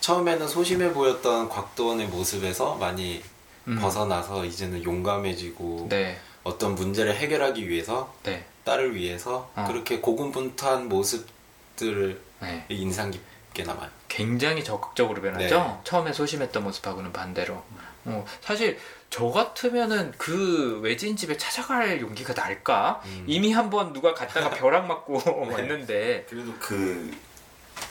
처음에는 0.00 0.48
소심해 0.48 0.92
보였던 0.92 1.48
곽도원의 1.48 2.08
모습에서 2.08 2.74
많이 2.74 3.22
음. 3.68 3.78
벗어나서 3.80 4.44
이제는 4.44 4.82
용감해지고 4.82 5.86
네, 5.88 6.18
어떤 6.44 6.74
문제를 6.74 7.14
해결하기 7.14 7.68
위해서 7.68 8.14
네, 8.24 8.44
딸을 8.64 8.94
위해서 8.94 9.50
어. 9.54 9.64
그렇게 9.68 10.00
고군분투한 10.00 10.88
모습들을 10.88 12.20
네. 12.40 12.64
인상 12.68 13.10
깊게 13.10 13.62
남아요. 13.64 13.88
굉장히 14.08 14.62
적극적으로 14.64 15.22
변하죠. 15.22 15.58
네. 15.58 15.78
처음에 15.84 16.12
소심했던 16.12 16.64
모습하고는 16.64 17.12
반대로. 17.12 17.62
어, 18.04 18.26
사실 18.40 18.78
저 19.10 19.26
같으면은 19.28 20.12
그 20.18 20.80
외진 20.82 21.16
집에 21.16 21.36
찾아갈 21.36 22.00
용기가 22.00 22.32
날까? 22.32 23.02
음. 23.04 23.24
이미 23.26 23.52
한번 23.52 23.92
누가 23.92 24.12
갔다가 24.14 24.50
벼락 24.56 24.86
맞고 24.86 25.22
왔는데 25.50 26.26
그래도 26.28 26.52
그 26.58 27.14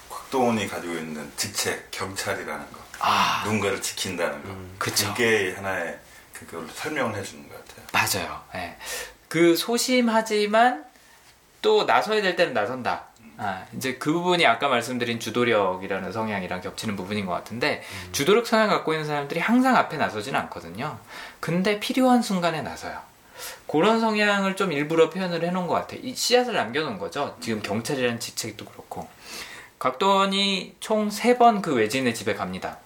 곽도원이 0.09 0.67
가지고 0.67 0.93
있는 0.93 1.31
직책 1.37 1.91
경찰이라는 1.91 2.71
거, 2.71 2.79
아 2.99 3.43
누군가를 3.45 3.81
지킨다는 3.81 4.43
거, 4.43 4.49
음. 4.49 4.75
그쵸. 4.77 5.07
그게 5.13 5.53
하나의 5.53 5.97
그걸 6.33 6.67
설명을 6.73 7.15
해주는. 7.15 7.50
맞아요. 7.91 8.41
예. 8.55 8.75
그 9.27 9.55
소심하지만 9.55 10.85
또 11.61 11.83
나서야 11.85 12.21
될 12.21 12.35
때는 12.35 12.53
나선다. 12.53 13.05
아, 13.37 13.65
이제 13.75 13.95
그 13.95 14.11
부분이 14.13 14.45
아까 14.45 14.67
말씀드린 14.67 15.19
주도력이라는 15.19 16.11
성향이랑 16.11 16.61
겹치는 16.61 16.95
부분인 16.95 17.25
것 17.25 17.31
같은데 17.33 17.81
주도력 18.11 18.45
성향 18.45 18.69
갖고 18.69 18.93
있는 18.93 19.05
사람들이 19.07 19.39
항상 19.39 19.75
앞에 19.77 19.97
나서지는 19.97 20.39
않거든요. 20.41 20.99
근데 21.39 21.79
필요한 21.79 22.21
순간에 22.21 22.61
나서요. 22.61 22.99
그런 23.67 23.99
성향을 23.99 24.55
좀 24.55 24.71
일부러 24.71 25.09
표현을 25.09 25.43
해놓은 25.43 25.65
것 25.65 25.73
같아요. 25.73 26.01
이 26.03 26.13
씨앗을 26.13 26.53
남겨놓은 26.53 26.99
거죠. 26.99 27.35
지금 27.41 27.61
경찰이라는 27.61 28.19
직책도 28.19 28.65
그렇고. 28.65 29.07
곽도원이 29.79 30.75
총 30.79 31.09
세 31.09 31.35
번 31.37 31.61
그 31.63 31.73
외진의 31.73 32.13
집에 32.13 32.35
갑니다. 32.35 32.77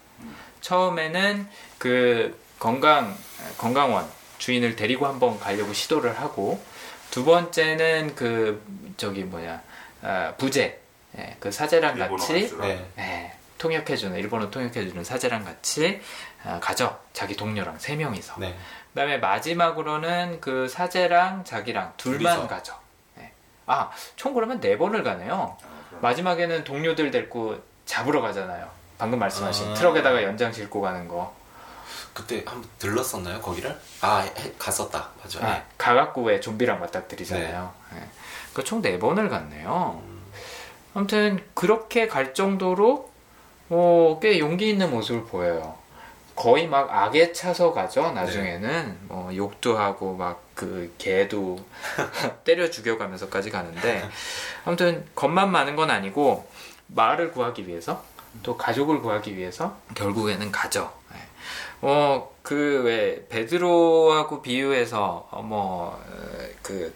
처음에는 0.62 1.48
그 1.78 2.40
건강 2.60 3.14
건강원 3.58 4.08
주인을 4.38 4.76
데리고 4.76 5.08
한번 5.08 5.40
가려고 5.40 5.74
시도를 5.74 6.20
하고 6.20 6.62
두 7.12 7.24
번째는 7.26 8.16
그 8.16 8.64
저기 8.98 9.24
뭐냐 9.24 9.62
아, 10.02 10.34
부재 10.38 10.80
예, 11.18 11.38
그 11.40 11.52
사제랑 11.52 11.98
같이. 11.98 12.50
네. 12.58 12.86
예, 12.98 13.34
통역해주는 13.58 14.18
일본어 14.18 14.50
통역해주는 14.50 15.04
사제랑 15.04 15.46
같이 15.46 16.02
아, 16.44 16.60
가죠 16.60 17.00
자기 17.14 17.36
동료랑 17.36 17.80
세 17.80 17.96
명이서 17.96 18.36
네. 18.40 18.56
그다음에 18.90 19.18
마지막으로는 19.18 20.42
그 20.42 20.68
사제랑 20.68 21.46
자기랑 21.46 21.94
둘만 21.98 22.36
둘이서. 22.36 22.48
가죠 22.48 22.80
예. 23.20 23.32
아총 23.66 24.34
그러면 24.34 24.60
네 24.60 24.78
번을 24.78 25.04
가네요 25.04 25.58
아, 25.64 25.98
마지막에는 26.02 26.64
동료들 26.66 27.12
데리고 27.12 27.62
잡으러 27.86 28.22
가잖아요 28.22 28.70
방금 28.98 29.20
말씀하신 29.20 29.72
아. 29.72 29.74
트럭에다가 29.74 30.24
연장 30.24 30.52
싣고 30.52 30.82
가는 30.82 31.08
거 31.08 31.34
그때 32.16 32.44
한번 32.48 32.68
들렀었나요 32.80 33.40
거기를? 33.42 33.78
아 34.02 34.20
해- 34.22 34.54
갔었다 34.58 35.10
맞아. 35.22 35.40
아, 35.46 35.54
네. 35.54 35.64
가갖고 35.78 36.24
왜 36.24 36.40
좀비랑 36.40 36.80
맞닥뜨리잖아요. 36.80 37.74
예. 37.96 38.04
그총 38.54 38.82
네 38.82 38.98
번을 38.98 39.30
갔네요. 39.30 40.02
아무튼 40.94 41.44
그렇게 41.54 42.08
갈 42.08 42.34
정도로 42.34 43.12
어, 43.70 44.18
꽤 44.22 44.40
용기 44.40 44.70
있는 44.70 44.90
모습을 44.92 45.26
보여요. 45.26 45.76
거의 46.36 46.68
막 46.68 46.90
악에 46.92 47.32
차서 47.34 47.74
가죠. 47.74 48.12
나중에는 48.12 48.98
뭐 49.10 49.36
욕도 49.36 49.78
하고 49.78 50.16
막 50.16 50.44
그 50.56 50.96
개도 50.98 51.60
때려 52.46 52.70
죽여가면서까지 52.72 53.52
가는데 53.52 54.10
아무튼 54.64 55.06
겁만 55.14 55.52
많은 55.52 55.76
건 55.76 55.92
아니고 55.92 56.50
말을 56.88 57.34
구하기 57.34 57.68
위해서 57.68 58.02
또 58.42 58.56
가족을 58.56 59.02
구하기 59.02 59.36
위해서 59.36 59.76
결국에는 59.96 60.54
가죠. 60.54 60.94
예. 61.84 61.88
어, 61.88 62.32
그, 62.42 62.82
왜, 62.86 63.26
베드로하고 63.30 64.42
비유해서, 64.42 65.28
어, 65.32 65.42
뭐, 65.42 66.00
어, 66.00 66.48
그, 66.62 66.94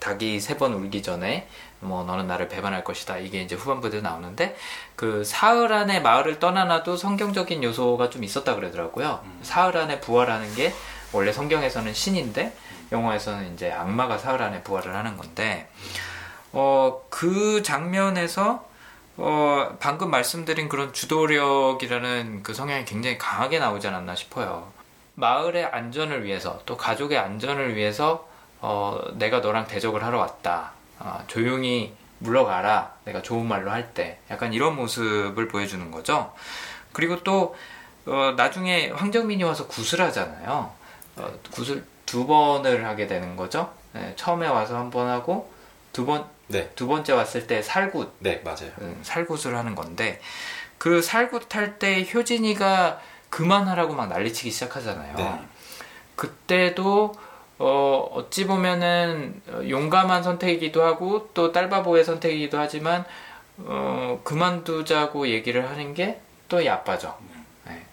닭이 0.00 0.38
세 0.40 0.56
번 0.56 0.72
울기 0.74 1.02
전에, 1.02 1.48
뭐 1.80 2.02
너는 2.04 2.26
나를 2.26 2.48
배반할 2.48 2.82
것이다 2.82 3.18
이게 3.18 3.40
이제 3.40 3.54
후반부에 3.54 4.00
나오는데 4.00 4.56
그 4.96 5.22
사흘 5.24 5.72
안에 5.72 6.00
마을을 6.00 6.40
떠나놔도 6.40 6.96
성경적인 6.96 7.62
요소가 7.62 8.10
좀 8.10 8.24
있었다 8.24 8.56
그러더라고요. 8.56 9.20
사흘 9.42 9.76
안에 9.76 10.00
부활하는 10.00 10.52
게 10.56 10.72
원래 11.12 11.32
성경에서는 11.32 11.94
신인데 11.94 12.52
영화에서는 12.90 13.54
이제 13.54 13.70
악마가 13.70 14.18
사흘 14.18 14.42
안에 14.42 14.62
부활을 14.64 14.94
하는 14.94 15.16
건데 15.16 15.68
어 16.52 17.02
그 17.10 17.62
장면에서 17.62 18.67
어 19.18 19.76
방금 19.80 20.10
말씀드린 20.10 20.68
그런 20.68 20.92
주도력이라는 20.92 22.42
그 22.42 22.54
성향이 22.54 22.84
굉장히 22.84 23.18
강하게 23.18 23.58
나오지 23.58 23.88
않았나 23.88 24.14
싶어요. 24.14 24.72
마을의 25.16 25.66
안전을 25.66 26.24
위해서 26.24 26.60
또 26.66 26.76
가족의 26.76 27.18
안전을 27.18 27.74
위해서 27.74 28.28
어, 28.60 29.00
내가 29.14 29.40
너랑 29.40 29.66
대적을 29.66 30.04
하러 30.04 30.18
왔다. 30.18 30.72
아, 30.98 31.22
조용히 31.26 31.94
물러가라. 32.20 32.92
내가 33.04 33.22
좋은 33.22 33.46
말로 33.46 33.70
할 33.70 33.94
때. 33.94 34.18
약간 34.30 34.52
이런 34.52 34.74
모습을 34.76 35.46
보여주는 35.48 35.90
거죠. 35.92 36.32
그리고 36.92 37.22
또, 37.22 37.54
어, 38.06 38.34
나중에 38.36 38.90
황정민이 38.90 39.44
와서 39.44 39.68
구슬하잖아요. 39.68 40.72
어, 41.16 41.32
구슬 41.52 41.84
두 42.04 42.26
번을 42.26 42.84
하게 42.84 43.06
되는 43.06 43.36
거죠. 43.36 43.72
네, 43.92 44.12
처음에 44.16 44.48
와서 44.48 44.76
한 44.76 44.90
번 44.90 45.08
하고, 45.08 45.52
두 45.92 46.04
번, 46.04 46.24
네, 46.48 46.70
두 46.74 46.86
번째 46.86 47.12
왔을 47.12 47.46
때 47.46 47.62
살굿, 47.62 48.16
네 48.20 48.40
맞아요. 48.44 48.70
음, 48.80 48.98
살굿을 49.02 49.56
하는 49.56 49.74
건데, 49.74 50.20
그 50.78 51.02
살굿 51.02 51.54
할 51.54 51.78
때 51.78 52.06
효진이가 52.12 53.00
그만하라고 53.30 53.94
막 53.94 54.08
난리치기 54.08 54.50
시작하잖아요. 54.50 55.16
네. 55.16 55.40
그때도 56.16 57.14
어, 57.58 58.08
어찌 58.12 58.46
보면은 58.46 59.40
어, 59.48 59.60
용감한 59.68 60.22
선택이기도 60.22 60.82
하고 60.82 61.28
또 61.34 61.52
딸바보의 61.52 62.04
선택이기도 62.04 62.58
하지만 62.58 63.04
어, 63.58 64.20
그만두자고 64.24 65.28
얘기를 65.28 65.68
하는 65.68 65.92
게또이 65.94 66.68
아빠죠. 66.68 67.16
네. 67.66 67.84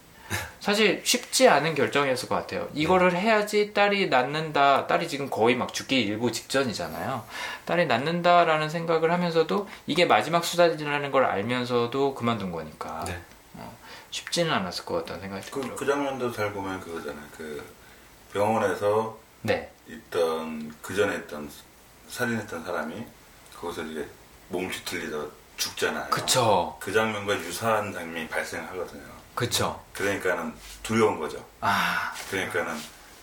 사실 0.65 0.99
쉽지 1.05 1.47
않은 1.47 1.75
결정이었을 1.75 2.27
것 2.27 2.33
같아요. 2.33 2.67
이거를 2.73 3.15
해야지 3.15 3.71
딸이 3.71 4.09
낫는다. 4.09 4.87
딸이 4.87 5.07
지금 5.07 5.29
거의 5.29 5.55
막 5.55 5.71
죽기 5.71 6.01
일보 6.01 6.31
직전이잖아요. 6.31 7.23
딸이 7.65 7.85
낫는다라는 7.85 8.71
생각을 8.71 9.11
하면서도 9.11 9.69
이게 9.85 10.05
마지막 10.05 10.43
수단이라는 10.43 11.11
걸 11.11 11.25
알면서도 11.25 12.15
그만둔 12.15 12.51
거니까 12.51 13.05
네. 13.05 13.21
쉽지는 14.09 14.51
않았을 14.51 14.85
것 14.85 14.95
같다는 14.95 15.21
생각이 15.21 15.51
그, 15.51 15.61
들어요. 15.61 15.75
그 15.75 15.85
장면도 15.85 16.31
잘 16.31 16.51
보면 16.51 16.79
그거잖아요. 16.79 17.25
그 17.37 17.63
병원에서 18.33 19.19
네, 19.43 19.71
있던 19.87 20.73
그 20.81 20.95
전에 20.95 21.15
있던 21.17 21.47
살인했던 22.07 22.65
사람이 22.65 23.05
거기서 23.55 23.83
이제 23.83 24.09
몸 24.49 24.67
뒤틀리다 24.71 25.25
죽잖아요. 25.57 26.09
그쵸, 26.09 26.75
그 26.79 26.91
장면과 26.91 27.35
유사한 27.35 27.93
장면이 27.93 28.27
발생하거든요. 28.29 29.14
그쵸. 29.35 29.81
그러니까는 29.93 30.53
두려운 30.81 31.19
거죠. 31.19 31.43
아, 31.61 32.13
그러니까는 32.29 32.73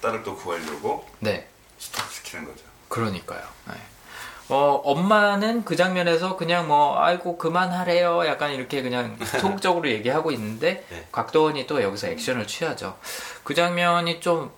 딸을 0.00 0.22
또 0.22 0.36
구하려고 0.36 1.08
네. 1.20 1.48
스톱시키는 1.78 2.44
거죠. 2.44 2.64
그러니까요. 2.88 3.42
네. 3.68 3.74
어, 4.48 4.82
엄마는 4.84 5.64
그 5.64 5.76
장면에서 5.76 6.36
그냥 6.36 6.68
뭐, 6.68 7.00
아이고, 7.00 7.38
그만하래요. 7.38 8.26
약간 8.26 8.52
이렇게 8.52 8.82
그냥 8.82 9.16
소극적으로 9.40 9.88
얘기하고 9.88 10.30
있는데, 10.32 10.84
네. 10.90 11.08
곽도원이 11.10 11.66
또 11.66 11.82
여기서 11.82 12.08
액션을 12.08 12.46
취하죠. 12.46 12.98
그 13.44 13.54
장면이 13.54 14.20
좀, 14.20 14.50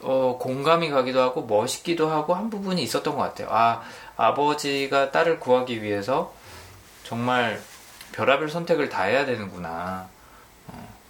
어, 0.00 0.36
공감이 0.38 0.90
가기도 0.90 1.22
하고, 1.22 1.42
멋있기도 1.42 2.10
하고, 2.10 2.34
한 2.34 2.50
부분이 2.50 2.82
있었던 2.82 3.16
것 3.16 3.22
같아요. 3.22 3.48
아, 3.50 3.82
아버지가 4.16 5.10
딸을 5.10 5.40
구하기 5.40 5.82
위해서 5.82 6.34
정말 7.04 7.62
별하별 8.12 8.50
선택을 8.50 8.90
다 8.90 9.04
해야 9.04 9.24
되는구나. 9.24 10.08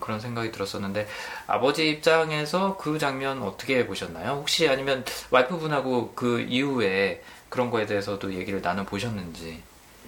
어, 0.05 0.07
그런 0.07 0.21
생각이 0.21 0.53
들었었는데, 0.53 1.09
아버지 1.47 1.89
입장에서 1.89 2.77
그 2.77 2.99
장면 2.99 3.43
어떻게 3.43 3.87
보셨나요? 3.87 4.33
혹시 4.33 4.69
아니면 4.69 5.05
와이프분하고 5.31 6.13
그 6.15 6.41
이후에 6.43 7.25
그런 7.49 7.71
거에 7.71 7.87
대해서도 7.87 8.35
얘기를 8.35 8.61
나눠 8.61 8.85
보셨는지. 8.85 9.63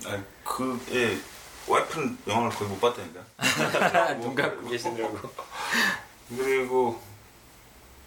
아니, 0.04 0.22
그, 0.44 0.78
예, 0.92 1.18
와이프는 1.66 2.18
영화를 2.28 2.50
거의 2.50 2.70
못 2.70 2.80
봤다니까. 2.80 3.20
눈 4.20 4.34
감고 4.34 4.68
계시더라고. 4.68 5.18
그리고, 6.28 7.00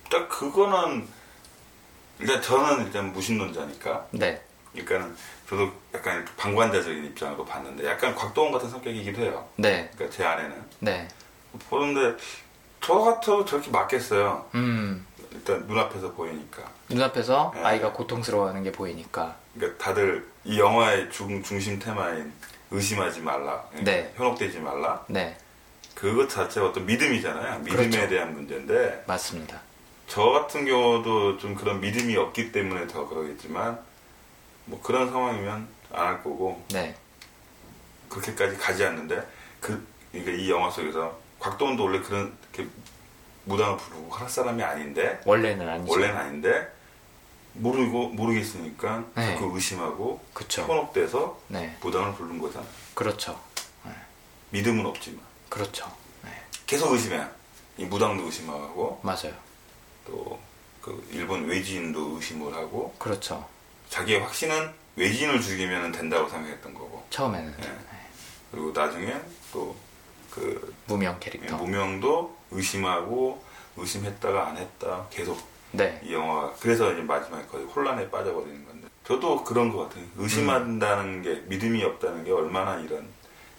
딱 0.09 0.29
그거는, 0.29 1.07
일단 2.19 2.41
저는 2.41 2.85
일단 2.85 3.11
무신론자니까. 3.11 4.07
네. 4.11 4.41
그러니까는 4.73 5.15
저도 5.49 5.71
약간 5.95 6.27
방관자적인 6.37 7.05
입장으로 7.05 7.43
봤는데 7.43 7.87
약간 7.87 8.13
곽도원 8.13 8.51
같은 8.51 8.69
성격이기도 8.69 9.21
해요. 9.21 9.47
네. 9.55 9.89
그러니까 9.95 10.15
제 10.15 10.23
아내는. 10.23 10.63
네. 10.79 11.07
보는데 11.69 12.15
저 12.81 12.93
같아도 12.99 13.45
저렇게 13.45 13.69
맞겠어요. 13.71 14.45
음. 14.55 15.05
일단 15.31 15.65
눈앞에서 15.67 16.11
보이니까. 16.13 16.63
눈앞에서 16.89 17.51
네. 17.55 17.63
아이가 17.63 17.91
고통스러워하는 17.93 18.63
게 18.63 18.71
보이니까. 18.71 19.35
그러니까 19.53 19.83
다들 19.83 20.27
이 20.43 20.59
영화의 20.59 21.09
중, 21.11 21.43
중심 21.43 21.77
테마인 21.79 22.31
의심하지 22.71 23.21
말라. 23.21 23.63
그러니까 23.69 23.91
네. 23.91 24.13
현혹되지 24.15 24.59
말라. 24.59 25.03
네. 25.07 25.37
그것 25.93 26.29
자체가 26.29 26.67
어떤 26.67 26.85
믿음이잖아요. 26.85 27.59
믿음에 27.59 27.89
그렇죠. 27.89 28.09
대한 28.09 28.33
문제인데 28.33 29.03
맞습니다. 29.05 29.61
저 30.07 30.23
같은 30.31 30.65
경우도 30.65 31.37
좀 31.37 31.53
그런 31.55 31.79
믿음이 31.81 32.15
없기 32.15 32.51
때문에 32.51 32.87
더 32.87 33.07
그러겠지만 33.07 33.77
뭐 34.65 34.81
그런 34.81 35.09
상황이면 35.11 35.67
안 35.91 36.05
할 36.07 36.23
거고 36.23 36.63
네. 36.71 36.95
그렇게까지 38.09 38.57
가지 38.57 38.83
않는데 38.85 39.21
그 39.59 39.85
그러니까 40.11 40.31
이 40.33 40.49
영화 40.49 40.69
속에서 40.69 41.17
곽도원도 41.39 41.83
원래 41.83 41.99
그런 41.99 42.35
이렇게 42.53 42.69
무당을 43.45 43.77
부르고 43.77 44.11
할 44.11 44.29
사람이 44.29 44.61
아닌데 44.61 45.19
원래는 45.25 45.67
아니죠. 45.67 45.91
원래는 45.91 46.15
아닌데 46.17 46.71
모르고 47.53 48.09
모르겠으니까 48.09 49.05
네. 49.15 49.33
자꾸 49.33 49.51
의심하고 49.55 50.21
그쵸. 50.33 50.63
현혹돼서 50.63 51.39
네. 51.47 51.75
무당을 51.81 52.13
부르는 52.13 52.39
거잖아. 52.39 52.65
그렇죠. 52.93 53.39
믿음은 54.51 54.83
없지만 54.85 55.19
그렇죠. 55.47 55.91
네. 56.23 56.31
계속 56.65 56.91
의심해. 56.93 57.23
이 57.77 57.85
무당도 57.85 58.25
의심하고 58.25 58.99
맞아요. 59.03 59.33
또 60.05 60.39
그 60.81 61.07
일본 61.11 61.45
외지인도 61.45 62.15
의심을 62.15 62.53
하고 62.53 62.93
그렇죠. 62.97 63.47
자기의 63.89 64.21
확신은 64.21 64.71
외지인을 64.95 65.41
죽이면 65.41 65.91
된다고 65.91 66.27
생각했던 66.29 66.73
거고 66.73 67.05
처음에는 67.09 67.55
네. 67.59 67.77
그리고 68.51 68.71
나중에 68.71 69.15
또 69.51 69.75
그 70.31 70.73
무명 70.87 71.17
캐릭터. 71.19 71.57
무명도 71.57 72.35
의심하고 72.51 73.41
의심했다가 73.77 74.47
안 74.47 74.57
했다 74.57 75.05
계속 75.09 75.39
네. 75.71 76.01
이 76.03 76.13
영화 76.13 76.51
그래서 76.59 76.91
이제 76.91 77.01
마지막에 77.01 77.45
거의 77.47 77.65
혼란에 77.65 78.09
빠져버리는 78.09 78.65
건데 78.65 78.87
저도 79.05 79.43
그런 79.43 79.71
것 79.71 79.87
같아요 79.87 80.03
의심한다는 80.17 81.21
게 81.21 81.41
믿음이 81.47 81.83
없다는 81.83 82.23
게 82.23 82.31
얼마나 82.31 82.79
이런 82.79 83.07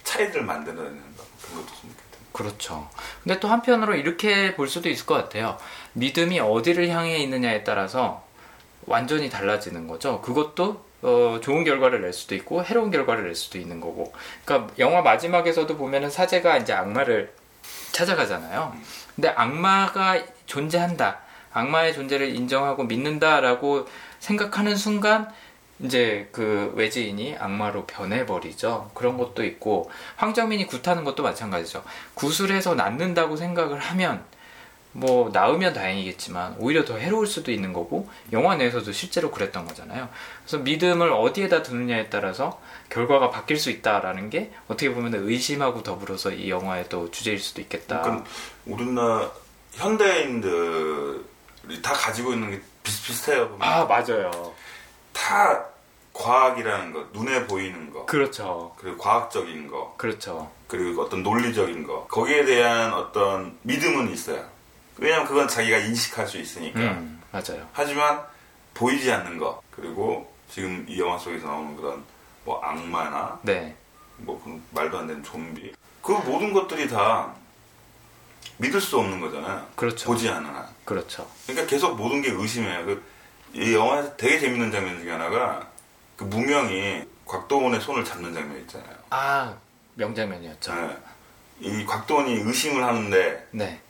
차이를 0.02 0.42
만들어내는가 0.42 1.22
그런 1.42 1.64
것도 1.64 1.80
좀 1.80 1.94
그렇죠. 2.32 2.88
근데 3.22 3.40
또 3.40 3.48
한편으로 3.48 3.96
이렇게 3.96 4.54
볼 4.54 4.68
수도 4.68 4.88
있을 4.88 5.04
것 5.04 5.14
같아요. 5.14 5.58
믿음이 5.94 6.40
어디를 6.40 6.88
향해 6.88 7.18
있느냐에 7.18 7.64
따라서 7.64 8.24
완전히 8.86 9.28
달라지는 9.28 9.88
거죠. 9.88 10.20
그것도 10.20 10.84
어, 11.02 11.38
좋은 11.42 11.64
결과를 11.64 12.02
낼 12.02 12.12
수도 12.12 12.34
있고 12.34 12.64
해로운 12.64 12.90
결과를 12.90 13.24
낼 13.24 13.34
수도 13.34 13.58
있는 13.58 13.80
거고. 13.80 14.12
그러니까 14.44 14.72
영화 14.78 15.02
마지막에서도 15.02 15.76
보면은 15.76 16.10
사제가 16.10 16.58
이제 16.58 16.72
악마를 16.72 17.32
찾아가잖아요. 17.92 18.74
근데 19.14 19.28
악마가 19.28 20.22
존재한다. 20.46 21.20
악마의 21.52 21.94
존재를 21.94 22.34
인정하고 22.34 22.84
믿는다라고 22.84 23.88
생각하는 24.18 24.76
순간 24.76 25.32
이제 25.82 26.28
그 26.30 26.72
외지인이 26.76 27.36
악마로 27.38 27.86
변해버리죠. 27.86 28.90
그런 28.94 29.16
것도 29.16 29.44
있고 29.44 29.90
황정민이 30.16 30.66
굿하는 30.66 31.04
것도 31.04 31.22
마찬가지죠. 31.22 31.82
구술해서 32.14 32.74
낫는다고 32.74 33.36
생각을 33.36 33.78
하면 33.78 34.22
뭐 34.92 35.30
나으면 35.32 35.72
다행이겠지만 35.72 36.56
오히려 36.58 36.84
더 36.84 36.96
해로울 36.96 37.26
수도 37.26 37.52
있는 37.52 37.72
거고 37.72 38.08
영화 38.32 38.56
내에서도 38.56 38.90
실제로 38.92 39.30
그랬던 39.30 39.66
거잖아요. 39.66 40.08
그래서 40.42 40.58
믿음을 40.58 41.12
어디에다 41.12 41.62
두느냐에 41.62 42.10
따라서 42.10 42.60
결과가 42.88 43.30
바뀔 43.30 43.56
수 43.56 43.70
있다라는 43.70 44.30
게 44.30 44.50
어떻게 44.66 44.92
보면 44.92 45.14
의심하고 45.14 45.82
더불어서 45.82 46.32
이 46.32 46.50
영화의 46.50 46.88
또 46.88 47.10
주제일 47.10 47.38
수도 47.38 47.60
있겠다. 47.60 48.02
그러니까 48.02 48.26
우리나라 48.66 49.30
현대인들이 49.72 51.22
다 51.82 51.92
가지고 51.92 52.32
있는 52.32 52.50
게 52.50 52.60
비슷비슷해요 52.82 53.48
보면 53.50 53.62
아 53.62 53.84
맞아요. 53.84 54.52
다 55.12 55.66
과학이라는 56.12 56.92
것 56.92 57.12
눈에 57.12 57.46
보이는 57.46 57.92
거 57.92 58.06
그렇죠. 58.06 58.74
그리고 58.76 58.98
과학적인 58.98 59.68
거 59.68 59.94
그렇죠. 59.96 60.50
그리고 60.66 61.02
어떤 61.02 61.22
논리적인 61.22 61.86
거 61.86 62.06
거기에 62.08 62.44
대한 62.44 62.92
어떤 62.92 63.56
믿음은 63.62 64.12
있어요 64.12 64.44
왜냐면 65.00 65.26
그건 65.26 65.48
자기가 65.48 65.78
인식할 65.78 66.28
수 66.28 66.38
있으니까 66.38 66.78
음 66.78 67.20
맞아요. 67.32 67.66
하지만 67.72 68.22
보이지 68.74 69.10
않는 69.10 69.38
거 69.38 69.62
그리고 69.70 70.32
지금 70.50 70.84
이 70.88 71.00
영화 71.00 71.18
속에서 71.18 71.46
나오는 71.46 71.76
그런 71.76 72.04
뭐 72.44 72.60
악마나 72.62 73.38
네. 73.42 73.74
뭐그 74.18 74.62
말도 74.70 74.98
안 74.98 75.06
되는 75.06 75.22
좀비 75.22 75.72
그 76.02 76.12
모든 76.12 76.52
것들이 76.52 76.88
다 76.88 77.34
믿을 78.58 78.80
수 78.80 78.98
없는 78.98 79.20
거잖아요. 79.20 79.66
그렇죠. 79.74 80.06
보지 80.06 80.28
않은 80.28 80.44
한. 80.44 80.66
그렇죠. 80.84 81.26
그러니까 81.46 81.66
계속 81.66 81.96
모든 81.96 82.20
게 82.20 82.30
의심해요. 82.30 82.84
그, 82.84 83.02
이 83.54 83.74
영화에서 83.74 84.16
되게 84.16 84.38
재밌는 84.38 84.70
장면 84.70 84.98
중에 84.98 85.10
하나가 85.10 85.66
그 86.16 86.24
무명이 86.24 87.04
곽도원의 87.24 87.80
손을 87.80 88.04
잡는 88.04 88.34
장면 88.34 88.60
있잖아요. 88.60 88.96
아, 89.10 89.54
명장면이었죠. 89.94 90.74
네. 90.74 90.96
이 91.60 91.84
곽도원이 91.86 92.32
의심을 92.32 92.82
하는데 92.82 93.48
네. 93.52 93.80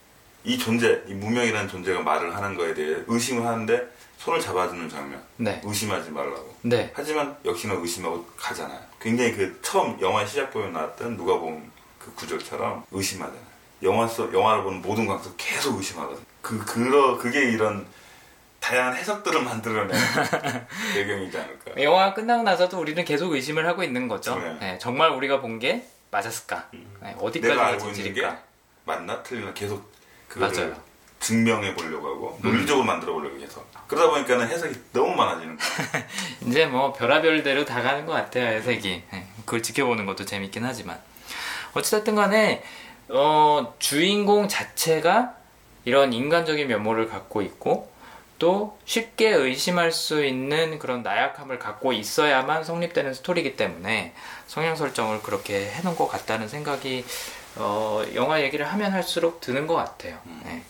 이 0.44 0.58
존재, 0.58 1.02
이 1.06 1.14
무명이라는 1.14 1.68
존재가 1.68 2.00
말을 2.00 2.34
하는 2.34 2.56
거에 2.56 2.72
대해 2.74 2.96
의심을 3.06 3.46
하는데 3.46 3.80
손을 4.18 4.40
잡아주는 4.40 4.88
장면. 4.88 5.22
네. 5.36 5.60
의심하지 5.64 6.10
말라고. 6.10 6.54
네. 6.62 6.90
하지만 6.94 7.36
역시나 7.44 7.74
의심하고 7.74 8.24
가잖아요. 8.36 8.78
굉장히 9.00 9.32
그 9.34 9.58
처음 9.62 9.98
영화 10.00 10.24
시작 10.26 10.50
부분에 10.50 10.72
나왔던 10.72 11.16
누가 11.16 11.38
본그 11.38 12.14
구절처럼 12.16 12.84
의심하잖아요. 12.90 13.50
영화 13.82 14.06
속 14.06 14.32
영화를 14.32 14.62
보는 14.62 14.82
모든 14.82 15.06
관객도 15.06 15.34
계속 15.38 15.76
의심하거든. 15.78 16.22
그 16.42 16.62
그러 16.64 17.16
그게 17.16 17.50
이런 17.50 17.86
다양한 18.60 18.94
해석들을 18.94 19.42
만들어내는 19.42 19.94
배경이지 20.94 21.38
않을까. 21.38 21.82
영화 21.82 22.12
끝나고 22.12 22.42
나서도 22.42 22.78
우리는 22.78 23.02
계속 23.06 23.32
의심을 23.32 23.66
하고 23.66 23.82
있는 23.82 24.06
거죠. 24.06 24.34
그래. 24.34 24.56
네, 24.60 24.78
정말 24.78 25.10
우리가 25.10 25.40
본 25.40 25.58
게 25.58 25.86
맞았을까? 26.10 26.68
네, 26.72 27.14
어디까지 27.18 27.40
내가 27.54 27.66
알고 27.68 27.88
있는 27.90 28.12
게? 28.14 28.28
맞나 28.84 29.22
틀리나 29.22 29.54
계속 29.54 29.90
그거를 30.30 30.56
맞아요. 30.56 30.68
음. 30.70 30.90
증명해 31.18 31.74
보려고 31.74 32.08
하고 32.08 32.38
논리적으로 32.40 32.84
만들어 32.86 33.12
보려고 33.12 33.38
해서 33.40 33.62
그러다 33.86 34.10
보니까는 34.10 34.48
해석이 34.48 34.74
너무 34.92 35.14
많아지는 35.14 35.58
거야. 35.58 36.06
이제 36.46 36.66
뭐 36.66 36.92
별하별대로 36.92 37.64
다 37.64 37.82
가는 37.82 38.06
것 38.06 38.12
같아요, 38.12 38.46
해석이. 38.46 39.02
네, 39.10 39.26
그걸 39.44 39.62
지켜보는 39.62 40.06
것도 40.06 40.24
재밌긴 40.24 40.64
하지만. 40.64 40.98
어찌됐든 41.74 42.14
간에, 42.14 42.62
어, 43.08 43.74
주인공 43.78 44.48
자체가 44.48 45.34
이런 45.84 46.12
인간적인 46.12 46.68
면모를 46.68 47.08
갖고 47.08 47.42
있고, 47.42 47.90
또 48.38 48.78
쉽게 48.86 49.30
의심할 49.30 49.92
수 49.92 50.24
있는 50.24 50.78
그런 50.78 51.02
나약함을 51.02 51.58
갖고 51.58 51.92
있어야만 51.92 52.64
성립되는 52.64 53.12
스토리이기 53.12 53.56
때문에 53.56 54.14
성향 54.46 54.76
설정을 54.76 55.20
그렇게 55.22 55.70
해놓은 55.72 55.96
것 55.96 56.08
같다는 56.08 56.48
생각이, 56.48 57.04
어, 57.56 58.02
영화 58.14 58.42
얘기를 58.42 58.66
하면 58.66 58.92
할수록 58.92 59.40
드는 59.40 59.66
것 59.66 59.74
같아요. 59.74 60.18
네. 60.44 60.62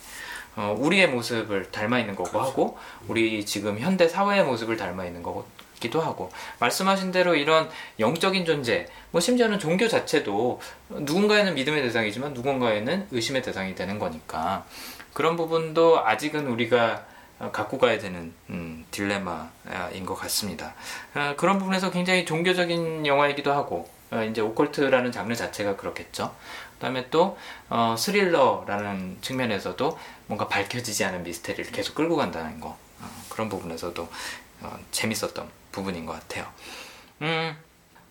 어, 0.57 0.75
우리의 0.79 1.09
모습을 1.09 1.71
닮아 1.71 1.99
있는 1.99 2.17
거고 2.17 2.41
하고 2.41 2.79
우리 3.09 3.45
지금 3.47 3.79
현대 3.79 4.09
사회의 4.09 4.45
모습을 4.45 4.77
닮아 4.77 5.05
있는 5.05 5.23
거기도 5.23 6.01
하고 6.01 6.31
말씀하신 6.59 7.13
대로 7.13 7.35
이런 7.35 7.71
영적인 7.99 8.45
존재 8.45 8.87
뭐 9.11 9.21
심지어는 9.21 9.59
종교 9.59 9.89
자체도 9.89 10.61
누군가에는 10.91 11.55
믿음의 11.55 11.83
대상이지만 11.83 12.35
누군가에는 12.35 13.09
의심의 13.11 13.43
대상이 13.43 13.75
되는 13.75 13.99
거니까 13.99 14.65
그런 15.13 15.37
부분도 15.37 16.05
아직은 16.05 16.49
우리가 16.49 17.07
어, 17.39 17.51
갖고 17.53 17.79
가야 17.79 17.99
되는 17.99 18.35
음, 18.51 18.85
딜레마인 18.91 20.05
것 20.05 20.15
같습니다. 20.15 20.75
어, 21.15 21.35
그런 21.39 21.59
부분에서 21.59 21.91
굉장히 21.91 22.27
종교적인 22.27 23.07
영화이기도 23.07 23.51
하고 23.51 23.89
어, 24.11 24.23
이제 24.25 24.41
오컬트라는 24.41 25.11
장르 25.11 25.35
자체가 25.35 25.77
그렇겠죠. 25.77 26.35
그다음에 26.81 27.11
또 27.11 27.37
어, 27.69 27.95
스릴러라는 27.97 29.19
측면에서도 29.21 29.99
뭔가 30.27 30.49
밝혀지지 30.49 31.05
않은 31.05 31.23
미스테리를 31.23 31.71
계속 31.73 31.95
끌고 31.95 32.17
간다는 32.17 32.59
거 32.59 32.69
어, 33.01 33.07
그런 33.29 33.49
부분에서도 33.51 34.09
어, 34.63 34.79
재밌었던 34.91 35.49
부분인 35.73 36.07
것 36.07 36.15
같아요. 36.15 36.47
음, 37.21 37.55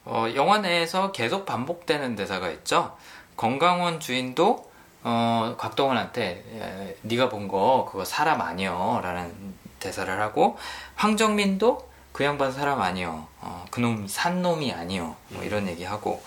어, 0.05 0.27
영화 0.35 0.59
내에서 0.59 1.11
계속 1.11 1.45
반복되는 1.47 2.15
대사가 2.15 2.49
있죠. 2.51 2.95
건강원 3.35 3.99
주인도 3.99 4.69
어, 5.01 5.55
곽동원한테 5.57 6.43
에, 6.53 6.95
네가 7.01 7.29
본 7.29 7.47
거 7.47 7.87
그거 7.91 8.05
사람 8.05 8.41
아니여 8.41 8.99
라는 9.01 9.55
대사를 9.79 10.21
하고 10.21 10.57
황정민도 10.95 11.89
그 12.11 12.23
양반 12.23 12.51
사람 12.51 12.81
아니여 12.81 13.27
어, 13.39 13.65
그놈 13.71 14.07
산 14.07 14.41
놈이 14.43 14.71
아니여 14.73 15.15
뭐 15.29 15.43
이런 15.43 15.67
얘기하고 15.67 16.21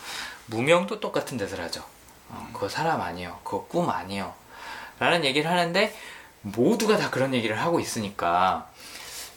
무명도 0.46 0.98
똑같은 1.00 1.36
대사를 1.38 1.62
하죠. 1.64 1.84
어, 2.32 2.48
그거 2.52 2.68
사람 2.68 3.00
아니여 3.00 3.40
그거 3.44 3.66
꿈 3.66 3.88
아니여 3.88 4.34
라는 4.98 5.24
얘기를 5.24 5.50
하는데 5.50 5.96
모두가 6.42 6.96
다 6.96 7.10
그런 7.10 7.34
얘기를 7.34 7.58
하고 7.60 7.78
있으니까 7.80 8.68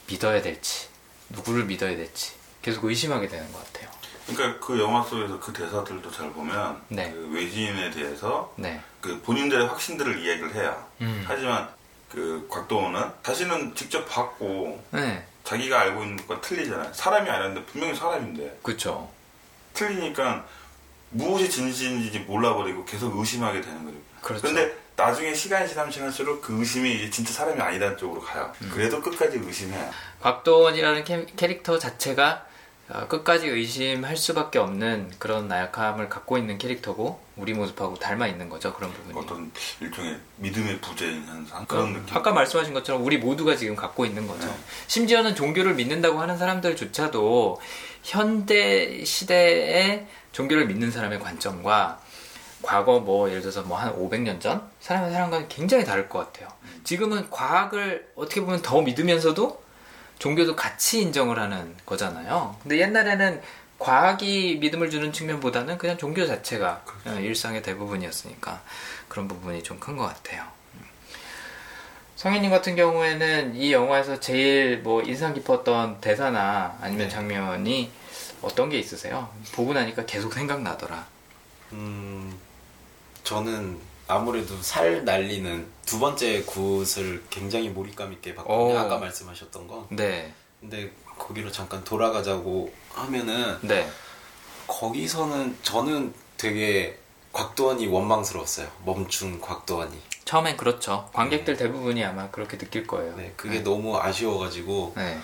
믿어야 0.08 0.41
될지 0.41 0.88
누구를 1.30 1.66
믿어야 1.66 1.96
될지 1.96 2.34
계속 2.62 2.86
의심하게 2.86 3.28
되는 3.28 3.52
것 3.52 3.64
같아요. 3.66 3.89
그러니까 4.28 4.66
그 4.66 4.80
영화 4.80 5.04
속에서 5.04 5.39
그 5.39 5.54
대사들도 5.54 6.10
잘 6.12 6.32
보면 6.32 6.82
네. 6.88 7.12
그 7.12 7.30
외지인에 7.32 7.91
대해서 7.91 8.52
네. 8.56 8.82
그 9.02 9.22
본인들의 9.22 9.68
확신들을 9.68 10.20
이야기를 10.26 10.56
해요. 10.56 10.84
음. 11.02 11.24
하지만 11.28 11.70
그 12.12 12.48
곽도원은 12.50 13.12
자신은 13.24 13.76
직접 13.76 14.04
봤고 14.08 14.84
네. 14.91 15.24
자기가 15.43 15.80
알고 15.80 16.02
있는 16.02 16.18
것과 16.18 16.41
틀리잖아요. 16.41 16.91
사람이 16.93 17.30
아닌데 17.30 17.64
분명히 17.66 17.93
사람인데 17.93 18.60
그쵸. 18.64 19.10
틀리니까 19.74 20.46
무엇이 21.12 21.49
진실인지 21.49 22.20
몰라버리고 22.20 22.86
계속 22.86 23.18
의심하게 23.18 23.62
되는 23.62 23.86
거죠. 23.86 23.97
그렇죠. 24.22 24.41
그런데 24.41 24.76
나중에 24.95 25.34
시간이 25.34 25.68
지나면 25.68 25.91
지날수록 25.91 26.41
그 26.41 26.58
의심이 26.60 26.93
이제 26.95 27.10
진짜 27.10 27.34
사람이 27.34 27.62
아니다는 27.62 27.97
쪽으로 27.97 28.22
가요. 28.22 28.51
음. 28.62 28.72
그래도 28.74 29.01
끝까지 29.01 29.38
의심해요. 29.38 29.89
곽도원이라는 30.22 31.03
캐, 31.03 31.26
캐릭터 31.36 31.78
자체가 31.78 32.45
어, 32.88 33.08
끝까지 33.08 33.47
의심할 33.47 34.16
수밖에 34.16 34.60
없는 34.60 35.12
그런 35.18 35.47
나약함을 35.47 36.08
갖고 36.08 36.38
있는 36.38 36.60
캐릭터고 36.60 37.20
우리 37.36 37.53
모습하고 37.53 37.95
닮아 37.95 38.28
있는 38.28 38.47
거죠 38.47 38.74
그런 38.76 38.93
부분이. 38.93 39.18
어떤 39.18 39.51
일종의 39.82 40.20
믿음의 40.38 40.82
부재인 40.82 41.26
현상 41.26 41.66
그런 41.66 41.93
그 41.93 41.99
느낌. 41.99 42.16
아까 42.16 42.32
말씀하신 42.32 42.76
것처럼 42.76 43.03
우리 43.03 43.18
모두가 43.18 43.56
지금 43.56 43.76
갖고 43.76 44.06
있는 44.06 44.28
거죠. 44.28 44.45
네. 44.45 44.56
심지어는 44.86 45.34
종교를 45.34 45.74
믿는다고 45.74 46.22
하는 46.22 46.38
사람들조차도 46.38 47.60
현대 48.06 49.03
시대의 49.03 50.06
종교를 50.32 50.68
믿는 50.68 50.91
사람의 50.91 51.20
관점과 51.20 51.99
과거 52.62 52.99
뭐 52.99 53.30
예를 53.30 53.41
들어서 53.41 53.64
뭐 53.64 53.78
한 53.78 53.93
500년 53.95 54.39
전 54.39 54.62
사람의 54.80 55.12
사람과는 55.12 55.47
굉장히 55.49 55.84
다를 55.86 56.08
것 56.08 56.20
같아요. 56.20 56.47
지금은 56.84 57.30
과학을 57.32 58.12
어떻게 58.16 58.41
보면 58.41 58.62
더 58.62 58.82
믿으면서도 58.82 59.64
종교도 60.20 60.56
같이 60.56 61.01
인정을 61.01 61.39
하는 61.39 61.76
거잖아요. 61.86 62.56
근데 62.62 62.80
옛날에는 62.80 63.41
과학이 63.80 64.58
믿음을 64.62 64.89
주는 64.89 65.12
측면보다는 65.12 65.78
그냥 65.78 65.97
종교 65.97 66.26
자체가 66.26 66.84
어, 67.06 67.12
일상의 67.20 67.62
대부분이었으니까 67.64 68.62
그런 69.10 69.28
부분이 69.28 69.64
좀 69.64 69.80
큰 69.80 69.97
것 69.97 70.06
같아요. 70.06 70.43
성현님 72.26 72.49
같은 72.49 72.76
경우에는 72.76 73.55
이 73.55 73.71
영화에서 73.71 74.19
제일 74.19 74.80
뭐 74.80 75.03
인상 75.03 75.36
깊었던 75.36 76.01
대사나 76.01 76.76
아니면 76.82 77.07
네. 77.07 77.13
장면이 77.13 77.91
어떤 78.41 78.67
게 78.71 78.80
있으세요? 78.80 79.30
보고 79.51 79.73
나니까 79.73 80.07
계속 80.07 80.34
생각나더라. 80.34 81.05
음, 81.73 82.36
저는 83.23 83.80
아무래도 84.07 84.59
살 84.63 85.05
날리는 85.05 85.67
두 85.86 85.99
번째 85.99 86.41
굿을 86.45 87.26
굉장히 87.30 87.69
몰입감 87.69 88.11
있게 88.13 88.34
봤거든요. 88.34 88.73
오. 88.73 88.76
아까 88.80 88.97
말씀하셨던 88.97 89.67
거. 89.67 89.88
네, 89.91 90.34
근데 90.59 90.91
거기로 91.19 91.51
잠깐 91.51 91.84
돌아가자고 91.84 92.73
하면은 92.93 93.59
네, 93.61 93.88
거기서는 94.65 95.59
저는 95.61 96.11
되게 96.38 96.97
곽도원이 97.34 97.86
원망스러웠어요. 97.86 98.67
멈춘 98.84 99.39
곽도원이. 99.39 100.14
처음엔 100.26 100.57
그렇죠. 100.57 101.09
관객들 101.13 101.55
대부분이 101.55 102.03
아마 102.03 102.30
그렇게 102.32 102.57
느낄 102.57 102.86
거예요. 102.88 103.15
네, 103.15 103.34
그게 103.38 103.61
너무 103.61 103.97
아쉬워가지고 103.97 104.93
네, 104.97 105.19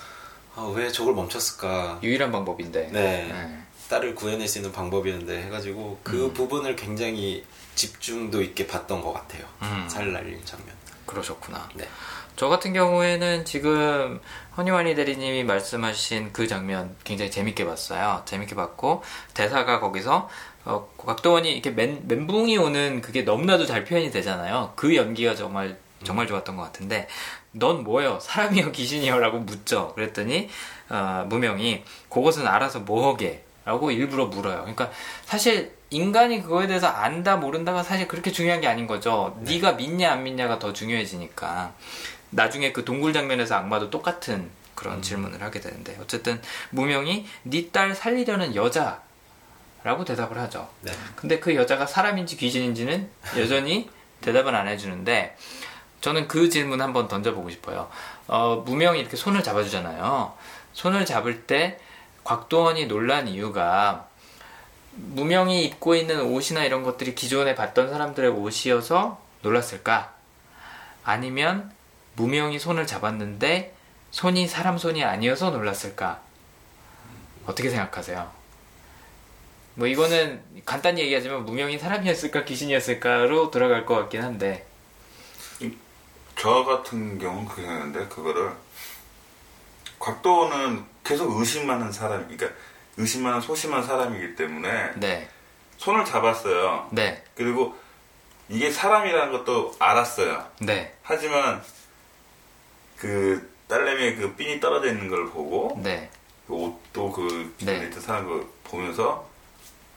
아, 0.55 0.71
왜 0.75 0.91
저걸 0.91 1.15
멈췄을까? 1.15 1.99
유일한 2.03 2.31
방법인데. 2.31 2.89
네. 2.91 3.27
네. 3.27 3.57
딸을 3.89 4.15
구해낼 4.15 4.47
수 4.47 4.59
있는 4.59 4.71
방법이었는데 4.71 5.43
해가지고 5.43 5.99
그 6.01 6.27
음. 6.27 6.33
부분을 6.33 6.77
굉장히 6.77 7.43
집중도 7.75 8.41
있게 8.41 8.65
봤던 8.65 9.01
것 9.01 9.11
같아요. 9.11 9.43
음. 9.63 9.85
살 9.89 10.13
날리는 10.13 10.45
장면. 10.45 10.73
그러셨구나. 11.05 11.67
네. 11.75 11.85
저 12.37 12.47
같은 12.47 12.71
경우에는 12.71 13.43
지금 13.43 14.21
허니와니 14.55 14.95
대리님이 14.95 15.43
말씀하신 15.43 16.31
그 16.31 16.47
장면 16.47 16.95
굉장히 17.03 17.29
재밌게 17.29 17.65
봤어요. 17.65 18.21
재밌게 18.25 18.55
봤고 18.55 19.03
대사가 19.33 19.79
거기서 19.81 20.29
어, 20.66 20.88
곽도원이 20.97 21.51
이렇게 21.51 21.72
멘, 21.72 22.03
멘붕이 22.07 22.57
오는 22.57 23.01
그게 23.01 23.24
너무나도 23.24 23.66
잘 23.66 23.84
표현이 23.84 24.12
되잖아요. 24.12 24.74
그 24.76 24.95
연기가 24.95 25.36
정말 25.36 25.78
정말 26.03 26.28
좋았던 26.28 26.55
것 26.55 26.64
같은데 26.64 27.07
넌 27.51 27.84
뭐예요? 27.84 28.20
사람이요 28.20 28.72
귀신이요라고 28.72 29.39
묻죠. 29.39 29.93
그랬더니 29.95 30.49
어, 30.89 31.26
무명이 31.30 31.84
그것은 32.09 32.47
알아서 32.47 32.80
뭐하게 32.80 33.43
라고 33.66 33.91
일부러 33.91 34.26
물어요. 34.26 34.62
그러니까 34.62 34.89
사실 35.26 35.76
인간이 35.91 36.41
그거에 36.41 36.68
대해서 36.68 36.88
안다 36.88 37.38
모른다가 37.38 37.84
사실 37.84 38.07
그렇게 38.07 38.32
중요한 38.32 38.62
게 38.62 38.68
아닌 38.68 38.88
거죠. 38.88 39.38
네. 39.41 39.59
가 39.59 39.74
믿냐 39.74 40.12
안 40.12 40.24
믿냐가 40.24 40.57
더 40.57 40.74
중요해지니까 40.74 41.74
나중에 42.32 42.72
그 42.72 42.86
동굴 42.86 43.14
장면에서 43.14 43.55
악마도 43.55 43.89
똑같은 43.89 44.49
그런 44.74 45.01
질문을 45.01 45.43
하게 45.43 45.59
되는데 45.59 45.95
어쨌든 46.01 46.41
무명이 46.72 47.26
네 47.43 47.70
딸 47.72 47.93
살리려는 47.93 48.55
여자 48.55 49.01
라고 49.84 50.05
대답을 50.05 50.38
하죠. 50.38 50.69
네. 50.82 50.91
근데 51.15 51.39
그 51.39 51.55
여자가 51.55 51.86
사람인지 51.86 52.38
귀신인지는 52.38 53.09
여전히 53.38 53.89
대답은 54.21 54.53
안 54.53 54.67
해주는데 54.67 55.36
저는 56.01 56.27
그 56.27 56.49
질문 56.49 56.82
한번 56.82 57.07
던져보고 57.07 57.49
싶어요. 57.49 57.89
어, 58.27 58.63
무명이 58.65 58.99
이렇게 58.99 59.17
손을 59.17 59.43
잡아주잖아요. 59.43 60.34
손을 60.73 61.05
잡을 61.05 61.43
때 61.43 61.79
곽도원이 62.23 62.86
놀란 62.88 63.27
이유가 63.27 64.07
무명이 64.93 65.65
입고 65.65 65.95
있는 65.95 66.21
옷이나 66.21 66.63
이런 66.63 66.84
것들이 66.84 67.15
기존에 67.15 67.55
봤던 67.55 67.89
사람들의 67.89 68.29
옷이어서 68.32 69.19
놀랐을까? 69.41 70.13
아니면 71.03 71.71
무명이 72.15 72.59
손을 72.59 72.86
잡았는데 72.86 73.73
손이 74.11 74.47
사람 74.47 74.77
손이 74.77 75.03
아니어서 75.03 75.51
놀랐을까? 75.51 76.19
어떻게 77.45 77.69
생각하세요? 77.69 78.40
뭐 79.76 79.88
이거는 79.88 80.41
간단히 80.65 81.01
얘기하자면 81.01 81.45
무명이 81.45 81.78
사람이었을까 81.78 82.45
귀신이었을까로 82.45 83.51
돌아갈 83.51 83.86
것 83.86 83.95
같긴 83.95 84.22
한데. 84.22 84.65
저 86.36 86.63
같은 86.63 87.19
경우는 87.19 87.45
그렇게 87.45 87.61
생각하는데 87.63 88.07
그거를. 88.07 88.51
곽도는 90.01 90.84
계속 91.03 91.38
의심하는 91.38 91.91
사람, 91.91 92.28
그러니까 92.28 92.49
의심하는 92.97 93.39
소심한 93.39 93.84
사람이기 93.84 94.36
때문에 94.36 94.93
네, 94.95 95.30
손을 95.78 96.03
잡았어요. 96.03 96.89
네, 96.91 97.24
그리고 97.36 97.76
이게 98.49 98.69
사람이라는 98.69 99.32
것도 99.32 99.76
알았어요. 99.80 100.45
네, 100.59 100.93
하지만 101.03 101.63
그 102.97 103.49
딸내미의 103.67 104.15
그 104.17 104.36
핀이 104.36 104.59
떨어져 104.59 104.88
있는 104.88 105.07
걸 105.07 105.30
보고 105.30 105.80
네, 105.82 106.09
그 106.47 106.53
옷도 106.53 107.11
그 107.11 107.55
있던 107.59 108.01
사람 108.01 108.28
거 108.28 108.45
보면서 108.63 109.30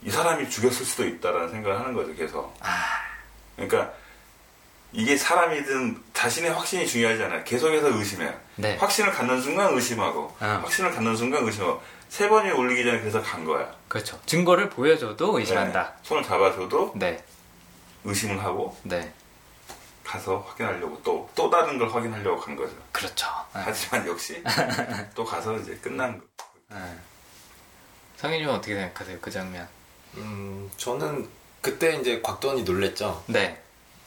이 0.05 0.11
사람이 0.11 0.49
죽였을 0.51 0.85
수도 0.85 1.07
있다라는 1.07 1.51
생각을 1.51 1.81
하는 1.81 1.95
거죠 1.95 2.15
계속. 2.15 2.55
아. 2.61 2.69
그러니까 3.57 3.93
이게 4.93 5.17
사람이든 5.17 6.03
자신의 6.13 6.53
확신이 6.53 6.87
중요하잖아요. 6.87 7.43
계속해서 7.45 7.89
의심해요. 7.99 8.33
네. 8.57 8.77
확신을 8.77 9.11
갖는 9.13 9.41
순간 9.41 9.73
의심하고 9.75 10.37
아. 10.41 10.47
확신을 10.63 10.93
갖는 10.93 11.17
순간 11.17 11.45
의심하고 11.45 11.83
세 12.09 12.29
번이 12.29 12.51
올리기 12.51 12.85
전에 12.85 13.01
그래서 13.01 13.21
간 13.23 13.45
거야. 13.45 13.75
그렇죠. 13.89 14.21
증거를 14.27 14.71
보여줘도 14.71 15.37
의심한다. 15.39 15.83
네. 15.83 15.89
손을 16.03 16.23
잡아줘도 16.23 16.93
네, 16.95 17.25
의심을 18.05 18.45
하고 18.45 18.77
네, 18.85 19.13
가서 20.05 20.39
확인하려고 20.49 21.03
또 21.03 21.29
또 21.35 21.51
다른 21.51 21.77
걸 21.79 21.93
확인하려고 21.93 22.41
간 22.41 22.55
거죠. 22.55 22.73
그렇죠. 22.93 23.27
네. 23.55 23.63
하지만 23.65 24.07
역시 24.07 24.41
또 25.17 25.25
가서 25.25 25.57
이제 25.59 25.75
끝난 25.83 26.17
거. 26.19 26.25
네. 26.71 26.77
성인님은 28.19 28.55
어떻게 28.55 28.75
생각하세요? 28.77 29.19
그 29.21 29.31
장면? 29.31 29.67
음, 30.17 30.71
저는 30.77 31.29
그때 31.61 31.97
이제 31.97 32.21
곽도원이 32.21 32.63
놀랬죠. 32.63 33.23
네, 33.27 33.61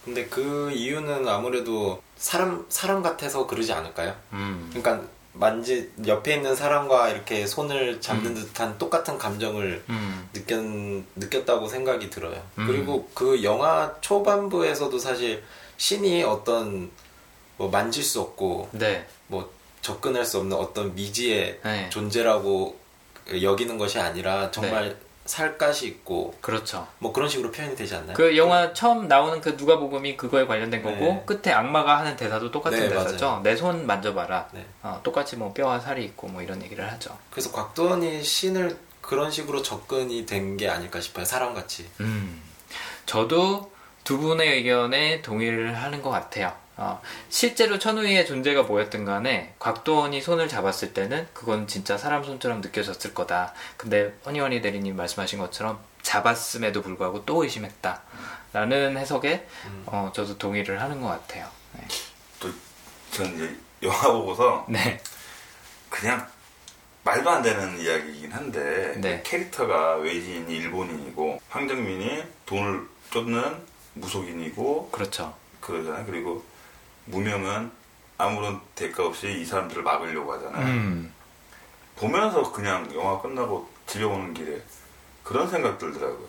근데 0.05 0.26
그 0.28 0.72
이유는 0.72 1.28
아무래도 1.28 2.01
사람 2.18 2.66
사람 2.70 3.01
같아서 3.01 3.47
그러지 3.47 3.74
않을까요? 3.74 4.16
음, 4.34 4.68
그러니까 4.74 5.08
만지 5.34 5.91
옆에 6.05 6.36
있는 6.36 6.55
사람과 6.55 7.10
이렇게 7.10 7.45
손을 7.45 8.01
잡는 8.01 8.34
듯한 8.34 8.78
똑같은 8.78 9.18
감정을 9.18 9.84
음, 9.89 10.30
느꼈, 10.34 10.62
느꼈다고 11.16 11.68
생각이 11.68 12.10
들어요. 12.10 12.41
음. 12.58 12.68
그리고 12.68 13.10
그 13.14 13.43
영화 13.43 13.93
초반부에서도 14.01 14.97
사실 14.97 15.43
신이 15.78 16.24
어떤 16.24 16.89
뭐 17.58 17.70
만질 17.70 18.03
수 18.03 18.22
없고 18.22 18.70
네, 18.72 19.08
뭐 19.28 19.51
접근할 19.82 20.26
수 20.26 20.39
없는 20.39 20.58
어떤 20.58 20.95
미지의 20.95 21.60
네. 21.64 21.89
존재라고 21.89 22.78
여기는 23.41 23.78
것이 23.78 23.99
아니라 23.99 24.51
정말 24.51 24.97
살갗이 25.28 25.86
있고 25.88 26.34
그렇죠. 26.41 26.88
뭐 26.99 27.13
그런 27.13 27.30
식으로 27.30 27.51
표현이 27.51 27.75
되지 27.75 27.95
않나요? 27.95 28.13
그 28.15 28.36
영화 28.38 28.73
처음 28.73 29.07
나오는 29.07 29.39
그 29.41 29.49
누가복음이 29.49 30.17
그거에 30.17 30.45
관련된 30.47 30.82
거고 30.82 30.95
네. 30.97 31.23
끝에 31.25 31.53
악마가 31.53 31.99
하는 31.99 32.15
대사도 32.15 32.49
똑같은 32.51 32.80
네, 32.80 32.89
대사죠. 32.89 33.41
내 33.43 33.55
손 33.55 33.86
만져봐라. 33.86 34.49
네. 34.53 34.65
어, 34.84 34.99
똑같이 35.03 35.36
뭐 35.36 35.53
뼈와 35.53 35.80
살이 35.80 36.03
있고 36.05 36.28
뭐 36.28 36.41
이런 36.41 36.61
얘기를 36.63 36.89
하죠. 36.91 37.17
그래서 37.30 37.51
곽도원이 37.51 38.23
신을 38.23 38.78
그런 39.01 39.30
식으로 39.32 39.61
접근이 39.61 40.25
된 40.25 40.57
게 40.57 40.67
아닐까 40.69 40.99
싶어요. 41.01 41.23
사람같이. 41.25 41.89
음, 41.99 42.41
저도 43.05 43.71
두 44.03 44.17
분의 44.17 44.47
의견에 44.55 45.21
동의를 45.21 45.75
하는 45.75 46.01
것 46.01 46.09
같아요. 46.09 46.53
어, 46.78 47.01
실제로 47.30 47.80
천우희의 47.80 48.28
존재가 48.28 48.63
뭐였든 48.63 49.03
간에 49.03 49.55
곽도원이 49.59 50.21
손을 50.21 50.47
잡았을 50.47 50.93
때는 50.93 51.28
그건 51.34 51.67
진짜 51.67 51.97
사람 51.97 52.23
손처럼 52.23 52.61
느껴졌을 52.61 53.13
거다. 53.13 53.53
근데 53.78 54.13
허니허니 54.25 54.61
대리님 54.61 54.95
말씀하신 54.95 55.39
것처럼 55.39 55.80
잡았음에도 56.03 56.84
불구하고 56.84 57.25
또 57.25 57.43
의심했다. 57.43 58.01
라는 58.53 58.97
해석에 58.97 59.47
어, 59.88 60.11
저도 60.13 60.38
동의를 60.38 60.82
하는 60.82 61.01
것 61.01 61.07
같아요. 61.07 61.47
네. 61.73 61.88
또전 62.39 63.36
이제 63.36 63.55
영화 63.84 64.11
보고서 64.11 64.65
네. 64.69 64.99
그냥 65.89 66.28
말도 67.03 67.30
안 67.30 67.41
되는 67.41 67.80
이야기이긴 67.80 68.32
한데 68.32 68.93
네. 68.97 69.21
캐릭터가 69.25 69.95
외지인이 69.95 70.53
일본인이고 70.55 71.41
황정민이 71.49 72.23
돈을 72.45 72.88
쫓는 73.11 73.57
무속인이고 73.95 74.89
그렇죠. 74.91 75.34
그러잖아요. 75.61 76.05
그리고 76.05 76.43
무명은 77.08 77.72
아무런 78.18 78.60
대가 78.76 79.05
없이 79.05 79.28
이 79.41 79.45
사람들을 79.45 79.84
막으려고 79.84 80.34
하잖아요. 80.34 80.66
음, 80.66 81.14
보면서 81.95 82.51
그냥 82.51 82.89
영화 82.95 83.20
끝나고 83.22 83.70
집에 83.86 84.03
오는 84.03 84.34
길에 84.34 84.62
그런 85.24 85.49
생각 85.49 85.78
들더라고요. 85.78 86.28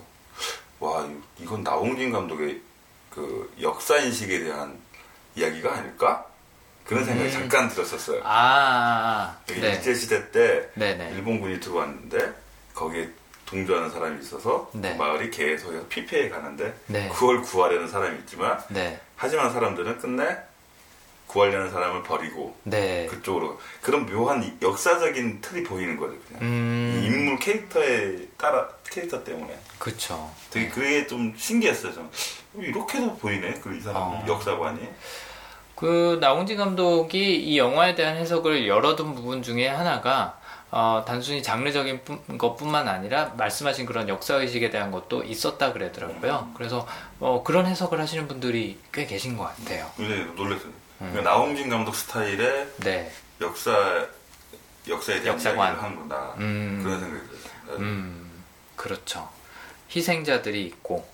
와, 0.81 1.05
이- 1.07 1.43
이건 1.43 1.63
나홍진 1.63 2.13
감독의 2.13 2.61
그 3.11 3.53
역사인식에 3.61 4.41
대한 4.45 4.79
이야기가 5.35 5.73
아닐까? 5.75 6.25
그런 6.85 7.05
생각이 7.05 7.29
음. 7.29 7.33
잠깐 7.33 7.69
들었었어요. 7.69 8.23
아, 8.25 9.37
이게 9.51 9.61
네. 9.61 9.69
일제 9.75 9.95
시대 9.95 10.31
때 10.31 10.71
네네. 10.75 11.11
일본군이 11.17 11.61
들어왔는데 11.61 12.33
거기에 12.75 13.09
동조하는 13.45 13.91
사람이 13.91 14.21
있어서 14.23 14.71
네. 14.73 14.93
그 14.97 15.03
마을이 15.03 15.31
계속해서 15.31 15.87
피폐해 15.89 16.29
가는데 16.29 16.75
네. 16.87 17.09
그걸 17.11 17.43
구하려는 17.43 17.89
사람이 17.89 18.19
있지만 18.21 18.59
네. 18.69 19.01
하지만 19.17 19.53
사람들은 19.53 19.99
끝내 19.99 20.39
구하려는 21.29 21.71
사람을 21.71 22.03
버리고 22.03 22.57
네. 22.65 23.07
그쪽으로 23.07 23.61
그런 23.81 24.07
묘한 24.07 24.43
이- 24.43 24.53
역사적인 24.61 25.41
틀이 25.41 25.63
보이는 25.63 25.97
거죠 25.97 26.15
그냥 26.27 26.43
음, 26.43 27.01
이 27.03 27.07
인물 27.07 27.39
캐릭터에 27.39 28.27
따라 28.37 28.67
캐릭터 28.91 29.23
때문에 29.23 29.57
그쵸. 29.79 30.29
되게 30.51 30.69
그게 30.69 31.07
좀 31.07 31.33
신기했어요 31.37 31.93
저는 31.93 32.09
어, 32.09 32.61
이렇게도 32.61 33.17
보이네 33.19 33.61
그 33.61 33.77
이 33.77 33.81
사람 33.81 34.03
어. 34.03 34.25
역사관이 34.27 34.81
그 35.77 36.19
나홍진 36.21 36.57
감독이 36.57 37.37
이 37.37 37.57
영화에 37.59 37.95
대한 37.95 38.17
해석을 38.17 38.67
열어둔 38.67 39.15
부분 39.15 39.43
중에 39.43 39.69
하나가 39.69 40.41
어, 40.71 41.03
단순히 41.07 41.43
장르적인 41.43 42.05
뿐- 42.05 42.39
것뿐만 42.39 42.89
아니라 42.89 43.33
말씀하신 43.39 43.87
그런 43.87 44.09
역사의식에 44.09 44.69
대한 44.71 44.91
것도 44.91 45.23
있었다 45.25 45.73
그러더라고요. 45.73 46.51
그래서 46.57 46.87
어, 47.21 47.43
그런 47.43 47.65
해석을 47.67 47.99
하시는 48.01 48.29
분들이 48.29 48.79
꽤 48.93 49.07
계신 49.07 49.37
것 49.39 49.45
같아요. 49.45 49.91
굉장히 49.97 50.25
놀랐어요 50.35 50.67
음. 50.69 50.88
그러니까 50.99 51.23
나홍진 51.23 51.69
감독 51.71 51.95
스타일의 51.95 52.69
네. 52.79 53.13
역사 53.41 54.07
역사에 54.89 55.21
대한 55.21 55.35
역사관. 55.37 55.69
이야기를 55.69 55.83
하는구나 55.85 56.35
음. 56.39 56.81
그런 56.83 57.01
생각이 57.01 57.27
들었어요 57.29 57.77
음, 57.79 58.43
그렇죠. 58.77 59.29
희생자들이 59.95 60.65
있고 60.67 61.07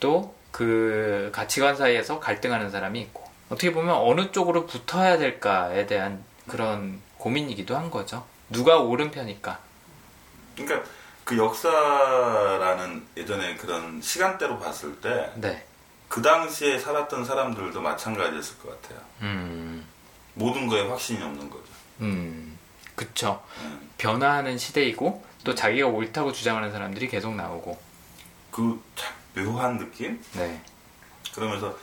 또 0.00 0.40
그 0.50 1.30
가치관 1.32 1.76
사이에서 1.76 2.18
갈등하는 2.20 2.70
사람이 2.70 3.00
있고 3.02 3.24
어떻게 3.48 3.72
보면 3.72 3.94
어느 3.94 4.30
쪽으로 4.32 4.66
붙어야 4.66 5.18
될까에 5.18 5.86
대한 5.86 6.24
그런 6.48 7.00
고민이기도 7.18 7.76
한 7.76 7.90
거죠. 7.90 8.26
누가 8.48 8.78
옳은 8.78 9.10
편일까? 9.10 9.58
그러니까 10.56 10.88
그 11.24 11.36
역사라는 11.38 13.06
예전에 13.16 13.56
그런 13.56 14.00
시간대로 14.02 14.58
봤을 14.58 15.00
때 15.00 15.30
그 16.10 16.20
네. 16.20 16.28
당시에 16.28 16.78
살았던 16.78 17.24
사람들도 17.24 17.80
마찬가지였을 17.80 18.58
것 18.58 18.82
같아요 18.82 19.00
음, 19.22 19.86
모든 20.34 20.66
거에 20.66 20.86
확신이 20.86 21.22
없는 21.22 21.48
거죠 21.48 21.64
음, 22.00 22.58
그쵸. 22.94 23.42
음. 23.62 23.90
변화하는 23.96 24.58
시대이고 24.58 25.24
또 25.44 25.54
자기가 25.54 25.86
옳다고 25.86 26.32
주장하는 26.32 26.70
사람들이 26.72 27.08
계속 27.08 27.34
나오고. 27.34 27.78
그 28.50 28.78
참 28.96 29.14
묘한 29.34 29.78
느낌 29.78 30.22
네. 30.32 30.60
그러면서 31.34 31.74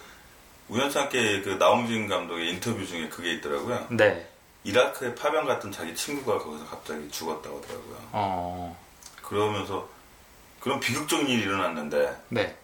우연찮게 0.70 1.42
그 1.44 1.50
나홍진 1.52 2.08
감독의 2.10 2.50
인터뷰 2.50 2.86
중에 2.86 3.08
그게 3.08 3.34
있더라고요. 3.36 3.88
네. 3.92 4.28
이라크에 4.66 5.16
파병 5.16 5.46
갔던 5.46 5.72
자기 5.72 5.96
친구가 5.96 6.40
거기서 6.40 6.66
갑자기 6.66 7.10
죽었다고 7.10 7.58
하더라고요. 7.58 7.98
어, 8.12 8.78
그러면서 9.24 9.88
그런 10.60 10.80
비극적인 10.82 11.26
일이 11.28 11.44
일어났는데 11.44 12.22
네. 12.30 12.58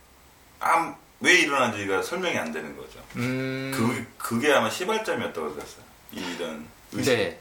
암, 0.60 0.96
왜 1.24 1.40
일어난지가 1.40 2.02
설명이 2.04 2.38
안 2.38 2.52
되는 2.52 2.76
거죠. 2.76 3.00
음. 3.16 3.72
그, 3.74 4.06
그게 4.18 4.52
아마 4.52 4.70
시발점이었다고 4.70 5.54
그랬어요. 5.54 5.84
이런 6.12 6.68
의식. 6.92 7.16
네. 7.16 7.38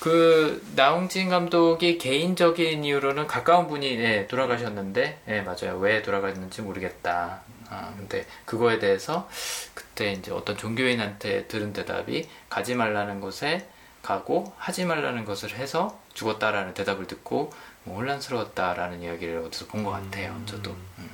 그 0.00 0.62
나홍진 0.74 1.28
감독이 1.30 1.96
개인적인 1.96 2.84
이유로는 2.84 3.26
가까운 3.26 3.68
분이 3.68 3.86
예, 4.00 4.26
돌아가셨는데 4.26 5.22
예, 5.28 5.40
맞아요. 5.42 5.78
왜 5.78 6.02
돌아갔는지 6.02 6.60
모르겠다. 6.62 7.40
아, 7.70 7.94
근데 7.96 8.26
그거에 8.44 8.78
대해서 8.78 9.28
그때 9.74 10.12
이제 10.12 10.30
어떤 10.30 10.58
종교인한테 10.58 11.46
들은 11.46 11.72
대답이 11.72 12.28
가지 12.50 12.74
말라는 12.74 13.20
곳에 13.20 13.66
가고 14.02 14.52
하지 14.58 14.84
말라는 14.84 15.24
것을 15.24 15.54
해서 15.54 15.98
죽었다라는 16.14 16.74
대답을 16.74 17.06
듣고 17.06 17.52
뭐 17.84 17.96
혼란스러웠다라는 17.96 19.02
이야기를 19.02 19.38
어디서 19.46 19.66
본 19.66 19.84
것 19.84 19.90
같아요. 19.92 20.38
저도 20.46 20.72
음, 20.98 21.10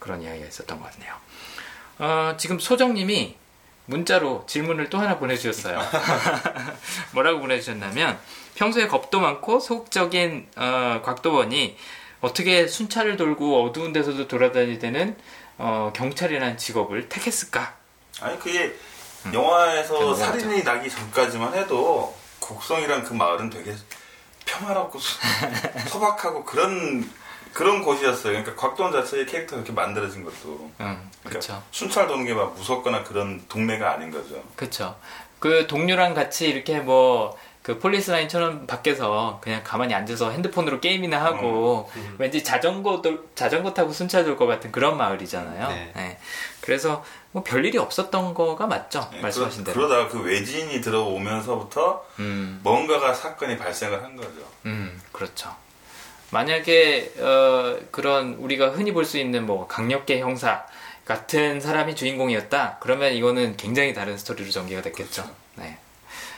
그런 0.00 0.20
이야기가 0.20 0.46
있었던 0.48 0.80
것 0.80 0.90
같네요. 0.90 1.14
어, 2.00 2.34
지금 2.38 2.58
소정님이 2.58 3.36
문자로 3.86 4.44
질문을 4.46 4.88
또 4.88 4.98
하나 4.98 5.18
보내주셨어요. 5.18 5.78
뭐라고 7.12 7.40
보내주셨냐면 7.40 8.18
평소에 8.54 8.86
겁도 8.86 9.20
많고 9.20 9.60
소극적인 9.60 10.48
어, 10.56 11.00
곽도원이 11.04 11.76
어떻게 12.20 12.66
순찰을 12.66 13.16
돌고 13.16 13.64
어두운 13.64 13.92
데서도 13.92 14.28
돌아다니는 14.28 15.16
어, 15.58 15.92
경찰이라는 15.94 16.56
직업을 16.56 17.08
택했을까? 17.08 17.74
아니 18.20 18.38
그게 18.38 18.74
영화에서 19.32 19.94
대단하죠. 19.98 20.14
살인이 20.14 20.62
나기 20.64 20.88
전까지만 20.88 21.54
해도 21.54 22.14
곡성이란 22.40 23.04
그 23.04 23.12
마을은 23.12 23.50
되게 23.50 23.74
평화롭고 24.46 24.98
수- 24.98 25.18
소박하고 25.88 26.44
그런 26.44 27.10
그런 27.52 27.82
곳이었어요. 27.82 28.32
그러니까 28.42 28.54
곽도원 28.54 28.92
자체의 28.92 29.26
캐릭터가 29.26 29.62
이렇게 29.62 29.72
만들어진 29.72 30.24
것도 30.24 30.70
응, 30.80 31.10
그러니까. 31.24 31.62
순찰 31.70 32.06
도는 32.06 32.24
게 32.24 32.34
막 32.34 32.54
무섭거나 32.54 33.02
그런 33.04 33.42
동네가 33.48 33.92
아닌 33.92 34.10
거죠. 34.10 34.42
그쵸. 34.56 34.96
그 35.38 35.66
동료랑 35.66 36.14
같이 36.14 36.48
이렇게 36.48 36.80
뭐, 36.80 37.36
그 37.62 37.78
폴리스 37.78 38.10
라인처럼 38.10 38.66
밖에서 38.66 39.38
그냥 39.42 39.62
가만히 39.64 39.94
앉아서 39.94 40.30
핸드폰으로 40.30 40.80
게임이나 40.80 41.22
하고, 41.24 41.90
왠지 42.18 42.42
자전거, 42.44 43.00
돌- 43.02 43.26
자전거 43.34 43.72
타고 43.74 43.92
순찰 43.92 44.24
돌 44.24 44.36
것 44.36 44.46
같은 44.46 44.70
그런 44.72 44.96
마을이잖아요. 44.96 45.68
네. 45.68 45.92
네. 45.96 46.18
그래서 46.60 47.04
뭐 47.32 47.42
별일이 47.42 47.78
없었던 47.78 48.34
거가 48.34 48.66
맞죠. 48.66 49.08
네, 49.12 49.20
말씀하신 49.20 49.64
그러, 49.64 49.74
대로. 49.74 49.88
그러다가 49.88 50.08
그 50.10 50.22
외지인이 50.26 50.80
들어오면서부터 50.80 52.04
음, 52.18 52.60
뭔가가 52.62 53.14
사건이 53.14 53.56
발생을 53.58 54.02
한 54.02 54.16
거죠. 54.16 54.40
음, 54.66 55.00
그렇죠. 55.12 55.54
만약에, 56.30 57.12
어, 57.18 57.78
그런 57.90 58.34
우리가 58.34 58.70
흔히 58.70 58.92
볼 58.92 59.04
수 59.04 59.18
있는 59.18 59.46
뭐 59.46 59.66
강력계 59.66 60.20
형사 60.20 60.66
같은 61.04 61.60
사람이 61.60 61.96
주인공이었다? 61.96 62.78
그러면 62.80 63.14
이거는 63.14 63.56
굉장히 63.56 63.94
다른 63.94 64.16
스토리로 64.16 64.50
전개가 64.50 64.82
됐겠죠. 64.82 65.28
네. 65.56 65.78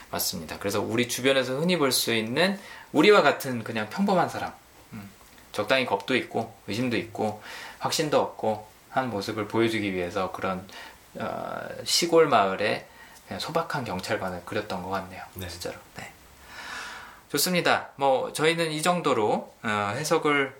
맞습니다. 0.09 0.57
그래서 0.59 0.81
우리 0.81 1.07
주변에서 1.07 1.57
흔히 1.59 1.77
볼 1.77 1.91
수 1.91 2.13
있는 2.13 2.59
우리와 2.91 3.21
같은 3.21 3.63
그냥 3.63 3.89
평범한 3.89 4.29
사람. 4.29 4.51
음, 4.93 5.09
적당히 5.51 5.85
겁도 5.85 6.15
있고, 6.15 6.55
의심도 6.67 6.97
있고, 6.97 7.41
확신도 7.79 8.19
없고, 8.19 8.67
한 8.89 9.09
모습을 9.09 9.47
보여주기 9.47 9.93
위해서 9.93 10.31
그런, 10.31 10.67
어, 11.15 11.59
시골 11.83 12.27
마을에 12.27 12.87
그냥 13.27 13.39
소박한 13.39 13.83
경찰관을 13.85 14.43
그렸던 14.45 14.83
것 14.83 14.89
같네요. 14.89 15.23
네. 15.35 15.47
진짜로. 15.47 15.75
네. 15.97 16.11
좋습니다. 17.33 17.89
뭐 17.95 18.31
저희는 18.31 18.71
이 18.71 18.83
정도로 18.83 19.53
어, 19.63 19.93
해석을 19.95 20.53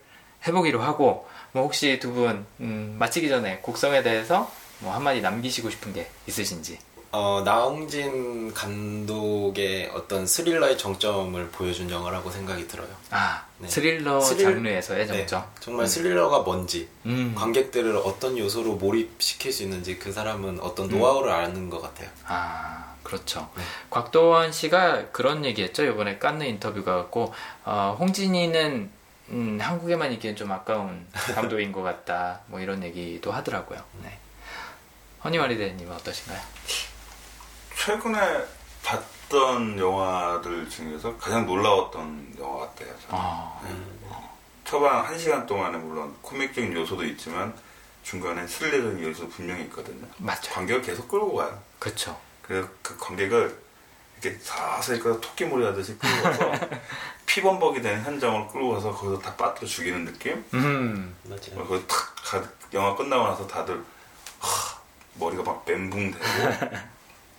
해보기로 0.47 0.81
하고 0.81 1.27
뭐 1.51 1.63
혹시 1.63 1.99
두분 1.99 2.47
음, 2.61 2.95
마치기 2.97 3.29
전에 3.29 3.59
곡성에 3.59 4.01
대해서 4.01 4.51
뭐 4.79 4.93
한마디 4.93 5.21
남기시고 5.21 5.69
싶은 5.69 5.93
게 5.93 6.09
있으신지. 6.27 6.79
어, 7.15 7.43
나홍진 7.45 8.51
감독의 8.55 9.91
어떤 9.93 10.25
스릴러의 10.25 10.79
정점을 10.79 11.47
보여준 11.49 11.87
영화라고 11.91 12.31
생각이 12.31 12.67
들어요. 12.67 12.87
아 13.11 13.45
네. 13.59 13.67
스릴러 13.67 14.19
스릴- 14.19 14.43
장르에서의 14.45 15.05
네, 15.05 15.17
정점. 15.27 15.45
정말 15.59 15.85
스릴러가 15.85 16.39
뭔지, 16.39 16.89
음. 17.05 17.35
관객들을 17.37 17.95
어떤 17.97 18.35
요소로 18.35 18.77
몰입시킬 18.77 19.53
수 19.53 19.61
있는지 19.61 19.99
그 19.99 20.11
사람은 20.11 20.59
어떤 20.61 20.89
노하우를 20.89 21.31
아는 21.31 21.69
것 21.69 21.83
같아요. 21.83 22.09
아 22.25 22.95
그렇죠. 23.03 23.47
네. 23.57 23.63
곽도원 23.91 24.51
씨가 24.51 25.11
그런 25.11 25.45
얘기했죠. 25.45 25.83
이번에 25.85 26.17
깐느 26.17 26.45
인터뷰가 26.45 26.95
갖고 26.95 27.31
어, 27.63 27.95
홍진이는 27.99 28.89
음, 29.29 29.59
한국에만 29.61 30.11
있기엔 30.13 30.35
좀 30.35 30.51
아까운 30.51 31.05
감독인 31.35 31.71
것 31.71 31.83
같다. 31.83 32.39
뭐 32.47 32.59
이런 32.59 32.81
얘기도 32.83 33.31
하더라고요. 33.31 33.79
네. 34.03 34.17
허니와리 35.23 35.57
대님은 35.57 35.93
어떠신가요? 35.95 36.39
최근에 37.83 38.45
봤던 38.83 39.77
영화들 39.77 40.69
중에서 40.69 41.17
가장 41.17 41.45
놀라웠던 41.45 42.35
영화 42.39 42.59
같아요. 42.65 42.93
아, 43.09 43.59
초반 44.63 45.03
한 45.03 45.19
시간 45.19 45.45
동안에 45.45 45.77
물론 45.77 46.15
코믹적인 46.21 46.73
요소도 46.73 47.03
있지만 47.03 47.53
중간에 48.03 48.47
스릴러적인 48.47 49.03
요소 49.03 49.27
분명히 49.27 49.63
있거든요. 49.63 50.07
맞아요. 50.17 50.39
관객을 50.53 50.81
계속 50.81 51.09
끌고 51.09 51.35
가요. 51.35 51.59
그렇죠. 51.79 52.17
그래서 52.41 52.69
그 52.81 52.97
관객을 52.97 53.61
이렇게 54.21 54.39
서서히 54.41 54.99
끌어 54.99 55.19
토끼몰이 55.19 55.65
하듯이 55.65 55.97
끌고 55.97 56.23
가서 56.23 56.51
피범벅이 57.25 57.81
된 57.81 58.01
현장을 58.01 58.47
끌고 58.47 58.75
가서 58.75 58.93
거기서 58.93 59.19
다 59.21 59.35
빠뜨려 59.35 59.67
죽이는 59.67 60.05
느낌? 60.05 60.43
음, 60.53 61.13
맞아요. 61.23 61.67
거기 61.67 61.85
탁 61.85 62.15
가- 62.23 62.49
영화 62.71 62.95
끝나고 62.95 63.27
나서 63.27 63.45
다들 63.45 63.83
하, 64.39 64.79
머리가 65.15 65.43
막 65.43 65.63
멘붕되고 65.67 66.23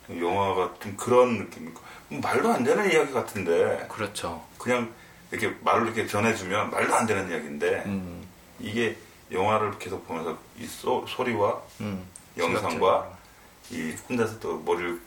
영화가 0.08 0.74
좀 0.80 0.96
그런 0.96 1.38
느낌. 1.38 1.74
말도 2.08 2.52
안 2.52 2.62
되는 2.64 2.90
이야기 2.92 3.12
같은데 3.12 3.86
그렇죠. 3.90 4.44
그냥 4.58 4.92
이렇게 5.30 5.56
말로 5.62 5.86
이렇게 5.86 6.06
전해주면 6.06 6.70
말도 6.70 6.94
안 6.94 7.06
되는 7.06 7.28
이야기인데 7.30 7.82
음, 7.86 8.26
이게 8.60 8.96
영화를 9.32 9.78
계속 9.78 10.06
보면서 10.06 10.36
이 10.58 10.66
소, 10.66 11.04
소리와 11.06 11.60
음. 11.80 12.04
영상과 12.36 13.10
이 13.70 13.94
혼자서 14.08 14.38
또 14.38 14.58
머리를 14.58 15.00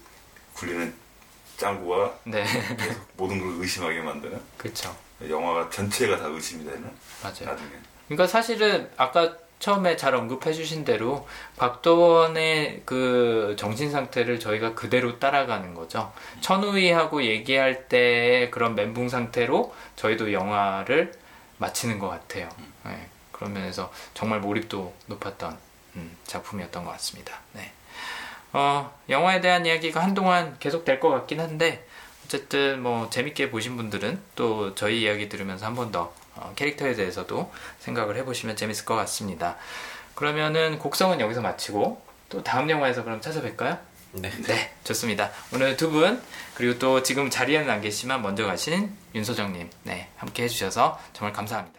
굴리는 0.53 0.93
짱구와 1.57 2.11
네, 2.25 2.43
계속 2.77 3.01
모든 3.15 3.39
걸 3.39 3.61
의심하게 3.61 4.01
만드는 4.01 4.39
그렇죠. 4.57 4.95
영화가 5.27 5.69
전체가 5.69 6.17
다 6.17 6.25
의심이 6.27 6.63
되는 6.65 6.81
맞아요. 7.21 7.45
나중에 7.45 7.69
그러니까 8.07 8.27
사실은 8.27 8.89
아까 8.97 9.35
처음에 9.59 9.95
잘 9.97 10.13
언급해 10.15 10.53
주신 10.53 10.85
대로 10.85 11.27
박도원의 11.57 12.83
그 12.85 13.55
정신 13.57 13.89
상태를 13.91 14.39
저희가 14.39 14.75
그대로 14.75 15.17
따라가는 15.19 15.73
거죠. 15.73 16.11
천우희하고 16.41 17.23
얘기할 17.23 17.87
때의 17.89 18.51
그런 18.51 18.75
멘붕 18.75 19.09
상태로 19.09 19.73
저희도 19.95 20.31
영화를 20.33 21.11
마치는 21.57 21.97
것 21.99 22.07
같아요. 22.09 22.49
네, 22.85 23.09
그런 23.31 23.53
면에서 23.53 23.91
정말 24.13 24.39
몰입도 24.41 24.93
높았던 25.07 25.57
음, 25.95 26.15
작품이었던 26.25 26.83
것 26.85 26.91
같습니다. 26.91 27.39
네. 27.53 27.71
어, 28.53 28.93
영화에 29.09 29.41
대한 29.41 29.65
이야기가 29.65 30.01
한동안 30.01 30.55
계속 30.59 30.85
될 30.85 30.99
것 30.99 31.09
같긴 31.09 31.39
한데 31.39 31.85
어쨌든 32.25 32.81
뭐 32.83 33.09
재밌게 33.09 33.49
보신 33.49 33.75
분들은 33.77 34.21
또 34.35 34.75
저희 34.75 35.01
이야기 35.01 35.29
들으면서 35.29 35.65
한 35.65 35.75
번더 35.75 36.01
어, 36.01 36.13
캐릭터에 36.55 36.93
대해서도 36.95 37.51
생각을 37.79 38.15
해보시면 38.17 38.55
재밌을 38.55 38.85
것 38.85 38.95
같습니다. 38.95 39.55
그러면은 40.15 40.79
곡성은 40.79 41.19
여기서 41.19 41.41
마치고 41.41 42.01
또 42.29 42.43
다음 42.43 42.69
영화에서 42.69 43.03
그럼 43.03 43.21
찾아뵐까요? 43.21 43.79
네. 44.13 44.29
네, 44.47 44.73
좋습니다. 44.83 45.29
오늘 45.53 45.77
두 45.77 45.91
분 45.91 46.21
그리고 46.55 46.79
또 46.79 47.03
지금 47.03 47.29
자리에는 47.29 47.69
안 47.69 47.81
계시지만 47.81 48.21
먼저 48.21 48.45
가신 48.45 48.95
윤소정님, 49.13 49.69
네 49.83 50.09
함께 50.17 50.43
해주셔서 50.43 50.99
정말 51.13 51.33
감사합니다. 51.33 51.76